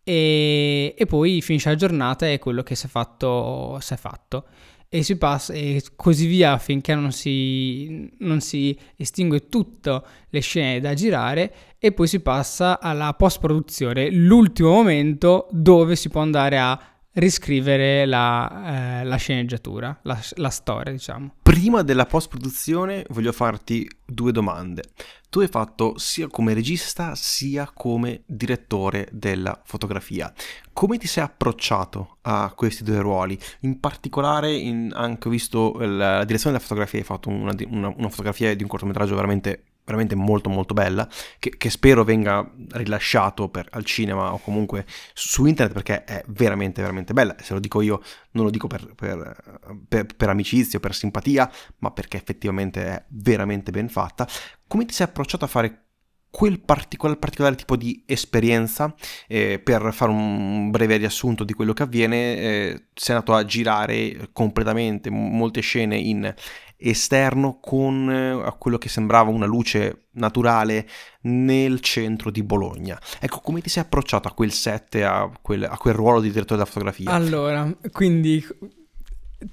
E, 0.02 0.94
e 0.98 1.06
poi 1.06 1.40
finisce 1.40 1.68
la 1.68 1.76
giornata 1.76 2.28
e 2.28 2.40
quello 2.40 2.64
che 2.64 2.74
si 2.74 2.86
è 2.86 2.88
fatto 2.88 3.78
si 3.80 3.94
è 3.94 3.96
fatto 3.96 4.44
e 4.92 5.04
si 5.04 5.16
passa 5.16 5.52
e 5.52 5.80
così 5.94 6.26
via 6.26 6.58
finché 6.58 6.96
non 6.96 7.12
si, 7.12 8.10
non 8.18 8.40
si 8.40 8.76
estingue 8.96 9.48
tutte 9.48 10.02
le 10.28 10.40
scene 10.40 10.80
da 10.80 10.94
girare 10.94 11.54
e 11.78 11.92
poi 11.92 12.08
si 12.08 12.18
passa 12.18 12.80
alla 12.80 13.14
post 13.14 13.38
produzione, 13.38 14.10
l'ultimo 14.10 14.70
momento 14.72 15.46
dove 15.52 15.94
si 15.94 16.08
può 16.08 16.22
andare 16.22 16.58
a 16.58 16.89
riscrivere 17.14 18.06
la, 18.06 19.00
eh, 19.00 19.04
la 19.04 19.16
sceneggiatura, 19.16 19.98
la, 20.02 20.18
la, 20.36 20.50
storia, 20.50 20.92
diciamo. 20.92 21.34
Prima 21.42 21.82
della 21.82 22.06
post-produzione 22.06 23.04
voglio 23.10 23.32
farti 23.32 23.88
due 24.04 24.32
domande. 24.32 24.84
Tu 25.28 25.40
hai 25.40 25.48
fatto 25.48 25.96
sia 25.96 26.26
come 26.26 26.54
regista 26.54 27.14
sia 27.14 27.70
come 27.72 28.22
direttore 28.26 29.08
della 29.12 29.60
fotografia. 29.64 30.32
Come 30.72 30.98
ti 30.98 31.06
sei 31.06 31.24
approcciato 31.24 32.18
a 32.22 32.52
questi 32.56 32.82
due 32.82 33.00
ruoli? 33.00 33.38
In 33.60 33.78
particolare, 33.78 34.52
in, 34.52 34.90
anche 34.92 35.28
ho 35.28 35.30
visto 35.30 35.74
la 35.78 36.24
direzione 36.24 36.56
della 36.56 36.66
fotografia, 36.66 36.98
hai 36.98 37.04
fatto 37.04 37.28
una, 37.28 37.54
una, 37.68 37.92
una 37.96 38.08
fotografia 38.08 38.54
di 38.54 38.62
un 38.62 38.68
cortometraggio 38.68 39.14
veramente 39.14 39.64
veramente 39.90 40.14
molto 40.14 40.48
molto 40.48 40.74
bella, 40.74 41.08
che, 41.38 41.56
che 41.56 41.70
spero 41.70 42.04
venga 42.04 42.48
rilasciato 42.70 43.48
per, 43.48 43.68
al 43.72 43.84
cinema 43.84 44.32
o 44.32 44.38
comunque 44.38 44.86
su 45.12 45.46
internet 45.46 45.74
perché 45.74 46.04
è 46.04 46.22
veramente 46.28 46.80
veramente 46.80 47.12
bella. 47.12 47.34
Se 47.40 47.52
lo 47.52 47.60
dico 47.60 47.80
io 47.80 48.00
non 48.32 48.44
lo 48.44 48.50
dico 48.50 48.66
per, 48.66 48.94
per, 48.94 49.60
per, 49.88 50.06
per 50.16 50.28
amicizia 50.28 50.78
o 50.78 50.80
per 50.80 50.94
simpatia, 50.94 51.50
ma 51.78 51.90
perché 51.90 52.16
effettivamente 52.16 52.86
è 52.86 53.04
veramente 53.08 53.70
ben 53.70 53.88
fatta. 53.88 54.26
Come 54.66 54.84
ti 54.84 54.94
sei 54.94 55.06
approcciato 55.06 55.44
a 55.44 55.48
fare 55.48 55.84
quel 56.30 56.60
particolare, 56.60 57.18
particolare, 57.18 57.56
tipo 57.56 57.76
di 57.76 58.04
esperienza, 58.06 58.94
eh, 59.26 59.58
per 59.58 59.92
fare 59.92 60.12
un 60.12 60.70
breve 60.70 60.96
riassunto 60.96 61.42
di 61.42 61.52
quello 61.52 61.72
che 61.72 61.82
avviene, 61.82 62.36
eh, 62.36 62.84
sei 62.94 63.16
andato 63.16 63.34
a 63.34 63.44
girare 63.44 64.28
completamente 64.32 65.10
molte 65.10 65.60
scene 65.60 65.96
in 65.96 66.32
esterno 66.80 67.58
con 67.60 68.10
eh, 68.10 68.54
quello 68.58 68.78
che 68.78 68.88
sembrava 68.88 69.30
una 69.30 69.46
luce 69.46 70.06
naturale 70.12 70.88
nel 71.22 71.80
centro 71.80 72.30
di 72.30 72.42
Bologna. 72.42 72.98
Ecco, 73.20 73.40
come 73.40 73.60
ti 73.60 73.68
sei 73.68 73.82
approcciato 73.82 74.28
a 74.28 74.32
quel 74.32 74.52
set, 74.52 74.94
a 74.96 75.30
quel, 75.40 75.64
a 75.64 75.76
quel 75.76 75.94
ruolo 75.94 76.20
di 76.20 76.30
direttore 76.30 76.58
della 76.58 76.70
fotografia? 76.70 77.10
Allora, 77.10 77.70
quindi 77.92 78.44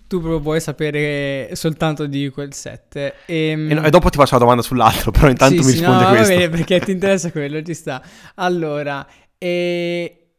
tu 0.08 0.20
proprio 0.20 0.40
vuoi 0.40 0.60
sapere 0.60 1.50
soltanto 1.54 2.06
di 2.08 2.30
quel 2.30 2.54
set. 2.54 2.96
E, 2.96 3.14
ehm, 3.26 3.72
e, 3.72 3.74
no, 3.74 3.84
e 3.84 3.90
dopo 3.90 4.10
ti 4.10 4.18
faccio 4.18 4.34
la 4.34 4.40
domanda 4.40 4.62
sull'altro, 4.62 5.12
però 5.12 5.30
intanto 5.30 5.62
sì, 5.62 5.68
mi 5.68 5.74
sì, 5.74 5.78
rispondi 5.80 6.04
no, 6.04 6.10
questo. 6.10 6.34
Va 6.34 6.40
bene, 6.40 6.50
perché 6.50 6.80
ti 6.80 6.92
interessa 6.92 7.32
quello, 7.32 7.62
ci 7.62 7.74
sta. 7.74 8.02
Allora, 8.36 9.06
e... 9.38 10.30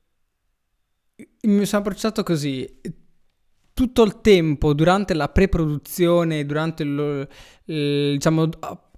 mi 1.42 1.64
sono 1.64 1.82
approcciato 1.82 2.22
così 2.22 2.80
tutto 3.78 4.02
il 4.02 4.20
tempo 4.20 4.74
durante 4.74 5.14
la 5.14 5.28
pre-produzione, 5.28 6.44
durante 6.44 6.82
il, 6.82 7.28
diciamo 7.64 8.48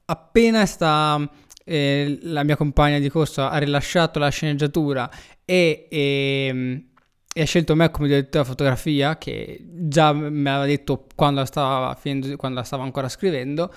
appena 0.07 0.65
sta 0.65 1.31
eh, 1.67 2.19
la 2.23 2.43
mia 2.45 2.57
compagna 2.57 2.99
di 2.99 3.11
corso 3.11 3.43
ha 3.43 3.59
rilasciato 3.59 4.19
la 4.19 4.31
sceneggiatura 4.31 5.11
e, 5.45 5.87
e, 5.91 6.85
e, 7.31 7.43
ha 7.43 7.45
scelto 7.45 7.75
me 7.75 7.91
come 7.91 8.09
direttore 8.09 8.31
della 8.31 8.45
fotografia, 8.45 9.19
che 9.19 9.67
già 9.71 10.15
me 10.15 10.51
l'aveva 10.51 10.65
detto 10.65 11.07
quando 11.15 11.41
la 11.41 11.47
stava, 11.47 11.99
quando 12.37 12.59
la 12.59 12.65
stava 12.65 12.83
ancora 12.83 13.11
scrivendo, 13.11 13.75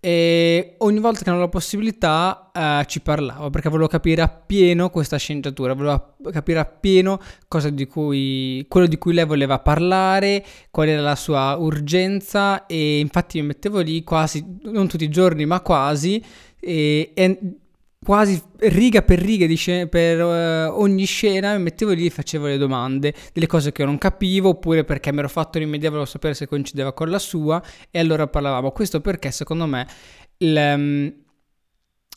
e 0.00 0.76
ogni 0.78 1.00
volta 1.00 1.22
che 1.22 1.28
avevo 1.28 1.44
la 1.44 1.50
possibilità 1.50 2.50
eh, 2.54 2.84
ci 2.86 3.00
parlavo 3.00 3.50
perché 3.50 3.68
volevo 3.68 3.88
capire 3.88 4.22
appieno 4.22 4.90
questa 4.90 5.16
sceneggiatura, 5.16 5.74
volevo 5.74 6.14
capire 6.30 6.60
appieno 6.60 7.20
cosa 7.48 7.68
di 7.70 7.86
cui, 7.86 8.64
quello 8.68 8.86
di 8.86 8.96
cui 8.96 9.12
lei 9.12 9.24
voleva 9.24 9.58
parlare, 9.58 10.44
qual 10.70 10.88
era 10.88 11.02
la 11.02 11.16
sua 11.16 11.56
urgenza 11.56 12.66
e 12.66 13.00
infatti 13.00 13.40
mi 13.40 13.48
mettevo 13.48 13.80
lì 13.80 14.04
quasi, 14.04 14.58
non 14.62 14.86
tutti 14.86 15.04
i 15.04 15.10
giorni 15.10 15.46
ma 15.46 15.60
quasi 15.60 16.24
e, 16.60 17.10
e 17.14 17.38
quasi 18.08 18.42
riga 18.60 19.02
per 19.02 19.18
riga 19.18 19.46
scena, 19.54 19.86
per 19.86 20.18
uh, 20.18 20.80
ogni 20.80 21.04
scena 21.04 21.54
mi 21.58 21.64
mettevo 21.64 21.92
lì 21.92 22.06
e 22.06 22.10
facevo 22.10 22.46
le 22.46 22.56
domande 22.56 23.12
delle 23.34 23.46
cose 23.46 23.70
che 23.70 23.84
non 23.84 23.98
capivo 23.98 24.48
oppure 24.48 24.82
perché 24.84 25.12
mi 25.12 25.18
ero 25.18 25.28
fatto 25.28 25.58
un'idea 25.58 25.90
volevo 25.90 26.08
sapere 26.08 26.32
se 26.32 26.46
coincideva 26.46 26.94
con 26.94 27.10
la 27.10 27.18
sua 27.18 27.62
e 27.90 27.98
allora 27.98 28.26
parlavamo. 28.26 28.70
Questo 28.70 29.02
perché 29.02 29.30
secondo 29.30 29.66
me 29.66 29.86
il, 30.38 30.56
um, 30.56 31.14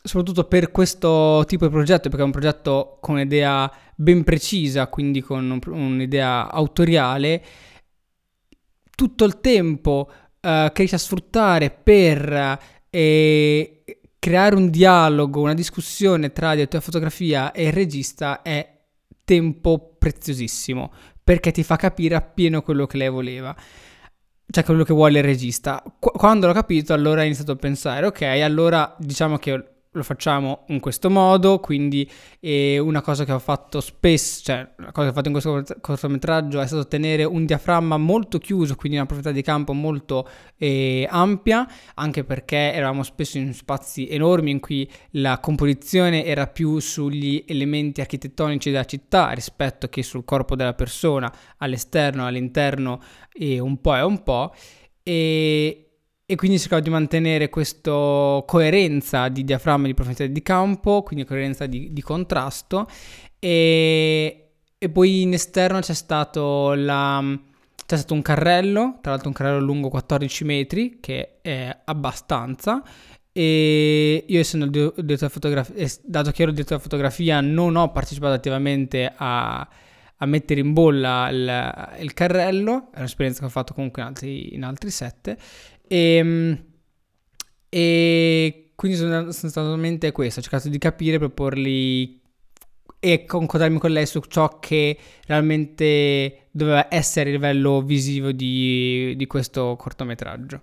soprattutto 0.02 0.44
per 0.44 0.70
questo 0.70 1.44
tipo 1.46 1.66
di 1.66 1.70
progetto 1.70 2.08
perché 2.08 2.22
è 2.22 2.24
un 2.24 2.32
progetto 2.32 2.96
con 2.98 3.16
un'idea 3.16 3.70
ben 3.94 4.24
precisa 4.24 4.86
quindi 4.86 5.20
con 5.20 5.50
un, 5.50 5.60
un'idea 5.74 6.50
autoriale 6.50 7.44
tutto 8.96 9.24
il 9.26 9.40
tempo 9.40 10.08
uh, 10.08 10.40
che 10.40 10.72
riesci 10.74 10.94
a 10.94 10.98
sfruttare 10.98 11.68
per 11.70 12.58
eh, 12.88 13.82
creare 14.22 14.54
un 14.54 14.70
dialogo, 14.70 15.40
una 15.40 15.52
discussione 15.52 16.30
tra 16.30 16.54
direttore 16.54 16.78
di 16.78 16.84
fotografia 16.84 17.50
e 17.50 17.66
il 17.66 17.72
regista 17.72 18.42
è 18.42 18.78
tempo 19.24 19.96
preziosissimo 19.98 20.92
perché 21.24 21.50
ti 21.50 21.64
fa 21.64 21.74
capire 21.74 22.14
appieno 22.14 22.62
quello 22.62 22.86
che 22.86 22.98
lei 22.98 23.08
voleva 23.08 23.52
cioè 24.48 24.64
quello 24.64 24.84
che 24.84 24.92
vuole 24.92 25.18
il 25.18 25.24
regista. 25.24 25.82
Qu- 25.98 26.14
quando 26.16 26.46
l'ho 26.46 26.52
capito, 26.52 26.92
allora 26.92 27.22
ho 27.22 27.24
iniziato 27.24 27.52
a 27.52 27.56
pensare, 27.56 28.04
ok, 28.06 28.20
allora 28.20 28.94
diciamo 28.98 29.38
che 29.38 29.71
lo 29.94 30.02
facciamo 30.02 30.64
in 30.68 30.80
questo 30.80 31.10
modo, 31.10 31.60
quindi 31.60 32.10
eh, 32.40 32.78
una 32.78 33.02
cosa 33.02 33.24
che 33.24 33.32
ho 33.32 33.38
fatto 33.38 33.80
spesso, 33.80 34.42
cioè 34.44 34.66
una 34.78 34.90
cosa 34.90 35.06
che 35.06 35.10
ho 35.10 35.12
fatto 35.12 35.28
in 35.28 35.32
questo 35.32 35.80
cortometraggio 35.80 36.60
è 36.60 36.66
stato 36.66 36.88
tenere 36.88 37.24
un 37.24 37.44
diaframma 37.44 37.98
molto 37.98 38.38
chiuso, 38.38 38.74
quindi 38.74 38.96
una 38.96 39.06
profondità 39.06 39.34
di 39.34 39.42
campo 39.42 39.74
molto 39.74 40.26
eh, 40.56 41.06
ampia, 41.10 41.68
anche 41.94 42.24
perché 42.24 42.72
eravamo 42.72 43.02
spesso 43.02 43.36
in 43.36 43.52
spazi 43.52 44.08
enormi 44.08 44.50
in 44.50 44.60
cui 44.60 44.90
la 45.12 45.38
composizione 45.40 46.24
era 46.24 46.46
più 46.46 46.78
sugli 46.78 47.44
elementi 47.46 48.00
architettonici 48.00 48.70
della 48.70 48.86
città 48.86 49.30
rispetto 49.32 49.88
che 49.88 50.02
sul 50.02 50.24
corpo 50.24 50.56
della 50.56 50.74
persona, 50.74 51.30
all'esterno, 51.58 52.26
all'interno 52.26 53.02
e 53.30 53.58
un 53.58 53.78
po' 53.80 53.96
e 53.96 54.00
un 54.00 54.22
po'. 54.22 54.54
E, 55.02 55.91
e 56.24 56.36
quindi 56.36 56.58
cercavo 56.58 56.80
di 56.80 56.90
mantenere 56.90 57.50
questa 57.50 57.90
coerenza 58.46 59.28
di 59.28 59.44
diaframma 59.44 59.84
e 59.84 59.88
di 59.88 59.94
profondità 59.94 60.26
di 60.26 60.42
campo, 60.42 61.02
quindi 61.02 61.24
coerenza 61.24 61.66
di, 61.66 61.92
di 61.92 62.02
contrasto. 62.02 62.88
E, 63.38 64.50
e, 64.78 64.88
poi 64.88 65.22
in 65.22 65.34
esterno 65.34 65.80
c'è 65.80 65.94
stato, 65.94 66.74
la, 66.74 67.22
c'è 67.86 67.96
stato 67.96 68.14
un 68.14 68.22
carrello, 68.22 68.98
tra 69.00 69.10
l'altro 69.10 69.28
un 69.28 69.34
carrello 69.34 69.60
lungo 69.60 69.88
14 69.88 70.44
metri 70.44 70.98
che 71.00 71.40
è 71.42 71.76
abbastanza. 71.84 72.82
E 73.34 74.24
io 74.26 74.40
essendo 74.40 74.92
direttore 74.94 75.30
fotografia, 75.30 75.86
dato 76.04 76.30
che 76.30 76.42
ero 76.42 76.50
direttore 76.52 76.76
di 76.76 76.82
fotografia 76.82 77.40
non 77.40 77.76
ho 77.76 77.90
partecipato 77.90 78.34
attivamente 78.34 79.10
a, 79.14 79.66
a 80.16 80.26
mettere 80.26 80.60
in 80.60 80.72
bolla 80.72 81.28
il, 81.30 81.98
il, 82.00 82.14
carrello, 82.14 82.90
è 82.92 82.98
un'esperienza 82.98 83.40
che 83.40 83.46
ho 83.46 83.50
fatto 83.50 83.74
comunque 83.74 84.02
in 84.02 84.08
altri, 84.08 84.54
in 84.54 84.64
altri 84.64 84.90
set 84.90 85.36
e, 85.88 86.14
ehm, 86.16 86.64
e 87.68 88.70
quindi 88.74 88.96
sono, 88.96 89.30
sostanzialmente 89.30 90.12
questo, 90.12 90.40
ho 90.40 90.42
cercato 90.42 90.68
di 90.68 90.78
capire, 90.78 91.18
proporli 91.18 92.20
e 92.98 93.24
concordarmi 93.24 93.78
con 93.78 93.90
lei 93.90 94.06
su 94.06 94.20
ciò 94.20 94.58
che 94.60 94.96
realmente 95.26 96.48
doveva 96.52 96.86
essere 96.88 97.30
il 97.30 97.36
livello 97.36 97.82
visivo 97.82 98.30
di, 98.30 99.14
di 99.16 99.26
questo 99.26 99.74
cortometraggio. 99.76 100.62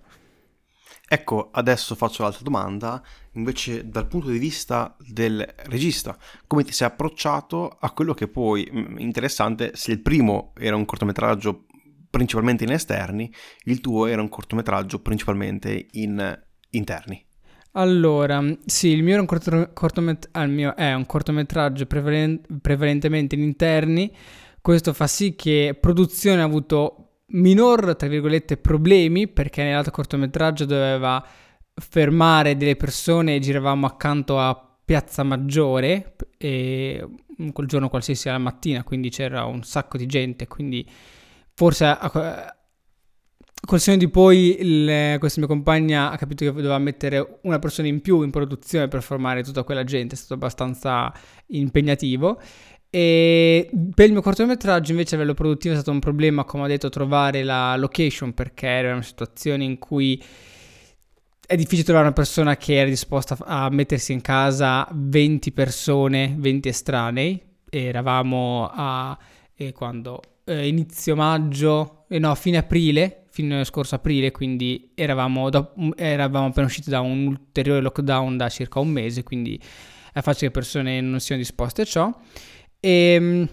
Ecco, 1.12 1.50
adesso 1.50 1.96
faccio 1.96 2.22
l'altra 2.22 2.44
domanda, 2.44 3.02
invece 3.32 3.88
dal 3.88 4.06
punto 4.06 4.30
di 4.30 4.38
vista 4.38 4.94
del 5.00 5.44
regista, 5.64 6.16
come 6.46 6.62
ti 6.62 6.72
sei 6.72 6.86
approcciato 6.86 7.76
a 7.80 7.90
quello 7.90 8.14
che 8.14 8.28
poi, 8.28 8.70
mm, 8.72 8.98
interessante, 8.98 9.72
se 9.74 9.90
il 9.90 10.00
primo 10.00 10.52
era 10.56 10.76
un 10.76 10.84
cortometraggio 10.84 11.66
principalmente 12.10 12.64
in 12.64 12.72
esterni, 12.72 13.32
il 13.64 13.80
tuo 13.80 14.06
era 14.06 14.20
un 14.20 14.28
cortometraggio 14.28 15.00
principalmente 15.00 15.86
in 15.92 16.38
interni. 16.70 17.24
Allora, 17.72 18.42
sì, 18.66 18.88
il 18.88 19.04
mio, 19.04 19.24
corto, 19.26 19.70
cortomet- 19.72 20.28
ah, 20.32 20.46
mio 20.46 20.74
è 20.74 20.92
un 20.92 21.06
cortometraggio 21.06 21.86
prevalen- 21.86 22.40
prevalentemente 22.60 23.36
in 23.36 23.42
interni. 23.42 24.12
Questo 24.60 24.92
fa 24.92 25.06
sì 25.06 25.36
che 25.36 25.78
produzione 25.80 26.42
ha 26.42 26.44
avuto 26.44 27.20
minor, 27.26 27.94
tra 27.94 28.08
virgolette, 28.08 28.56
problemi 28.56 29.28
perché 29.28 29.62
nell'altro 29.62 29.92
cortometraggio 29.92 30.64
doveva 30.64 31.24
fermare 31.72 32.56
delle 32.56 32.76
persone 32.76 33.36
e 33.36 33.38
giravamo 33.38 33.86
accanto 33.86 34.38
a 34.38 34.78
Piazza 34.84 35.22
Maggiore 35.22 36.16
e 36.36 37.06
quel 37.52 37.66
giorno 37.68 37.88
qualsiasi 37.88 38.28
alla 38.28 38.38
mattina, 38.38 38.82
quindi 38.82 39.08
c'era 39.10 39.44
un 39.44 39.62
sacco 39.62 39.96
di 39.96 40.06
gente, 40.06 40.48
quindi 40.48 40.84
forse 41.60 41.98
col 43.66 43.80
segno 43.80 43.98
di 43.98 44.08
poi 44.08 44.56
il, 44.60 45.18
questa 45.18 45.40
mia 45.40 45.48
compagna 45.48 46.10
ha 46.10 46.16
capito 46.16 46.46
che 46.46 46.52
doveva 46.52 46.78
mettere 46.78 47.40
una 47.42 47.58
persona 47.58 47.86
in 47.86 48.00
più 48.00 48.22
in 48.22 48.30
produzione 48.30 48.88
per 48.88 49.02
formare 49.02 49.42
tutta 49.42 49.62
quella 49.62 49.84
gente, 49.84 50.14
è 50.14 50.16
stato 50.16 50.32
abbastanza 50.32 51.12
impegnativo. 51.48 52.40
E 52.88 53.68
per 53.94 54.06
il 54.06 54.12
mio 54.12 54.22
cortometraggio 54.22 54.92
invece 54.92 55.14
a 55.14 55.18
livello 55.18 55.34
produttivo 55.34 55.74
è 55.74 55.76
stato 55.76 55.90
un 55.90 55.98
problema, 55.98 56.44
come 56.44 56.62
ho 56.62 56.66
detto, 56.66 56.88
trovare 56.88 57.42
la 57.42 57.76
location 57.76 58.32
perché 58.32 58.66
era 58.66 58.92
una 58.92 59.02
situazione 59.02 59.62
in 59.62 59.78
cui 59.78 60.20
è 61.46 61.56
difficile 61.56 61.82
trovare 61.82 62.06
una 62.06 62.14
persona 62.14 62.56
che 62.56 62.76
era 62.76 62.88
disposta 62.88 63.36
a 63.38 63.68
mettersi 63.68 64.14
in 64.14 64.22
casa 64.22 64.88
20 64.90 65.52
persone, 65.52 66.34
20 66.38 66.68
estranei. 66.70 67.42
Eravamo 67.68 68.70
a 68.72 69.16
eh, 69.54 69.72
quando 69.72 70.22
eh, 70.50 70.66
inizio 70.66 71.14
maggio, 71.14 72.04
eh, 72.08 72.18
no, 72.18 72.34
fine 72.34 72.58
aprile, 72.58 73.24
fine 73.30 73.64
scorso 73.64 73.94
aprile, 73.94 74.32
quindi 74.32 74.90
eravamo, 74.94 75.48
do, 75.48 75.72
eravamo 75.96 76.46
appena 76.46 76.66
usciti 76.66 76.90
da 76.90 77.00
un 77.00 77.26
ulteriore 77.26 77.80
lockdown 77.80 78.36
da 78.36 78.48
circa 78.48 78.80
un 78.80 78.88
mese, 78.88 79.22
quindi 79.22 79.60
è 80.12 80.20
facile 80.20 80.48
che 80.48 80.52
persone 80.52 81.00
non 81.00 81.20
siano 81.20 81.40
disposte 81.40 81.82
a 81.82 81.84
ciò. 81.84 82.12
E 82.80 82.90
ehm, 82.90 83.48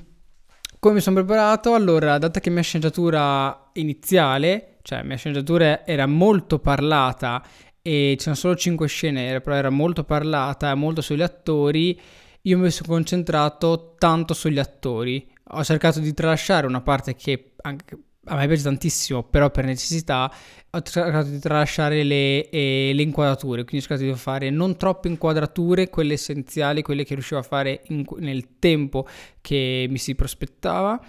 come 0.80 0.95
mi 0.95 1.02
sono 1.02 1.18
preparato? 1.18 1.74
Allora, 1.74 2.18
data 2.18 2.39
che 2.39 2.50
mia 2.50 2.62
sceneggiatura 2.62 3.70
iniziale, 3.74 4.78
cioè 4.82 5.04
mia 5.04 5.18
sceneggiatura 5.18 5.86
era 5.86 6.06
molto 6.08 6.60
parlata 6.60 7.43
e 7.82 8.16
c'erano 8.18 8.36
solo 8.36 8.56
5 8.56 8.88
scene, 8.88 9.39
però 9.41 9.56
era 9.56 9.70
molto 9.70 10.04
parlata, 10.04 10.74
molto 10.76 11.02
sugli 11.02 11.22
attori. 11.22 12.00
Io 12.43 12.58
mi 12.58 12.70
sono 12.72 12.89
concentrato 12.89 13.95
tanto 13.98 14.34
sugli 14.34 14.60
attori. 14.60 15.36
Ho 15.52 15.64
cercato 15.64 16.00
di 16.00 16.14
tralasciare 16.14 16.68
una 16.68 16.82
parte 16.82 17.16
che 17.16 17.54
anche 17.62 17.98
a 18.30 18.36
me 18.36 18.48
piace 18.48 18.64
tantissimo, 18.64 19.24
però 19.24 19.50
per 19.50 19.66
necessità 19.66 20.32
ho 20.70 20.82
cercato 20.82 21.30
di 21.30 21.39
tralasciare 21.39 22.04
le, 22.04 22.50
eh, 22.50 22.91
le, 22.93 23.02
inquadrature, 23.02 23.64
quindi 23.64 23.86
ho 23.86 23.88
cercato 23.88 24.04
di 24.04 24.14
fare 24.18 24.50
non 24.50 24.78
troppe 24.78 25.08
inquadrature, 25.08 25.89
quelle 25.89 26.14
essenziali, 26.14 26.82
quelle 26.82 27.04
che 27.04 27.14
riuscivo 27.14 27.39
a 27.39 27.43
fare 27.43 27.84
in, 27.88 28.04
nel 28.18 28.60
tempo 28.60 29.08
che 29.41 29.88
mi 29.89 29.98
si 29.98 30.16
prospettava. 30.16 31.00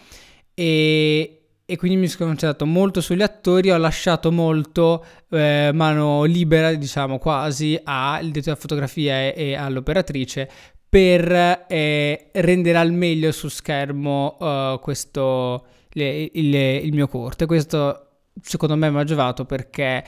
E, 0.54 1.38
e 1.70 1.76
quindi 1.76 1.98
mi 1.98 2.06
sono 2.06 2.30
concentrato 2.30 2.64
molto 2.64 3.00
sugli 3.02 3.20
attori, 3.20 3.70
ho 3.70 3.76
lasciato 3.76 4.32
molto 4.32 5.04
eh, 5.30 5.70
mano 5.74 6.24
libera, 6.24 6.72
diciamo 6.72 7.18
quasi, 7.18 7.78
al 7.84 8.20
direttore 8.20 8.40
della 8.40 8.56
fotografia 8.56 9.14
e, 9.20 9.34
e 9.36 9.54
all'operatrice 9.54 10.48
per 10.88 11.66
eh, 11.68 12.30
rendere 12.32 12.78
al 12.78 12.92
meglio 12.92 13.30
su 13.32 13.48
schermo 13.48 14.36
uh, 14.38 14.80
questo, 14.80 15.66
le, 15.90 16.30
il, 16.32 16.54
il, 16.54 16.92
mio 16.94 17.08
corto. 17.08 17.44
E 17.44 17.46
questo 17.46 18.08
secondo 18.40 18.76
me 18.76 18.90
mi 18.90 18.98
ha 18.98 19.04
giovato 19.04 19.44
perché 19.44 20.04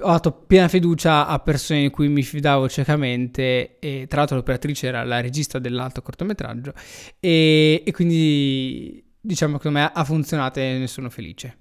ho 0.00 0.10
dato 0.10 0.32
piena 0.32 0.68
fiducia 0.68 1.26
a 1.26 1.38
persone 1.38 1.82
di 1.82 1.90
cui 1.90 2.08
mi 2.08 2.22
fidavo 2.22 2.68
ciecamente 2.68 3.78
e 3.78 4.06
tra 4.08 4.18
l'altro 4.18 4.36
l'operatrice 4.36 4.88
era 4.88 5.04
la 5.04 5.20
regista 5.20 5.60
dell'altro 5.60 6.02
cortometraggio 6.02 6.72
e, 7.20 7.82
e 7.86 7.92
quindi 7.92 9.04
diciamo 9.20 9.58
che 9.58 9.70
me 9.70 9.90
ha 9.92 10.04
funzionato 10.04 10.58
e 10.60 10.78
ne 10.78 10.86
sono 10.86 11.08
felice. 11.08 11.58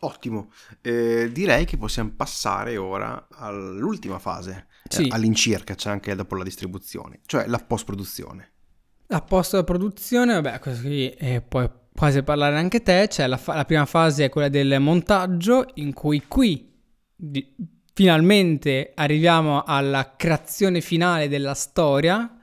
Ottimo, 0.00 0.52
eh, 0.80 1.28
direi 1.32 1.64
che 1.64 1.76
possiamo 1.76 2.12
passare 2.16 2.76
ora 2.76 3.26
all'ultima 3.32 4.20
fase, 4.20 4.67
sì. 4.88 5.04
eh, 5.04 5.08
all'incirca 5.10 5.74
c'è 5.74 5.90
anche 5.90 6.14
dopo 6.14 6.36
la 6.36 6.44
distribuzione, 6.44 7.20
cioè 7.26 7.46
la 7.46 7.58
post-produzione. 7.58 8.52
La 9.08 9.22
post-produzione, 9.22 10.34
vabbè, 10.34 10.58
così 10.58 11.10
eh, 11.10 11.40
puoi 11.40 11.68
quasi 11.94 12.22
parlare 12.22 12.56
anche 12.56 12.82
te, 12.82 13.08
cioè 13.08 13.26
la, 13.26 13.36
fa- 13.36 13.54
la, 13.54 13.64
prima 13.64 13.86
fase 13.86 14.26
è 14.26 14.28
quella 14.28 14.48
del 14.48 14.78
montaggio, 14.80 15.66
in 15.74 15.92
cui 15.92 16.24
qui 16.28 16.72
di- 17.16 17.54
finalmente 17.92 18.92
arriviamo 18.94 19.64
alla 19.64 20.14
creazione 20.16 20.80
finale 20.80 21.28
della 21.28 21.54
storia, 21.54 22.38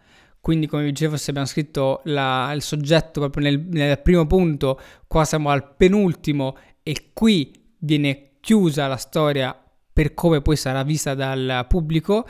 quindi, 0.46 0.68
come 0.68 0.84
vi 0.84 0.92
dicevo, 0.92 1.18
se 1.18 1.32
abbiamo 1.32 1.48
scritto 1.48 2.02
la, 2.04 2.52
il 2.54 2.62
soggetto 2.62 3.20
proprio 3.20 3.46
nel, 3.46 3.66
nel 3.68 4.00
primo 4.00 4.28
punto, 4.28 4.80
qua 5.08 5.26
siamo 5.26 5.50
al 5.50 5.76
penultimo 5.76 6.56
e 6.84 7.10
qui 7.14 7.52
viene 7.80 8.38
chiusa 8.42 8.86
la 8.86 8.96
storia 8.96 9.60
per 9.96 10.14
come 10.14 10.42
poi 10.42 10.58
sarà 10.58 10.84
vista 10.84 11.14
dal 11.14 11.66
pubblico. 11.70 12.28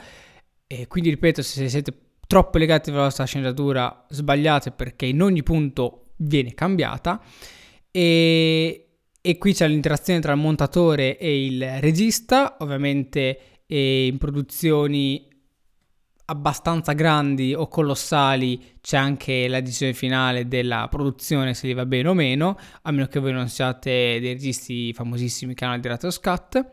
E 0.68 0.86
quindi, 0.86 1.10
ripeto, 1.10 1.42
se 1.42 1.68
siete 1.68 1.92
troppo 2.28 2.58
legati 2.58 2.90
alla 2.90 3.02
vostra 3.02 3.24
sceneggiatura, 3.24 4.06
sbagliate 4.08 4.70
perché 4.70 5.06
in 5.06 5.20
ogni 5.20 5.42
punto 5.42 6.12
viene 6.18 6.54
cambiata. 6.54 7.20
E, 7.90 8.88
e 9.20 9.38
qui 9.38 9.52
c'è 9.52 9.66
l'interazione 9.66 10.20
tra 10.20 10.32
il 10.32 10.38
montatore 10.38 11.18
e 11.18 11.44
il 11.44 11.80
regista, 11.80 12.54
ovviamente 12.60 13.40
in 13.66 14.16
produzioni 14.16 15.26
abbastanza 16.26 16.92
grandi 16.92 17.52
o 17.52 17.66
colossali 17.66 18.78
c'è 18.80 18.96
anche 18.96 19.48
la 19.48 19.58
decisione 19.58 19.92
finale 19.92 20.46
della 20.46 20.86
produzione 20.88 21.52
se 21.52 21.66
gli 21.66 21.74
va 21.74 21.84
bene 21.84 22.08
o 22.08 22.14
meno, 22.14 22.56
a 22.82 22.92
meno 22.92 23.06
che 23.06 23.18
voi 23.18 23.32
non 23.32 23.48
siate 23.48 24.20
dei 24.20 24.34
registi 24.34 24.92
famosissimi 24.92 25.54
che 25.54 25.64
hanno 25.64 25.80
diretto 25.80 26.12
Scat. 26.12 26.70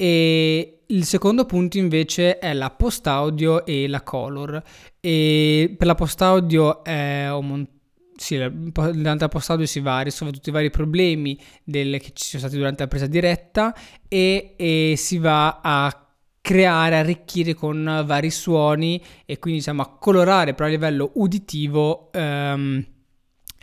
E 0.00 0.82
il 0.86 1.04
secondo 1.04 1.44
punto 1.44 1.76
invece 1.76 2.38
è 2.38 2.52
la 2.52 2.70
post 2.70 3.06
audio 3.08 3.66
e 3.66 3.88
la 3.88 4.02
color. 4.02 4.62
E 5.00 5.74
per 5.76 5.86
la 5.88 5.96
post 5.96 6.22
audio 6.22 6.84
è 6.84 7.28
un 7.32 7.46
montaggio 7.46 7.76
sì, 8.18 8.36
durante 8.36 9.18
la 9.18 9.28
post 9.28 9.50
audio 9.50 9.64
si 9.64 9.78
va 9.78 9.98
a 9.98 10.00
risolvere 10.00 10.38
tutti 10.38 10.48
i 10.48 10.52
vari 10.52 10.70
problemi 10.70 11.40
del, 11.62 12.00
che 12.00 12.10
ci 12.14 12.24
sono 12.24 12.42
stati 12.42 12.56
durante 12.56 12.82
la 12.82 12.88
presa 12.88 13.06
diretta 13.06 13.72
e, 14.08 14.54
e 14.56 14.94
si 14.96 15.18
va 15.18 15.60
a 15.62 16.08
creare, 16.40 16.96
arricchire 16.96 17.54
con 17.54 18.02
vari 18.04 18.30
suoni 18.30 19.00
e 19.24 19.38
quindi 19.38 19.60
diciamo 19.60 19.82
a 19.82 19.96
colorare 19.98 20.54
però 20.54 20.66
a 20.66 20.72
livello 20.72 21.12
uditivo 21.14 22.10
um, 22.12 22.84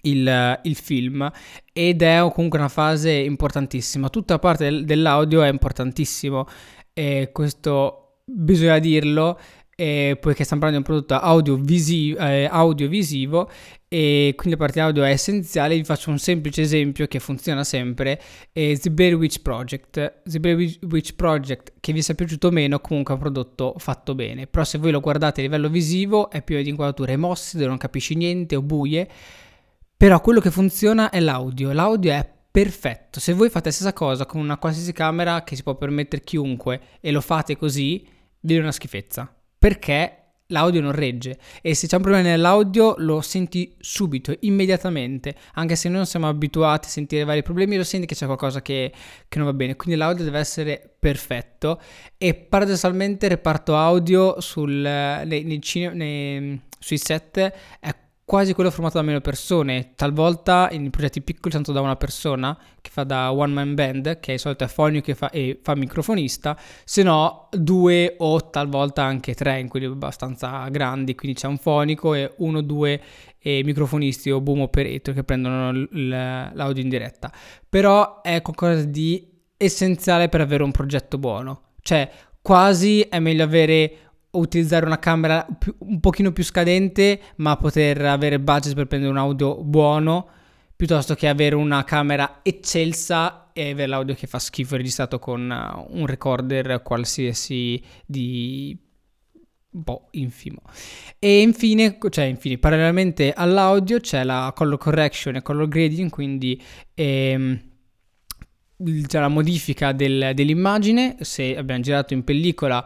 il, 0.05 0.59
il, 0.63 0.75
film 0.75 1.29
ed 1.71 2.01
è 2.01 2.19
comunque 2.33 2.59
una 2.59 2.69
fase 2.69 3.11
importantissima. 3.11 4.09
Tutta 4.09 4.33
la 4.33 4.39
parte 4.39 4.65
del, 4.65 4.85
dell'audio 4.85 5.43
è 5.43 5.49
importantissimo 5.49 6.47
e 6.93 7.29
questo 7.31 8.21
bisogna 8.25 8.79
dirlo 8.79 9.37
eh, 9.77 10.17
poiché 10.19 10.45
stiamo 10.45 10.63
parlando 10.63 10.87
di 10.87 10.95
un 10.95 11.03
prodotto 11.05 12.17
eh, 12.17 12.47
audiovisivo 12.49 13.49
e 13.89 14.33
quindi 14.35 14.57
la 14.57 14.65
parte 14.65 14.79
audio 14.79 15.03
è 15.03 15.09
essenziale. 15.09 15.75
Vi 15.75 15.83
faccio 15.83 16.09
un 16.09 16.17
semplice 16.17 16.61
esempio 16.61 17.07
che 17.07 17.19
funziona 17.19 17.63
sempre: 17.63 18.21
è 18.53 18.77
The 18.79 18.89
Blair 18.89 19.15
Witch 19.15 19.41
Project. 19.41 20.21
The 20.23 20.39
Blair 20.39 20.77
Witch 20.89 21.15
Project, 21.15 21.73
che 21.81 21.91
vi 21.91 22.01
sia 22.01 22.15
piaciuto 22.15 22.47
o 22.47 22.51
meno, 22.51 22.79
comunque 22.79 23.13
è 23.13 23.17
un 23.17 23.23
prodotto 23.23 23.75
fatto 23.77 24.15
bene. 24.15 24.47
Però 24.47 24.63
se 24.63 24.77
voi 24.77 24.91
lo 24.91 25.01
guardate 25.01 25.41
a 25.41 25.43
livello 25.43 25.69
visivo 25.69 26.29
è 26.29 26.41
pieno 26.41 26.63
di 26.63 26.69
inquadrature 26.69 27.17
mosse 27.17 27.57
dove 27.57 27.69
non 27.69 27.77
capisci 27.77 28.15
niente 28.15 28.55
o 28.55 28.61
buie. 28.61 29.07
Però 29.97 30.19
quello 30.21 30.39
che 30.39 30.51
funziona 30.51 31.09
è 31.09 31.19
l'audio. 31.19 31.71
L'audio 31.71 32.11
è 32.11 32.29
perfetto. 32.51 33.19
Se 33.19 33.33
voi 33.33 33.49
fate 33.49 33.67
la 33.67 33.73
stessa 33.73 33.93
cosa 33.93 34.25
con 34.25 34.39
una 34.39 34.57
qualsiasi 34.57 34.93
camera 34.93 35.43
che 35.43 35.55
si 35.55 35.63
può 35.63 35.75
permettere 35.75 36.23
chiunque 36.23 36.79
e 37.01 37.11
lo 37.11 37.21
fate 37.21 37.57
così, 37.57 38.07
viene 38.39 38.63
una 38.63 38.71
schifezza 38.71 39.33
perché 39.57 40.25
l'audio 40.49 40.79
non 40.79 40.91
regge 40.91 41.39
e 41.61 41.73
se 41.73 41.87
c'è 41.87 41.95
un 41.95 42.03
problema 42.03 42.27
nell'audio 42.27 42.95
lo 42.99 43.21
senti 43.21 43.75
subito, 43.79 44.35
immediatamente, 44.41 45.35
anche 45.53 45.75
se 45.75 45.87
noi 45.87 45.97
non 45.97 46.05
siamo 46.05 46.27
abituati 46.27 46.87
a 46.87 46.91
sentire 46.91 47.23
vari 47.23 47.41
problemi, 47.41 47.77
lo 47.77 47.83
senti 47.83 48.05
che 48.05 48.15
c'è 48.15 48.25
qualcosa 48.25 48.61
che, 48.61 48.93
che 49.27 49.37
non 49.39 49.47
va 49.47 49.53
bene, 49.53 49.75
quindi 49.75 49.99
l'audio 49.99 50.23
deve 50.23 50.39
essere 50.39 50.95
perfetto 50.99 51.81
e 52.17 52.35
paradossalmente 52.35 53.25
il 53.25 53.31
reparto 53.31 53.75
audio 53.75 54.39
sul, 54.39 54.71
nei, 54.71 55.43
nei 55.43 55.61
cine, 55.61 55.93
nei, 55.93 56.61
sui 56.79 56.97
set 56.97 57.39
è 57.79 57.95
quasi 58.25 58.53
quello 58.53 58.71
formato 58.71 58.97
da 58.97 59.03
meno 59.03 59.21
persone, 59.21 59.93
talvolta 59.95 60.67
in 60.71 60.89
progetti 60.89 61.21
piccoli 61.21 61.53
tanto 61.53 61.71
da 61.71 61.81
una 61.81 61.95
persona 61.95 62.57
che 62.81 62.89
fa 62.89 63.03
da 63.03 63.31
one 63.31 63.53
man 63.53 63.75
band, 63.75 64.19
che 64.19 64.31
di 64.31 64.37
solito 64.39 64.63
è 64.63 64.67
fonico 64.67 65.11
e 65.11 65.15
fa, 65.15 65.29
e 65.29 65.59
fa 65.61 65.75
microfonista, 65.75 66.57
se 66.83 67.03
no 67.03 67.49
due 67.51 68.15
o 68.17 68.49
talvolta 68.49 69.03
anche 69.03 69.35
tre, 69.35 69.59
in 69.59 69.69
quelli 69.69 69.85
abbastanza 69.85 70.67
grandi, 70.69 71.13
quindi 71.13 71.39
c'è 71.39 71.47
un 71.47 71.59
fonico 71.59 72.15
e 72.15 72.33
uno 72.37 72.57
o 72.57 72.61
due 72.61 72.99
eh, 73.37 73.61
microfonisti 73.63 74.31
o 74.31 74.41
boom 74.41 74.61
operator 74.61 75.13
che 75.13 75.23
prendono 75.23 75.71
l- 75.71 76.09
l'audio 76.09 76.81
in 76.81 76.89
diretta. 76.89 77.31
Però 77.69 78.21
è 78.23 78.41
qualcosa 78.41 78.83
di 78.85 79.33
essenziale 79.55 80.29
per 80.29 80.41
avere 80.41 80.63
un 80.63 80.71
progetto 80.71 81.19
buono, 81.19 81.73
cioè 81.81 82.09
quasi 82.41 83.01
è 83.01 83.19
meglio 83.19 83.43
avere 83.43 84.04
utilizzare 84.37 84.85
una 84.85 84.99
camera 84.99 85.45
un 85.79 85.99
pochino 85.99 86.31
più 86.31 86.43
scadente, 86.43 87.19
ma 87.37 87.57
poter 87.57 88.01
avere 88.05 88.39
budget 88.39 88.73
per 88.73 88.87
prendere 88.87 89.11
un 89.11 89.17
audio 89.17 89.63
buono, 89.63 90.27
piuttosto 90.75 91.15
che 91.15 91.27
avere 91.27 91.55
una 91.55 91.83
camera 91.83 92.39
eccelsa 92.41 93.51
e 93.53 93.71
avere 93.71 93.87
l'audio 93.87 94.15
che 94.15 94.27
fa 94.27 94.39
schifo 94.39 94.75
registrato 94.75 95.17
con 95.17 95.49
uh, 95.49 95.97
un 95.97 96.05
recorder 96.05 96.81
qualsiasi 96.81 97.81
di 98.05 98.77
boh, 99.75 100.07
infimo. 100.11 100.61
E 101.19 101.41
infine, 101.41 101.97
cioè 102.09 102.25
infine, 102.25 102.57
parallelamente 102.57 103.33
all'audio 103.33 103.99
c'è 103.99 104.23
la 104.23 104.51
color 104.55 104.77
correction 104.77 105.35
e 105.35 105.41
color 105.41 105.67
grading, 105.67 106.09
quindi 106.09 106.61
ehm, 106.93 107.59
c'è 109.07 109.19
la 109.19 109.27
modifica 109.27 109.91
del, 109.91 110.31
dell'immagine, 110.33 111.17
se 111.21 111.55
abbiamo 111.55 111.81
girato 111.81 112.13
in 112.13 112.23
pellicola 112.23 112.85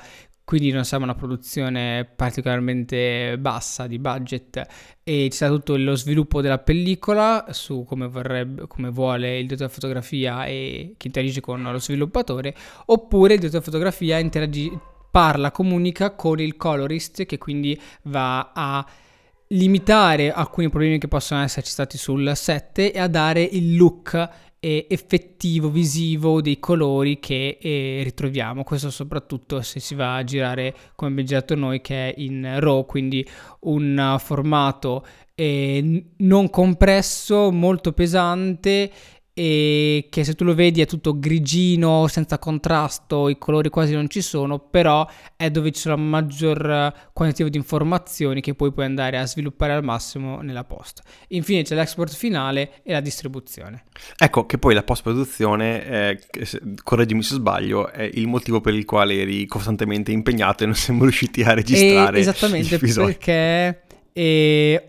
quindi 0.49 0.71
non 0.71 0.83
siamo 0.83 1.03
una 1.03 1.13
produzione 1.13 2.09
particolarmente 2.15 3.37
bassa 3.37 3.85
di 3.85 3.99
budget. 3.99 4.65
E 5.03 5.27
c'è 5.29 5.35
stato 5.35 5.57
tutto 5.57 5.77
lo 5.77 5.95
sviluppo 5.95 6.41
della 6.41 6.57
pellicola 6.57 7.49
su 7.51 7.83
come, 7.87 8.07
vorrebbe, 8.07 8.65
come 8.65 8.89
vuole 8.89 9.37
il 9.37 9.43
direttore 9.43 9.67
di 9.67 9.75
fotografia 9.75 10.45
e 10.45 10.95
che 10.97 11.05
interagisce 11.05 11.39
con 11.39 11.61
lo 11.61 11.77
sviluppatore 11.77 12.55
oppure 12.85 13.33
il 13.33 13.39
direttore 13.41 13.63
di 13.63 13.69
fotografia 13.69 14.17
interagi- 14.17 14.75
parla, 15.11 15.51
comunica 15.51 16.15
con 16.15 16.39
il 16.39 16.57
colorist 16.57 17.27
che 17.27 17.37
quindi 17.37 17.79
va 18.05 18.51
a 18.51 18.83
limitare 19.49 20.31
alcuni 20.31 20.69
problemi 20.69 20.97
che 20.97 21.07
possono 21.07 21.43
esserci 21.43 21.69
stati 21.69 21.95
sul 21.99 22.31
set 22.33 22.79
e 22.79 22.97
a 22.97 23.07
dare 23.07 23.43
il 23.43 23.77
look 23.77 24.29
eh, 24.59 24.87
effettivo, 24.89 25.69
visivo 25.69 26.41
dei 26.41 26.59
colori 26.59 27.19
che 27.19 27.57
eh, 27.61 28.01
ritroviamo. 28.03 28.63
Questo 28.63 28.89
soprattutto 28.89 29.61
se 29.61 29.79
si 29.79 29.95
va 29.95 30.15
a 30.15 30.23
girare 30.23 30.73
come 30.95 31.11
abbiamo 31.11 31.27
girato 31.27 31.55
noi 31.55 31.81
che 31.81 32.09
è 32.09 32.19
in 32.19 32.59
RAW, 32.59 32.85
quindi 32.85 33.25
un 33.61 34.15
formato 34.19 35.05
eh, 35.35 36.05
non 36.17 36.49
compresso, 36.49 37.51
molto 37.51 37.93
pesante 37.93 38.91
e 39.33 40.07
che 40.09 40.23
se 40.23 40.33
tu 40.33 40.43
lo 40.43 40.53
vedi 40.53 40.81
è 40.81 40.85
tutto 40.85 41.17
grigino, 41.17 42.07
senza 42.07 42.37
contrasto, 42.39 43.29
i 43.29 43.37
colori 43.37 43.69
quasi 43.69 43.93
non 43.93 44.09
ci 44.09 44.21
sono, 44.21 44.59
però 44.59 45.07
è 45.35 45.49
dove 45.49 45.71
c'è 45.71 45.89
la 45.89 45.95
maggior 45.95 46.93
quantitativo 47.13 47.49
di 47.49 47.57
informazioni 47.57 48.41
che 48.41 48.53
poi 48.53 48.73
puoi 48.73 48.85
andare 48.85 49.17
a 49.17 49.25
sviluppare 49.25 49.73
al 49.73 49.83
massimo 49.83 50.41
nella 50.41 50.63
post. 50.63 51.01
Infine 51.29 51.63
c'è 51.63 51.75
l'export 51.75 52.13
finale 52.13 52.81
e 52.83 52.91
la 52.91 53.01
distribuzione. 53.01 53.85
Ecco 54.17 54.45
che 54.45 54.57
poi 54.57 54.73
la 54.73 54.83
post 54.83 55.03
produzione, 55.03 55.85
eh, 55.85 56.19
correggimi 56.83 57.23
se 57.23 57.35
sbaglio, 57.35 57.89
è 57.91 58.09
il 58.13 58.27
motivo 58.27 58.59
per 58.59 58.73
il 58.73 58.85
quale 58.85 59.21
eri 59.21 59.45
costantemente 59.45 60.11
impegnato 60.11 60.63
e 60.63 60.65
non 60.65 60.75
siamo 60.77 61.03
riusciti 61.03 61.43
a 61.43 61.53
registrare. 61.53 62.17
E 62.17 62.21
esattamente 62.21 62.77
perché... 62.77 63.83
E 64.11 64.88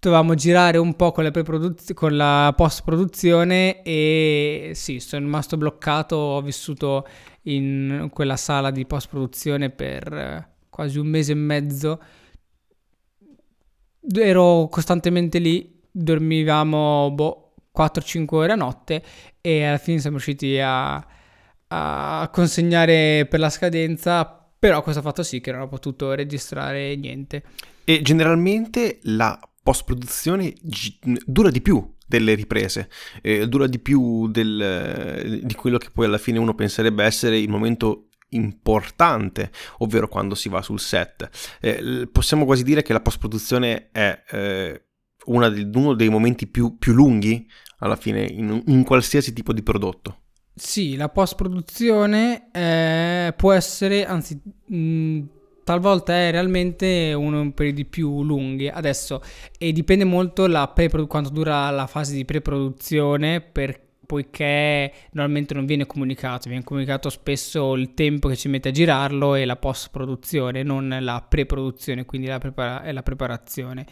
dovevamo 0.00 0.34
girare 0.34 0.78
un 0.78 0.94
po' 0.94 1.12
con 1.12 1.24
la, 1.24 1.32
con 1.94 2.16
la 2.16 2.52
post-produzione 2.56 3.82
e 3.82 4.72
sì, 4.74 5.00
sono 5.00 5.24
rimasto 5.24 5.56
bloccato, 5.56 6.16
ho 6.16 6.40
vissuto 6.40 7.06
in 7.42 8.08
quella 8.12 8.36
sala 8.36 8.70
di 8.70 8.86
post-produzione 8.86 9.70
per 9.70 10.48
quasi 10.68 10.98
un 10.98 11.06
mese 11.06 11.32
e 11.32 11.36
mezzo. 11.36 12.02
Ero 14.14 14.68
costantemente 14.70 15.38
lì, 15.38 15.80
dormivamo 15.90 17.10
boh, 17.10 17.54
4-5 17.76 18.34
ore 18.34 18.52
a 18.52 18.56
notte 18.56 19.02
e 19.40 19.64
alla 19.64 19.78
fine 19.78 19.98
siamo 19.98 20.16
riusciti 20.16 20.58
a, 20.60 21.04
a 21.68 22.30
consegnare 22.32 23.26
per 23.28 23.40
la 23.40 23.50
scadenza 23.50 24.38
però 24.58 24.82
questo 24.82 25.00
ha 25.00 25.04
fatto 25.04 25.22
sì 25.22 25.40
che 25.40 25.52
non 25.52 25.60
ho 25.62 25.68
potuto 25.68 26.12
registrare 26.14 26.96
niente. 26.96 27.42
E 27.84 28.02
generalmente 28.02 28.98
la 29.02 29.38
post-produzione 29.68 30.54
gi- 30.62 30.98
dura 31.26 31.50
di 31.50 31.60
più 31.60 31.94
delle 32.06 32.32
riprese, 32.32 32.88
eh, 33.20 33.46
dura 33.46 33.66
di 33.66 33.78
più 33.78 34.26
del, 34.28 35.42
di 35.42 35.54
quello 35.54 35.76
che 35.76 35.90
poi 35.92 36.06
alla 36.06 36.16
fine 36.16 36.38
uno 36.38 36.54
penserebbe 36.54 37.04
essere 37.04 37.38
il 37.38 37.50
momento 37.50 38.08
importante, 38.30 39.50
ovvero 39.78 40.08
quando 40.08 40.34
si 40.34 40.48
va 40.48 40.62
sul 40.62 40.80
set. 40.80 41.28
Eh, 41.60 42.08
possiamo 42.10 42.46
quasi 42.46 42.62
dire 42.62 42.80
che 42.80 42.94
la 42.94 43.02
post-produzione 43.02 43.90
è 43.92 44.24
eh, 44.30 44.84
di, 45.52 45.70
uno 45.74 45.92
dei 45.92 46.08
momenti 46.08 46.46
più, 46.46 46.78
più 46.78 46.94
lunghi 46.94 47.46
alla 47.80 47.96
fine 47.96 48.22
in, 48.22 48.62
in, 48.68 48.84
qualsiasi 48.84 49.34
tipo 49.34 49.52
di 49.52 49.62
prodotto. 49.62 50.22
Sì, 50.54 50.96
la 50.96 51.10
post-produzione 51.10 52.50
eh, 52.52 53.34
può 53.36 53.52
essere, 53.52 54.06
anzi, 54.06 54.40
mh, 54.66 55.20
talvolta 55.68 56.14
è 56.14 56.30
realmente 56.30 57.12
uno 57.12 57.52
per 57.52 57.78
i 57.78 57.84
più 57.84 58.22
lunghi. 58.22 58.68
Adesso, 58.68 59.20
e 59.58 59.70
dipende 59.72 60.04
molto 60.04 60.46
la 60.46 60.72
quanto 61.06 61.28
dura 61.28 61.68
la 61.68 61.86
fase 61.86 62.14
di 62.14 62.24
pre-produzione, 62.24 63.42
per, 63.42 63.78
poiché 64.06 64.90
normalmente 65.12 65.52
non 65.52 65.66
viene 65.66 65.84
comunicato, 65.84 66.48
viene 66.48 66.64
comunicato 66.64 67.10
spesso 67.10 67.74
il 67.74 67.92
tempo 67.92 68.28
che 68.28 68.36
ci 68.36 68.48
mette 68.48 68.70
a 68.70 68.72
girarlo 68.72 69.34
e 69.34 69.44
la 69.44 69.56
post-produzione, 69.56 70.62
non 70.62 70.96
la 71.00 71.22
pre-produzione, 71.28 72.06
quindi 72.06 72.28
la, 72.28 72.38
prepara- 72.38 72.90
la 72.90 73.02
preparazione. 73.02 73.84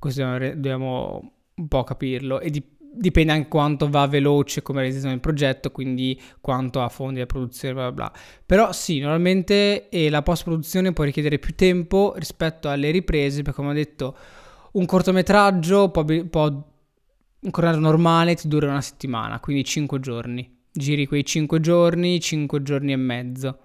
Questo 0.00 0.22
dobbiamo 0.22 1.34
un 1.54 1.68
po' 1.68 1.84
capirlo. 1.84 2.40
E 2.40 2.50
di- 2.50 2.80
dipende 2.92 3.32
anche 3.32 3.48
quanto 3.48 3.88
va 3.88 4.06
veloce 4.06 4.62
come 4.62 4.78
realizzazione 4.80 5.14
del 5.14 5.22
progetto, 5.22 5.70
quindi 5.70 6.20
quanto 6.40 6.82
ha 6.82 6.88
fondi 6.88 7.20
di 7.20 7.26
produzione, 7.26 7.74
bla 7.74 7.92
bla 7.92 8.08
bla. 8.08 8.20
Però 8.44 8.72
sì, 8.72 9.00
normalmente 9.00 9.88
eh, 9.88 10.10
la 10.10 10.22
post-produzione 10.22 10.92
può 10.92 11.04
richiedere 11.04 11.38
più 11.38 11.54
tempo 11.54 12.14
rispetto 12.16 12.68
alle 12.68 12.90
riprese, 12.90 13.42
perché 13.42 13.58
come 13.58 13.70
ho 13.70 13.74
detto, 13.74 14.16
un 14.72 14.86
cortometraggio 14.86 15.90
può, 15.90 16.04
può 16.04 16.44
un 16.44 17.50
cortometraggio 17.50 17.80
normale 17.80 18.34
ti 18.34 18.48
dura 18.48 18.68
una 18.68 18.80
settimana, 18.80 19.40
quindi 19.40 19.64
5 19.64 20.00
giorni. 20.00 20.60
Giri 20.72 21.06
quei 21.06 21.24
5 21.24 21.60
giorni, 21.60 22.20
5 22.20 22.62
giorni 22.62 22.92
e 22.92 22.96
mezzo 22.96 23.58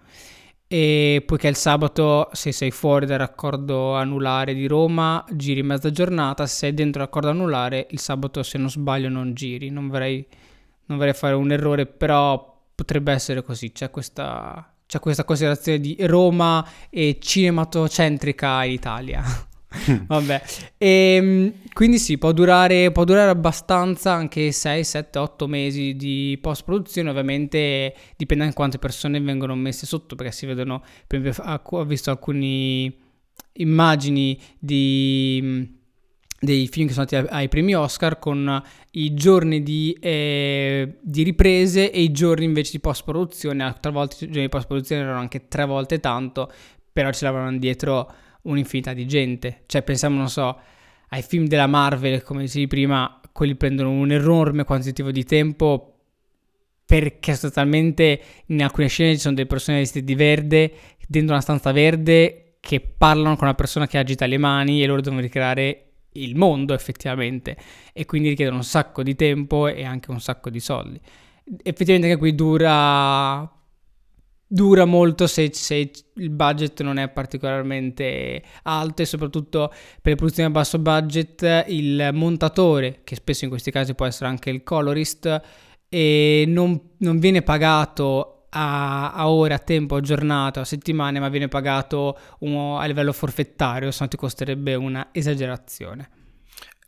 e 0.68 1.24
poiché 1.26 1.48
il 1.48 1.56
sabato 1.56 2.30
se 2.34 2.52
sei 2.52 2.72
fuori 2.72 3.06
dal 3.06 3.20
raccordo 3.20 3.96
anulare 3.96 4.54
di 4.54 4.68
Roma 4.68 5.24
giri 5.32 5.64
mezza 5.64 5.92
giornata, 5.92 6.46
se 6.46 6.56
sei 6.56 6.74
dentro 6.74 7.02
il 7.02 7.08
raccordo 7.08 7.30
anulare 7.30 7.88
il 7.92 8.00
sabato 8.00 8.44
se 8.44 8.58
non 8.58 8.70
sbaglio 8.70 9.08
non 9.08 9.34
giri, 9.34 9.70
non 9.70 9.88
vorrei, 9.88 10.26
non 10.86 10.98
vorrei 10.98 11.14
fare 11.14 11.36
un 11.36 11.52
errore, 11.52 11.86
però 11.86 12.56
potrebbe 12.76 13.14
essere 13.14 13.44
così, 13.44 13.72
c'è 13.72 13.90
questa, 13.90 14.74
c'è 14.86 15.00
questa 15.00 15.24
considerazione 15.24 15.80
di 15.80 15.96
Roma 16.02 16.68
e 16.90 17.18
cinematocentrica 17.20 18.64
in 18.66 18.72
Italia. 18.72 19.24
Vabbè, 20.08 20.42
e, 20.78 20.88
ehm, 20.88 21.54
quindi 21.74 22.00
sì, 22.00 22.18
può 22.18 22.32
durare, 22.32 22.92
può 22.92 23.04
durare 23.04 23.30
abbastanza 23.30 24.14
anche 24.14 24.52
6, 24.52 24.84
7, 24.84 25.20
8 25.20 25.48
mesi 25.48 25.96
di 25.96 26.38
post 26.42 26.64
produzione. 26.64 27.10
Ovviamente 27.10 27.94
dipende 28.16 28.46
anche 28.46 28.56
quante 28.56 28.80
persone 28.80 29.20
vengono 29.20 29.56
messe 29.56 29.86
sotto, 29.86 30.16
perché 30.16 30.32
si 30.32 30.46
vedono. 30.46 30.84
Ho 31.64 31.86
visto 31.86 32.10
alcune 32.10 32.94
immagini 33.54 34.40
di 34.58 35.76
dei 36.40 36.68
film 36.68 36.86
che 36.86 36.94
sono 36.94 37.08
andati 37.10 37.34
ai 37.34 37.50
premi 37.50 37.74
Oscar 37.74 38.20
con 38.20 38.62
i 38.92 39.14
giorni 39.16 39.64
di, 39.64 39.98
eh, 40.00 40.98
di, 41.02 41.24
riprese 41.24 41.92
e 41.92 42.02
i 42.04 42.12
giorni 42.12 42.46
invece 42.46 42.74
di 42.74 42.80
post 42.80 43.04
produzione. 43.04 43.64
Altre 43.64 43.92
volte 43.92 44.26
i 44.26 44.28
giorni 44.28 44.44
di 44.44 44.50
post 44.50 44.68
produzione 44.68 45.02
erano 45.02 45.20
anche 45.20 45.48
tre 45.48 45.66
volte 45.66 46.00
tanto, 46.00 46.52
però 46.94 47.12
ci 47.12 47.24
lavoravano 47.24 47.58
dietro 47.58 48.14
un'infinità 48.44 48.94
di 48.94 49.08
gente. 49.08 49.64
Cioè, 49.66 49.82
pensiamo, 49.84 50.18
non 50.18 50.30
so, 50.30 50.60
ai 51.10 51.22
film 51.22 51.48
della 51.48 51.68
Marvel, 51.68 52.22
come 52.24 52.42
dicevi 52.42 52.68
prima, 52.68 53.22
quelli 53.32 53.56
prendono 53.56 53.92
un 53.92 54.12
enorme 54.12 54.64
quantitativo 54.64 55.12
di 55.12 55.24
tempo 55.24 55.94
perché 56.86 57.34
sostanzialmente 57.34 58.22
in 58.48 58.64
alcune 58.64 58.88
scene 58.88 59.14
ci 59.14 59.20
sono 59.20 59.36
delle 59.36 59.48
persone 59.48 59.80
vestite 59.80 60.06
di 60.06 60.16
verde 60.16 60.72
dentro 61.08 61.34
una 61.34 61.42
stanza 61.42 61.72
verde 61.72 62.56
che 62.62 62.80
parlano 62.80 63.36
con 63.36 63.46
una 63.48 63.56
persona 63.56 63.88
che 63.88 63.98
agita 63.98 64.26
le 64.26 64.38
mani 64.38 64.82
e 64.82 64.88
loro 64.88 65.02
devono 65.02 65.22
ricreare 65.22 65.84
il 66.14 66.36
mondo 66.36 66.74
effettivamente 66.74 67.56
e 67.94 68.06
quindi 68.06 68.30
richiedono 68.30 68.58
un 68.58 68.64
sacco 68.64 69.04
di 69.04 69.16
tempo 69.16 69.68
e 69.68 69.84
anche 69.86 70.12
un 70.12 70.20
sacco 70.20 70.50
di 70.50 70.60
soldi. 70.60 71.00
Effettivamente 71.64 72.08
anche 72.08 72.20
qui 72.20 72.36
dura 72.36 73.50
dura 74.48 74.86
molto 74.86 75.28
se, 75.28 75.50
se, 75.54 75.92
il 76.14 76.30
budget 76.30 76.82
non 76.82 76.98
è 76.98 77.10
particolarmente 77.10 78.42
alto 78.64 79.02
e 79.02 79.06
soprattutto 79.06 79.68
per 80.02 80.14
le 80.14 80.16
produzioni 80.16 80.50
a 80.50 80.52
basso 80.52 80.80
budget 80.80 81.66
il 81.68 82.10
montatore, 82.14 83.02
che 83.04 83.16
spesso 83.16 83.44
in 83.44 83.50
questi 83.50 83.72
casi 83.72 83.94
può 83.94 84.06
essere 84.06 84.30
anche 84.30 84.50
il 84.50 84.64
colorist, 84.64 85.42
non, 85.90 86.82
non 86.98 87.20
viene 87.20 87.42
pagato 87.42 88.48
a, 88.50 89.14
a, 89.14 89.30
ore, 89.30 89.54
a 89.54 89.60
tempo, 89.60 89.96
a 89.96 90.02
giornata, 90.02 90.62
a 90.62 90.66
settimane, 90.66 91.20
ma 91.20 91.30
viene 91.30 91.48
pagato 91.48 92.18
uno, 92.40 92.80
a 92.80 92.86
livello 92.86 93.14
forfettario, 93.14 93.92
se 93.92 94.04
no 94.04 94.10
ti 94.10 94.18
costerebbe 94.18 94.76
una 94.76 95.10
esagerazione. 95.12 96.10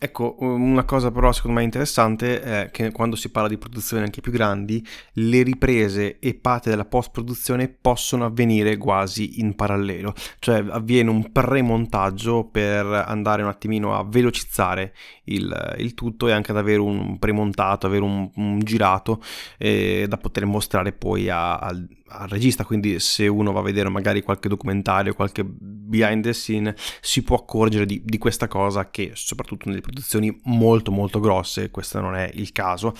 Ecco, 0.01 0.37
una 0.39 0.85
cosa 0.85 1.11
però 1.11 1.29
secondo 1.33 1.57
me 1.57 1.65
interessante 1.65 2.39
è 2.39 2.69
che 2.71 2.89
quando 2.89 3.17
si 3.17 3.31
parla 3.31 3.49
di 3.49 3.57
produzioni 3.57 4.01
anche 4.01 4.21
più 4.21 4.31
grandi, 4.31 4.81
le 5.15 5.43
riprese 5.43 6.19
e 6.19 6.35
parte 6.35 6.69
della 6.69 6.85
post-produzione 6.85 7.67
possono 7.67 8.23
avvenire 8.23 8.77
quasi 8.77 9.41
in 9.41 9.57
parallelo, 9.57 10.13
cioè 10.39 10.63
avviene 10.69 11.09
un 11.09 11.33
premontaggio 11.33 12.45
per 12.45 12.85
andare 12.85 13.41
un 13.41 13.49
attimino 13.49 13.93
a 13.93 14.05
velocizzare 14.05 14.93
il, 15.25 15.75
il 15.79 15.93
tutto 15.95 16.29
e 16.29 16.31
anche 16.31 16.51
ad 16.51 16.57
avere 16.57 16.79
un 16.79 17.19
premontato, 17.19 17.85
avere 17.85 18.03
un, 18.05 18.29
un 18.35 18.59
girato 18.59 19.21
eh, 19.57 20.05
da 20.07 20.15
poter 20.15 20.45
mostrare 20.45 20.93
poi 20.93 21.29
a, 21.29 21.57
al, 21.57 21.85
al 22.10 22.28
regista, 22.28 22.66
quindi 22.66 22.99
se 22.99 23.28
uno 23.28 23.51
va 23.51 23.60
a 23.60 23.64
vedere 23.64 23.89
magari 23.89 24.22
qualche 24.22 24.49
documentario, 24.49 25.14
qualche 25.14 25.43
behind 25.45 26.24
the 26.24 26.34
scene, 26.34 26.76
si 27.01 27.24
può 27.24 27.38
accorgere 27.38 27.86
di, 27.86 28.01
di 28.03 28.18
questa 28.18 28.47
cosa 28.47 28.89
che 28.89 29.12
soprattutto 29.14 29.70
nelle 29.70 29.82
produzioni 29.82 30.39
molto 30.43 30.91
molto 30.91 31.20
grosse, 31.20 31.72
questo 31.72 31.99
non 31.99 32.16
è 32.16 32.30
il 32.34 32.51
caso, 32.51 32.93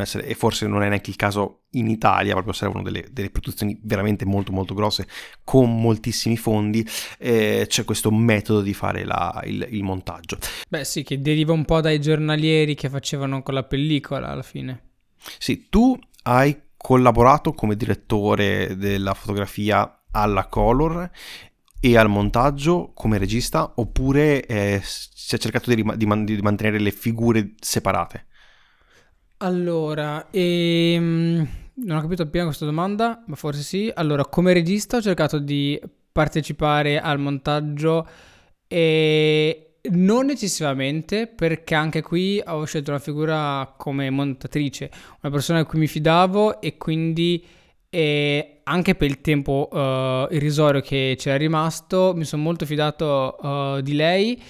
essere, 0.00 0.26
e 0.26 0.34
forse 0.34 0.66
non 0.66 0.82
è 0.82 0.88
neanche 0.88 1.10
il 1.10 1.16
caso 1.16 1.62
in 1.74 1.88
Italia, 1.88 2.32
proprio 2.32 2.52
servono 2.52 2.82
delle, 2.82 3.06
delle 3.10 3.30
produzioni 3.30 3.78
veramente 3.82 4.24
molto 4.24 4.52
molto 4.52 4.74
grosse 4.74 5.06
con 5.44 5.80
moltissimi 5.80 6.36
fondi, 6.36 6.86
eh, 7.18 7.66
c'è 7.68 7.84
questo 7.84 8.10
metodo 8.10 8.60
di 8.60 8.74
fare 8.74 9.04
la, 9.04 9.42
il, 9.44 9.66
il 9.70 9.82
montaggio. 9.82 10.38
Beh 10.68 10.84
sì, 10.84 11.02
che 11.02 11.20
deriva 11.20 11.52
un 11.52 11.64
po' 11.64 11.80
dai 11.80 12.00
giornalieri 12.00 12.74
che 12.74 12.88
facevano 12.88 13.42
con 13.42 13.54
la 13.54 13.62
pellicola 13.62 14.28
alla 14.28 14.42
fine. 14.42 14.88
Sì, 15.38 15.66
tu 15.68 15.98
hai 16.22 16.56
collaborato 16.80 17.52
come 17.52 17.76
direttore 17.76 18.76
della 18.76 19.12
fotografia 19.12 20.02
alla 20.10 20.46
Color 20.46 21.10
e 21.78 21.96
al 21.96 22.08
montaggio 22.08 22.92
come 22.94 23.18
regista 23.18 23.72
oppure 23.76 24.44
eh, 24.46 24.80
si 24.82 25.34
è 25.34 25.38
cercato 25.38 25.72
di, 25.74 25.84
di, 25.96 26.06
man- 26.06 26.24
di, 26.24 26.40
mantenere 26.40 26.78
le 26.78 26.90
figure 26.90 27.52
separate? 27.60 28.26
Allora, 29.38 30.28
ehm, 30.30 31.48
non 31.74 31.96
ho 31.96 32.00
capito 32.00 32.22
appena 32.22 32.44
questa 32.44 32.66
domanda, 32.66 33.22
ma 33.26 33.36
forse 33.36 33.62
sì. 33.62 33.90
Allora, 33.94 34.26
come 34.26 34.52
regista 34.52 34.98
ho 34.98 35.02
cercato 35.02 35.38
di 35.38 35.80
partecipare 36.12 37.00
al 37.00 37.18
montaggio 37.18 38.06
e 38.66 39.69
non 39.90 40.30
eccessivamente, 40.30 41.26
perché 41.26 41.74
anche 41.74 42.02
qui 42.02 42.42
ho 42.44 42.64
scelto 42.64 42.90
una 42.90 43.00
figura 43.00 43.74
come 43.76 44.10
montatrice, 44.10 44.90
una 45.22 45.32
persona 45.32 45.60
a 45.60 45.64
cui 45.64 45.78
mi 45.78 45.86
fidavo 45.86 46.60
e 46.60 46.76
quindi 46.76 47.44
e 47.92 48.60
anche 48.62 48.94
per 48.94 49.08
il 49.08 49.20
tempo 49.20 49.68
uh, 49.68 50.32
irrisorio 50.32 50.80
che 50.80 51.16
c'era 51.18 51.36
rimasto 51.36 52.12
mi 52.14 52.24
sono 52.24 52.40
molto 52.42 52.64
fidato 52.64 53.36
uh, 53.40 53.80
di 53.80 53.94
lei 53.94 54.40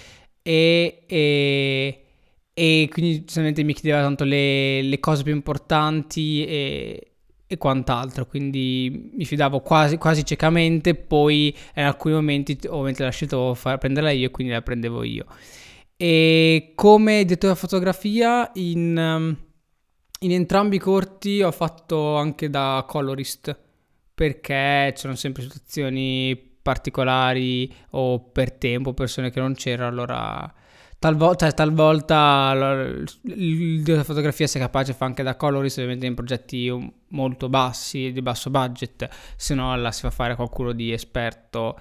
e, 0.43 1.05
e, 1.07 2.05
e, 2.53 2.89
quindi 2.91 3.25
giustamente 3.25 3.63
mi 3.63 3.73
chiedeva 3.73 4.03
tanto 4.03 4.25
le, 4.25 4.83
le 4.83 5.01
cose 5.01 5.23
più 5.23 5.33
importanti 5.33 6.45
e, 6.45 7.10
e, 7.51 7.57
quant'altro. 7.59 8.27
Quindi 8.27 9.11
mi 9.17 9.25
fidavo 9.25 9.61
quasi, 9.61 9.97
quasi 9.97 10.25
ciecamente 10.25 10.95
poi 10.95 11.55
in 11.75 11.83
alcuni 11.83 12.15
momenti 12.15 12.59
ovviamente 12.69 13.03
la 13.03 13.11
scelto 13.11 13.55
far 13.55 13.79
prenderla 13.79 14.11
io 14.11 14.31
quindi 14.31 14.53
la 14.53 14.63
prendevo 14.63 15.03
io. 15.03 15.27
E 15.97 16.73
come 16.77 17.25
direttore 17.25 17.55
di 17.55 17.59
fotografia 17.59 18.51
in... 18.55 18.97
Um, 18.97 19.37
in 20.23 20.33
entrambi 20.33 20.77
i 20.77 20.79
corti 20.79 21.41
ho 21.41 21.51
fatto 21.51 22.17
anche 22.17 22.51
da 22.51 22.85
colorist 22.87 23.59
perché 24.15 24.93
c'erano 24.95 25.15
sempre 25.15 25.43
situazioni 25.43 26.37
particolari 26.61 27.73
o 27.93 28.21
per 28.21 28.53
tempo, 28.53 28.93
persone 28.93 29.31
che 29.31 29.41
non 29.41 29.55
c'erano, 29.55 29.89
allora 29.89 30.55
talvolta, 31.01 31.47
cioè, 31.47 31.55
talvolta 31.55 33.01
il 33.23 33.83
della 33.83 34.05
fotografia 34.05 34.47
se 34.47 34.59
capace 34.59 34.93
fa 34.93 35.07
anche 35.07 35.23
da 35.23 35.35
colorist 35.35 35.79
ovviamente 35.79 36.05
in 36.05 36.15
progetti 36.15 36.93
molto 37.09 37.49
bassi, 37.49 38.13
di 38.13 38.21
basso 38.21 38.51
budget, 38.51 39.09
se 39.35 39.55
no 39.55 39.75
la 39.77 39.91
si 39.93 40.03
fa 40.03 40.11
fare 40.11 40.35
a 40.35 40.37
qualcuno 40.37 40.73
di 40.73 40.93
esperto. 40.93 41.79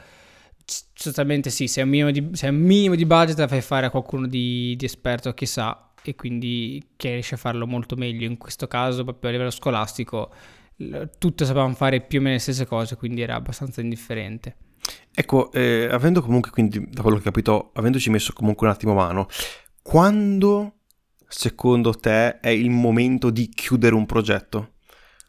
Sostanzialmente 0.66 1.50
sì, 1.50 1.68
se 1.68 1.82
è 1.82 1.84
un 1.84 1.90
minimo 1.90 2.12
di, 2.12 2.20
un 2.20 2.56
minimo 2.56 2.96
di 2.96 3.06
budget 3.06 3.38
la 3.38 3.48
fai 3.48 3.62
fare 3.62 3.88
a 3.88 3.90
qualcuno 3.90 4.26
di, 4.26 4.76
di 4.78 4.86
esperto, 4.86 5.34
chissà 5.34 5.92
e 6.02 6.16
quindi 6.16 6.92
che 6.96 7.12
riesce 7.12 7.36
a 7.36 7.38
farlo 7.38 7.68
molto 7.68 7.96
meglio. 7.98 8.26
In 8.26 8.38
questo 8.38 8.68
caso, 8.68 9.04
proprio 9.04 9.32
a 9.32 9.34
livello 9.34 9.52
scolastico, 9.52 10.32
tutte 11.18 11.44
sapevano 11.44 11.74
fare 11.74 12.00
più 12.00 12.20
o 12.20 12.22
meno 12.22 12.36
le 12.36 12.42
stesse 12.42 12.66
cose, 12.66 12.96
quindi 12.96 13.22
era 13.22 13.36
abbastanza 13.36 13.82
indifferente. 13.82 14.56
Ecco, 15.14 15.52
eh, 15.52 15.88
avendo 15.92 16.22
comunque, 16.22 16.52
quindi, 16.52 16.86
da 16.90 17.02
quello 17.02 17.18
che 17.18 17.24
ho 17.24 17.26
capito, 17.32 17.72
avendoci 17.74 18.10
messo 18.10 18.34
comunque 18.34 18.68
un 18.68 18.74
attimo 18.74 18.94
mano, 18.94 19.28
quando 19.82 20.76
secondo 21.28 21.94
te 21.94 22.40
è 22.40 22.50
il 22.50 22.70
momento 22.70 23.30
di 23.30 23.50
chiudere 23.50 23.96
un 23.96 24.06
progetto? 24.06 24.74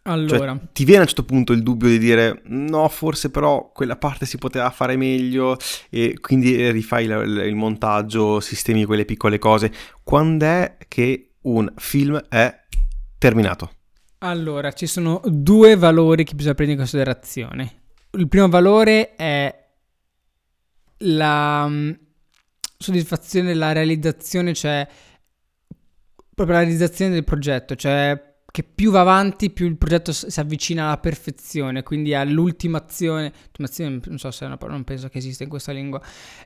Cioè, 0.03 0.13
allora, 0.15 0.57
cioè, 0.57 0.69
ti 0.73 0.85
viene 0.85 1.01
a 1.01 1.03
un 1.03 1.07
certo 1.09 1.25
punto 1.25 1.53
il 1.53 1.63
dubbio 1.63 1.89
di 1.89 1.99
dire 1.99 2.43
no, 2.47 2.89
forse 2.89 3.31
però 3.31 3.71
quella 3.73 3.97
parte 3.97 4.27
si 4.27 4.39
poteva 4.39 4.71
fare 4.71 4.97
meglio 4.97 5.57
e 5.91 6.19
quindi 6.21 6.71
rifai 6.71 7.05
il, 7.05 7.43
il 7.47 7.55
montaggio, 7.55 8.41
sistemi 8.41 8.85
quelle 8.85 9.05
piccole 9.05 9.39
cose. 9.39 9.71
Quando 10.03 10.47
è 10.47 10.77
che 10.89 11.35
un 11.43 11.71
film 11.77 12.19
è 12.29 12.55
terminato? 13.19 13.73
Allora, 14.19 14.73
ci 14.73 14.87
sono 14.87 15.21
due 15.25 15.77
valori 15.77 16.25
che 16.25 16.35
bisogna 16.35 16.55
prendere 16.55 16.79
in 16.81 16.85
considerazione. 16.85 17.80
Il 18.13 18.29
primo 18.29 18.49
valore 18.49 19.15
è 19.15 19.69
la 20.99 21.67
mm, 21.69 21.91
soddisfazione, 22.77 23.55
la 23.55 23.73
realizzazione, 23.73 24.55
cioè 24.55 24.87
proprio 26.35 26.57
la 26.57 26.63
realizzazione 26.63 27.13
del 27.13 27.25
progetto, 27.25 27.77
cioè 27.77 28.29
che 28.51 28.65
più 28.65 28.91
va 28.91 29.01
avanti, 29.01 29.51
più 29.51 29.67
il 29.67 29.77
progetto 29.77 30.13
si 30.13 30.41
avvicina 30.41 30.87
alla 30.87 30.99
perfezione, 30.99 31.83
quindi 31.83 32.15
all'ultimazione, 32.15 33.33
ultimazione 33.47 34.01
non 34.07 34.19
so 34.19 34.31
se 34.31 34.45
è 34.45 34.47
una 34.47 34.57
parola, 34.57 34.77
non 34.77 34.85
penso 34.85 35.09
che 35.09 35.19
esista 35.19 35.45
in 35.45 35.49
questa 35.49 35.73
lingua, 35.73 36.03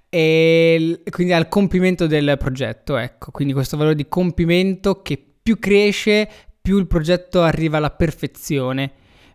e 0.08 1.02
quindi 1.10 1.32
al 1.32 1.48
compimento 1.48 2.06
del 2.06 2.36
progetto, 2.38 2.96
ecco, 2.96 3.30
quindi 3.30 3.54
questo 3.54 3.76
valore 3.76 3.94
di 3.94 4.06
compimento 4.06 5.00
che 5.00 5.22
più 5.42 5.58
cresce, 5.58 6.28
più 6.60 6.78
il 6.78 6.86
progetto 6.86 7.42
arriva 7.42 7.78
alla 7.78 7.90
perfezione. 7.90 8.92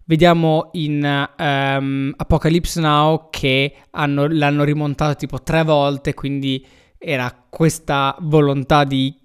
Vediamo 0.10 0.70
in 0.72 1.03
um, 1.38 2.14
Apocalypse 2.18 2.80
Now 2.80 3.28
che 3.30 3.76
hanno, 3.91 4.26
l'hanno 4.26 4.64
rimontato 4.64 5.16
tipo 5.16 5.43
tre 5.43 5.64
volte, 5.64 6.16
quindi 6.16 6.66
era 6.97 7.45
questa 7.47 8.18
volontà 8.22 8.86
di 8.86 9.16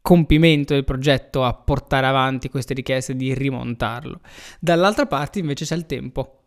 compimento 0.00 0.74
del 0.74 0.82
progetto 0.82 1.44
a 1.44 1.54
portare 1.54 2.06
avanti 2.06 2.48
queste 2.48 2.74
richieste 2.74 3.14
di 3.14 3.32
rimontarlo. 3.32 4.18
Dall'altra 4.58 5.06
parte 5.06 5.38
invece 5.38 5.64
c'è 5.64 5.76
il 5.76 5.86
tempo. 5.86 6.38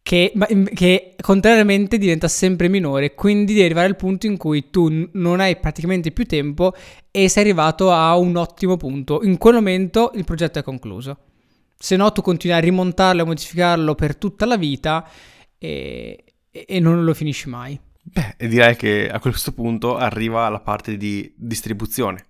Che, 0.00 0.32
che, 0.72 1.16
contrariamente 1.20 1.98
diventa 1.98 2.28
sempre 2.28 2.68
minore, 2.68 3.16
quindi 3.16 3.52
devi 3.52 3.64
arrivare 3.64 3.88
al 3.88 3.96
punto 3.96 4.26
in 4.26 4.36
cui 4.36 4.70
tu 4.70 5.08
non 5.14 5.40
hai 5.40 5.56
praticamente 5.56 6.12
più 6.12 6.24
tempo 6.24 6.72
e 7.10 7.28
sei 7.28 7.42
arrivato 7.42 7.90
a 7.90 8.16
un 8.16 8.36
ottimo 8.36 8.76
punto. 8.76 9.24
In 9.24 9.38
quel 9.38 9.54
momento 9.54 10.12
il 10.14 10.22
progetto 10.22 10.60
è 10.60 10.62
concluso. 10.62 11.18
Se 11.78 11.96
no 11.96 12.10
tu 12.12 12.22
continui 12.22 12.56
a 12.56 12.60
rimontarlo 12.60 13.22
e 13.22 13.24
modificarlo 13.24 13.94
per 13.94 14.16
tutta 14.16 14.46
la 14.46 14.56
vita 14.56 15.08
e, 15.56 16.24
e 16.50 16.80
non 16.80 17.04
lo 17.04 17.14
finisci 17.14 17.48
mai. 17.48 17.78
Beh, 18.02 18.48
direi 18.48 18.74
che 18.74 19.08
a 19.10 19.20
questo 19.20 19.52
punto 19.52 19.96
arriva 19.96 20.48
la 20.48 20.60
parte 20.60 20.96
di 20.96 21.32
distribuzione 21.36 22.28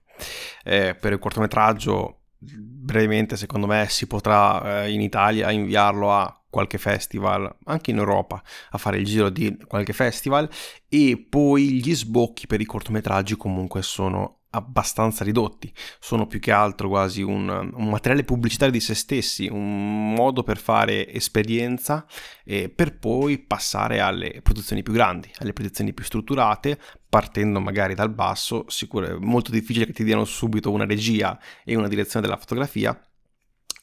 eh, 0.64 0.96
per 0.99 1.12
il 1.12 1.18
cortometraggio 1.18 2.18
brevemente 2.38 3.36
secondo 3.36 3.66
me 3.66 3.86
si 3.88 4.07
potrà 4.07 4.84
eh, 4.84 4.92
in 4.92 5.01
Italia 5.01 5.51
inviarlo 5.51 6.12
a 6.12 6.32
qualche 6.51 6.78
festival, 6.78 7.57
anche 7.64 7.90
in 7.90 7.99
Europa, 7.99 8.42
a 8.70 8.78
fare 8.78 8.99
il 8.99 9.05
giro 9.05 9.28
di 9.28 9.57
qualche 9.66 9.92
festival 9.92 10.49
e 10.88 11.26
poi 11.28 11.80
gli 11.80 11.94
sbocchi 11.94 12.46
per 12.46 12.61
i 12.61 12.64
cortometraggi 12.64 13.36
comunque 13.36 13.82
sono 13.82 14.38
abbastanza 14.51 15.24
ridotti, 15.24 15.72
sono 16.01 16.26
più 16.26 16.40
che 16.40 16.53
altro 16.53 16.88
quasi 16.88 17.22
un, 17.22 17.49
un, 17.49 17.88
materiale 17.88 18.24
pubblicitario 18.24 18.72
di 18.72 18.80
se 18.80 18.94
stessi, 18.94 19.46
un 19.46 20.14
modo 20.14 20.42
per 20.42 20.59
fare 20.59 21.12
esperienza 21.12 22.07
e 22.44 22.70
per 22.70 22.99
poi 22.99 23.38
passare 23.38 24.01
alle 24.01 24.40
produzioni 24.42 24.82
più 24.82 24.92
grandi, 24.92 25.30
alle 25.38 25.53
produzioni 25.53 25.92
più 25.92 26.05
strutturate, 26.05 26.80
partendo 27.09 27.61
magari 27.61 27.94
dal 27.94 28.11
basso, 28.11 28.64
sicuro 28.68 29.07
è 29.07 29.18
molto 29.18 29.51
difficile 29.51 29.86
che 29.86 29.92
ti 29.92 30.05
diano 30.05 30.24
subito 30.24 30.70
una 30.70 30.86
regia 30.86 31.38
e 31.64 31.74
una 31.74 31.88
direzione 31.88 32.24
della 32.24 32.38
fotografia, 32.38 32.99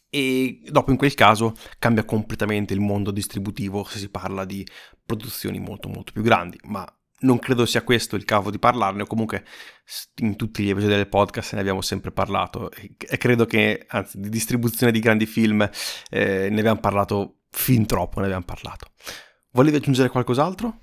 e 0.09 0.61
dopo 0.69 0.91
in 0.91 0.97
quel 0.97 1.13
caso 1.13 1.53
cambia 1.77 2.05
completamente 2.05 2.73
il 2.73 2.79
mondo 2.79 3.11
distributivo 3.11 3.83
se 3.83 3.97
si 3.97 4.09
parla 4.09 4.45
di 4.45 4.65
produzioni 5.05 5.59
molto 5.59 5.89
molto 5.89 6.13
più 6.13 6.21
grandi, 6.21 6.57
ma 6.63 6.85
non 7.19 7.39
credo 7.39 7.65
sia 7.65 7.83
questo 7.83 8.15
il 8.15 8.25
caso 8.25 8.49
di 8.49 8.59
parlarne, 8.59 9.03
o 9.03 9.07
comunque 9.07 9.45
in 10.17 10.35
tutti 10.35 10.63
gli 10.63 10.69
episodi 10.69 10.93
del 10.93 11.07
podcast 11.07 11.53
ne 11.53 11.61
abbiamo 11.61 11.81
sempre 11.81 12.11
parlato 12.11 12.71
e 12.71 13.17
credo 13.17 13.45
che, 13.45 13.85
anzi, 13.87 14.19
di 14.19 14.29
distribuzione 14.29 14.91
di 14.91 14.99
grandi 14.99 15.25
film 15.25 15.61
eh, 16.09 16.49
ne 16.49 16.59
abbiamo 16.59 16.79
parlato 16.79 17.41
fin 17.49 17.85
troppo, 17.85 18.19
ne 18.19 18.25
abbiamo 18.25 18.45
parlato. 18.45 18.87
Volevi 19.51 19.77
aggiungere 19.77 20.09
qualcos'altro? 20.09 20.81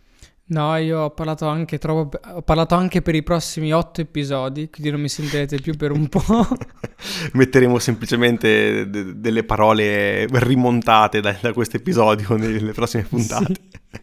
No, 0.53 0.77
io 0.77 1.01
ho 1.01 1.11
parlato 1.11 1.47
anche 1.47 1.79
troppo. 1.79 2.21
Ho 2.35 2.43
parlato 2.43 2.75
anche 2.75 3.01
per 3.01 3.15
i 3.15 3.23
prossimi 3.23 3.73
otto 3.73 4.03
episodi, 4.03 4.69
quindi 4.69 4.91
non 4.91 5.01
mi 5.01 5.09
sentirete 5.09 5.59
più 5.61 5.75
per 5.77 5.93
un 5.93 6.09
po'. 6.09 6.23
Metteremo 7.33 7.79
semplicemente 7.79 8.89
de- 8.91 9.19
delle 9.19 9.45
parole 9.45 10.27
rimontate 10.27 11.21
da, 11.23 11.35
da 11.41 11.55
questo 11.55 11.79
episodio 11.79 12.37
nelle 12.37 12.73
prossime 12.73 13.05
puntate. 13.05 13.55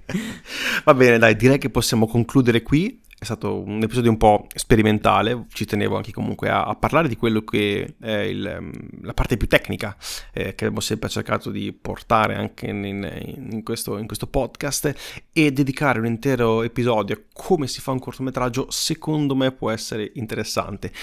Sì. 0.07 0.21
Va 0.85 0.93
bene, 0.95 1.19
dai, 1.19 1.35
direi 1.35 1.59
che 1.59 1.69
possiamo 1.69 2.07
concludere 2.07 2.63
qui 2.63 2.99
è 3.19 3.25
stato 3.25 3.61
un 3.61 3.81
episodio 3.83 4.09
un 4.09 4.17
po' 4.17 4.47
sperimentale, 4.55 5.45
ci 5.51 5.65
tenevo 5.65 5.97
anche 5.97 6.13
comunque 6.13 6.49
a, 6.49 6.63
a 6.63 6.75
parlare 6.75 7.09
di 7.09 7.17
quello 7.17 7.43
che 7.43 7.95
è 7.99 8.11
il, 8.11 8.47
ehm, 8.47 8.71
la 9.01 9.13
parte 9.13 9.35
più 9.35 9.45
tecnica 9.45 9.93
eh, 10.31 10.55
che 10.55 10.63
abbiamo 10.63 10.79
sempre 10.79 11.09
cercato 11.09 11.51
di 11.51 11.73
portare 11.73 12.35
anche 12.35 12.67
in, 12.67 12.85
in, 13.51 13.61
questo, 13.61 13.97
in, 13.97 14.07
questo, 14.07 14.27
podcast 14.27 14.95
e 15.33 15.51
dedicare 15.51 15.99
un 15.99 16.05
intero 16.05 16.63
episodio 16.63 17.15
a 17.15 17.19
come 17.33 17.67
si 17.67 17.81
fa 17.81 17.91
un 17.91 17.99
cortometraggio 17.99 18.67
secondo 18.69 19.35
me 19.35 19.51
può 19.51 19.69
essere 19.69 20.11
interessante. 20.13 20.93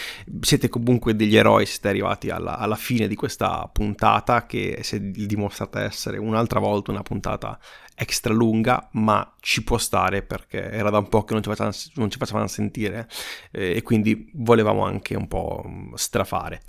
Siete 0.40 0.70
comunque 0.70 1.14
degli 1.14 1.36
eroi, 1.36 1.66
siete 1.66 1.88
arrivati 1.88 2.30
alla, 2.30 2.56
alla 2.56 2.76
fine 2.76 3.08
di 3.08 3.14
questa 3.14 3.68
puntata 3.70 4.46
che 4.46 4.78
si 4.80 4.96
è 4.96 5.00
dimostrata 5.00 5.82
essere 5.82 6.16
un'altra 6.16 6.60
volta 6.60 6.92
una 6.92 7.02
puntata 7.02 7.58
extra 7.96 8.32
lunga, 8.32 8.88
ma 8.92 9.34
ci 9.40 9.64
può 9.64 9.78
stare 9.78 10.22
perché 10.22 10.70
era 10.70 10.90
da 10.90 10.98
un 10.98 11.08
po' 11.08 11.24
che 11.24 11.32
non 11.32 11.42
ci 11.42 11.48
facevano, 11.48 11.74
non 11.94 12.10
ci 12.10 12.18
facevano 12.18 12.46
sentire 12.46 13.08
eh, 13.50 13.76
e 13.76 13.82
quindi 13.82 14.30
volevamo 14.34 14.84
anche 14.84 15.16
un 15.16 15.26
po' 15.26 15.64
mm, 15.66 15.94
strafare. 15.94 16.60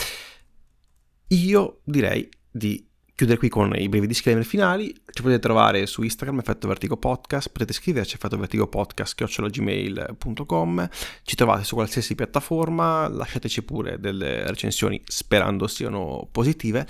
Io 1.27 1.81
direi 1.83 2.27
di 2.49 2.87
chiudere 3.13 3.39
qui 3.39 3.49
con 3.49 3.73
i 3.75 3.89
brevi 3.89 4.07
disclaimer 4.07 4.45
finali. 4.45 4.93
Ci 5.11 5.21
potete 5.21 5.39
trovare 5.39 5.85
su 5.85 6.03
Instagram, 6.03 6.39
Effetto 6.39 6.67
Vertigo 6.67 6.97
Podcast, 6.97 7.49
potete 7.49 7.73
scriverci 7.73 8.15
effetto 8.15 8.37
vertigo 8.37 8.67
podcast 8.67 9.21
gmail.com. 9.25 10.89
Ci 11.23 11.35
trovate 11.35 11.63
su 11.63 11.75
qualsiasi 11.75 12.15
piattaforma, 12.15 13.07
lasciateci 13.09 13.63
pure 13.63 13.99
delle 13.99 14.45
recensioni 14.47 15.01
sperando 15.03 15.67
siano 15.67 16.29
positive. 16.31 16.87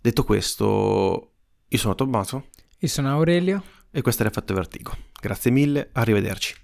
Detto 0.00 0.22
questo, 0.22 1.32
io 1.66 1.78
sono 1.78 1.94
Tommaso. 1.94 2.48
Io 2.78 2.88
sono 2.88 3.08
Aurelio 3.08 3.64
e 3.90 4.02
questo 4.02 4.22
è 4.22 4.26
l'effetto 4.26 4.54
vertigo. 4.54 4.96
Grazie 5.20 5.50
mille, 5.50 5.90
arrivederci. 5.92 6.59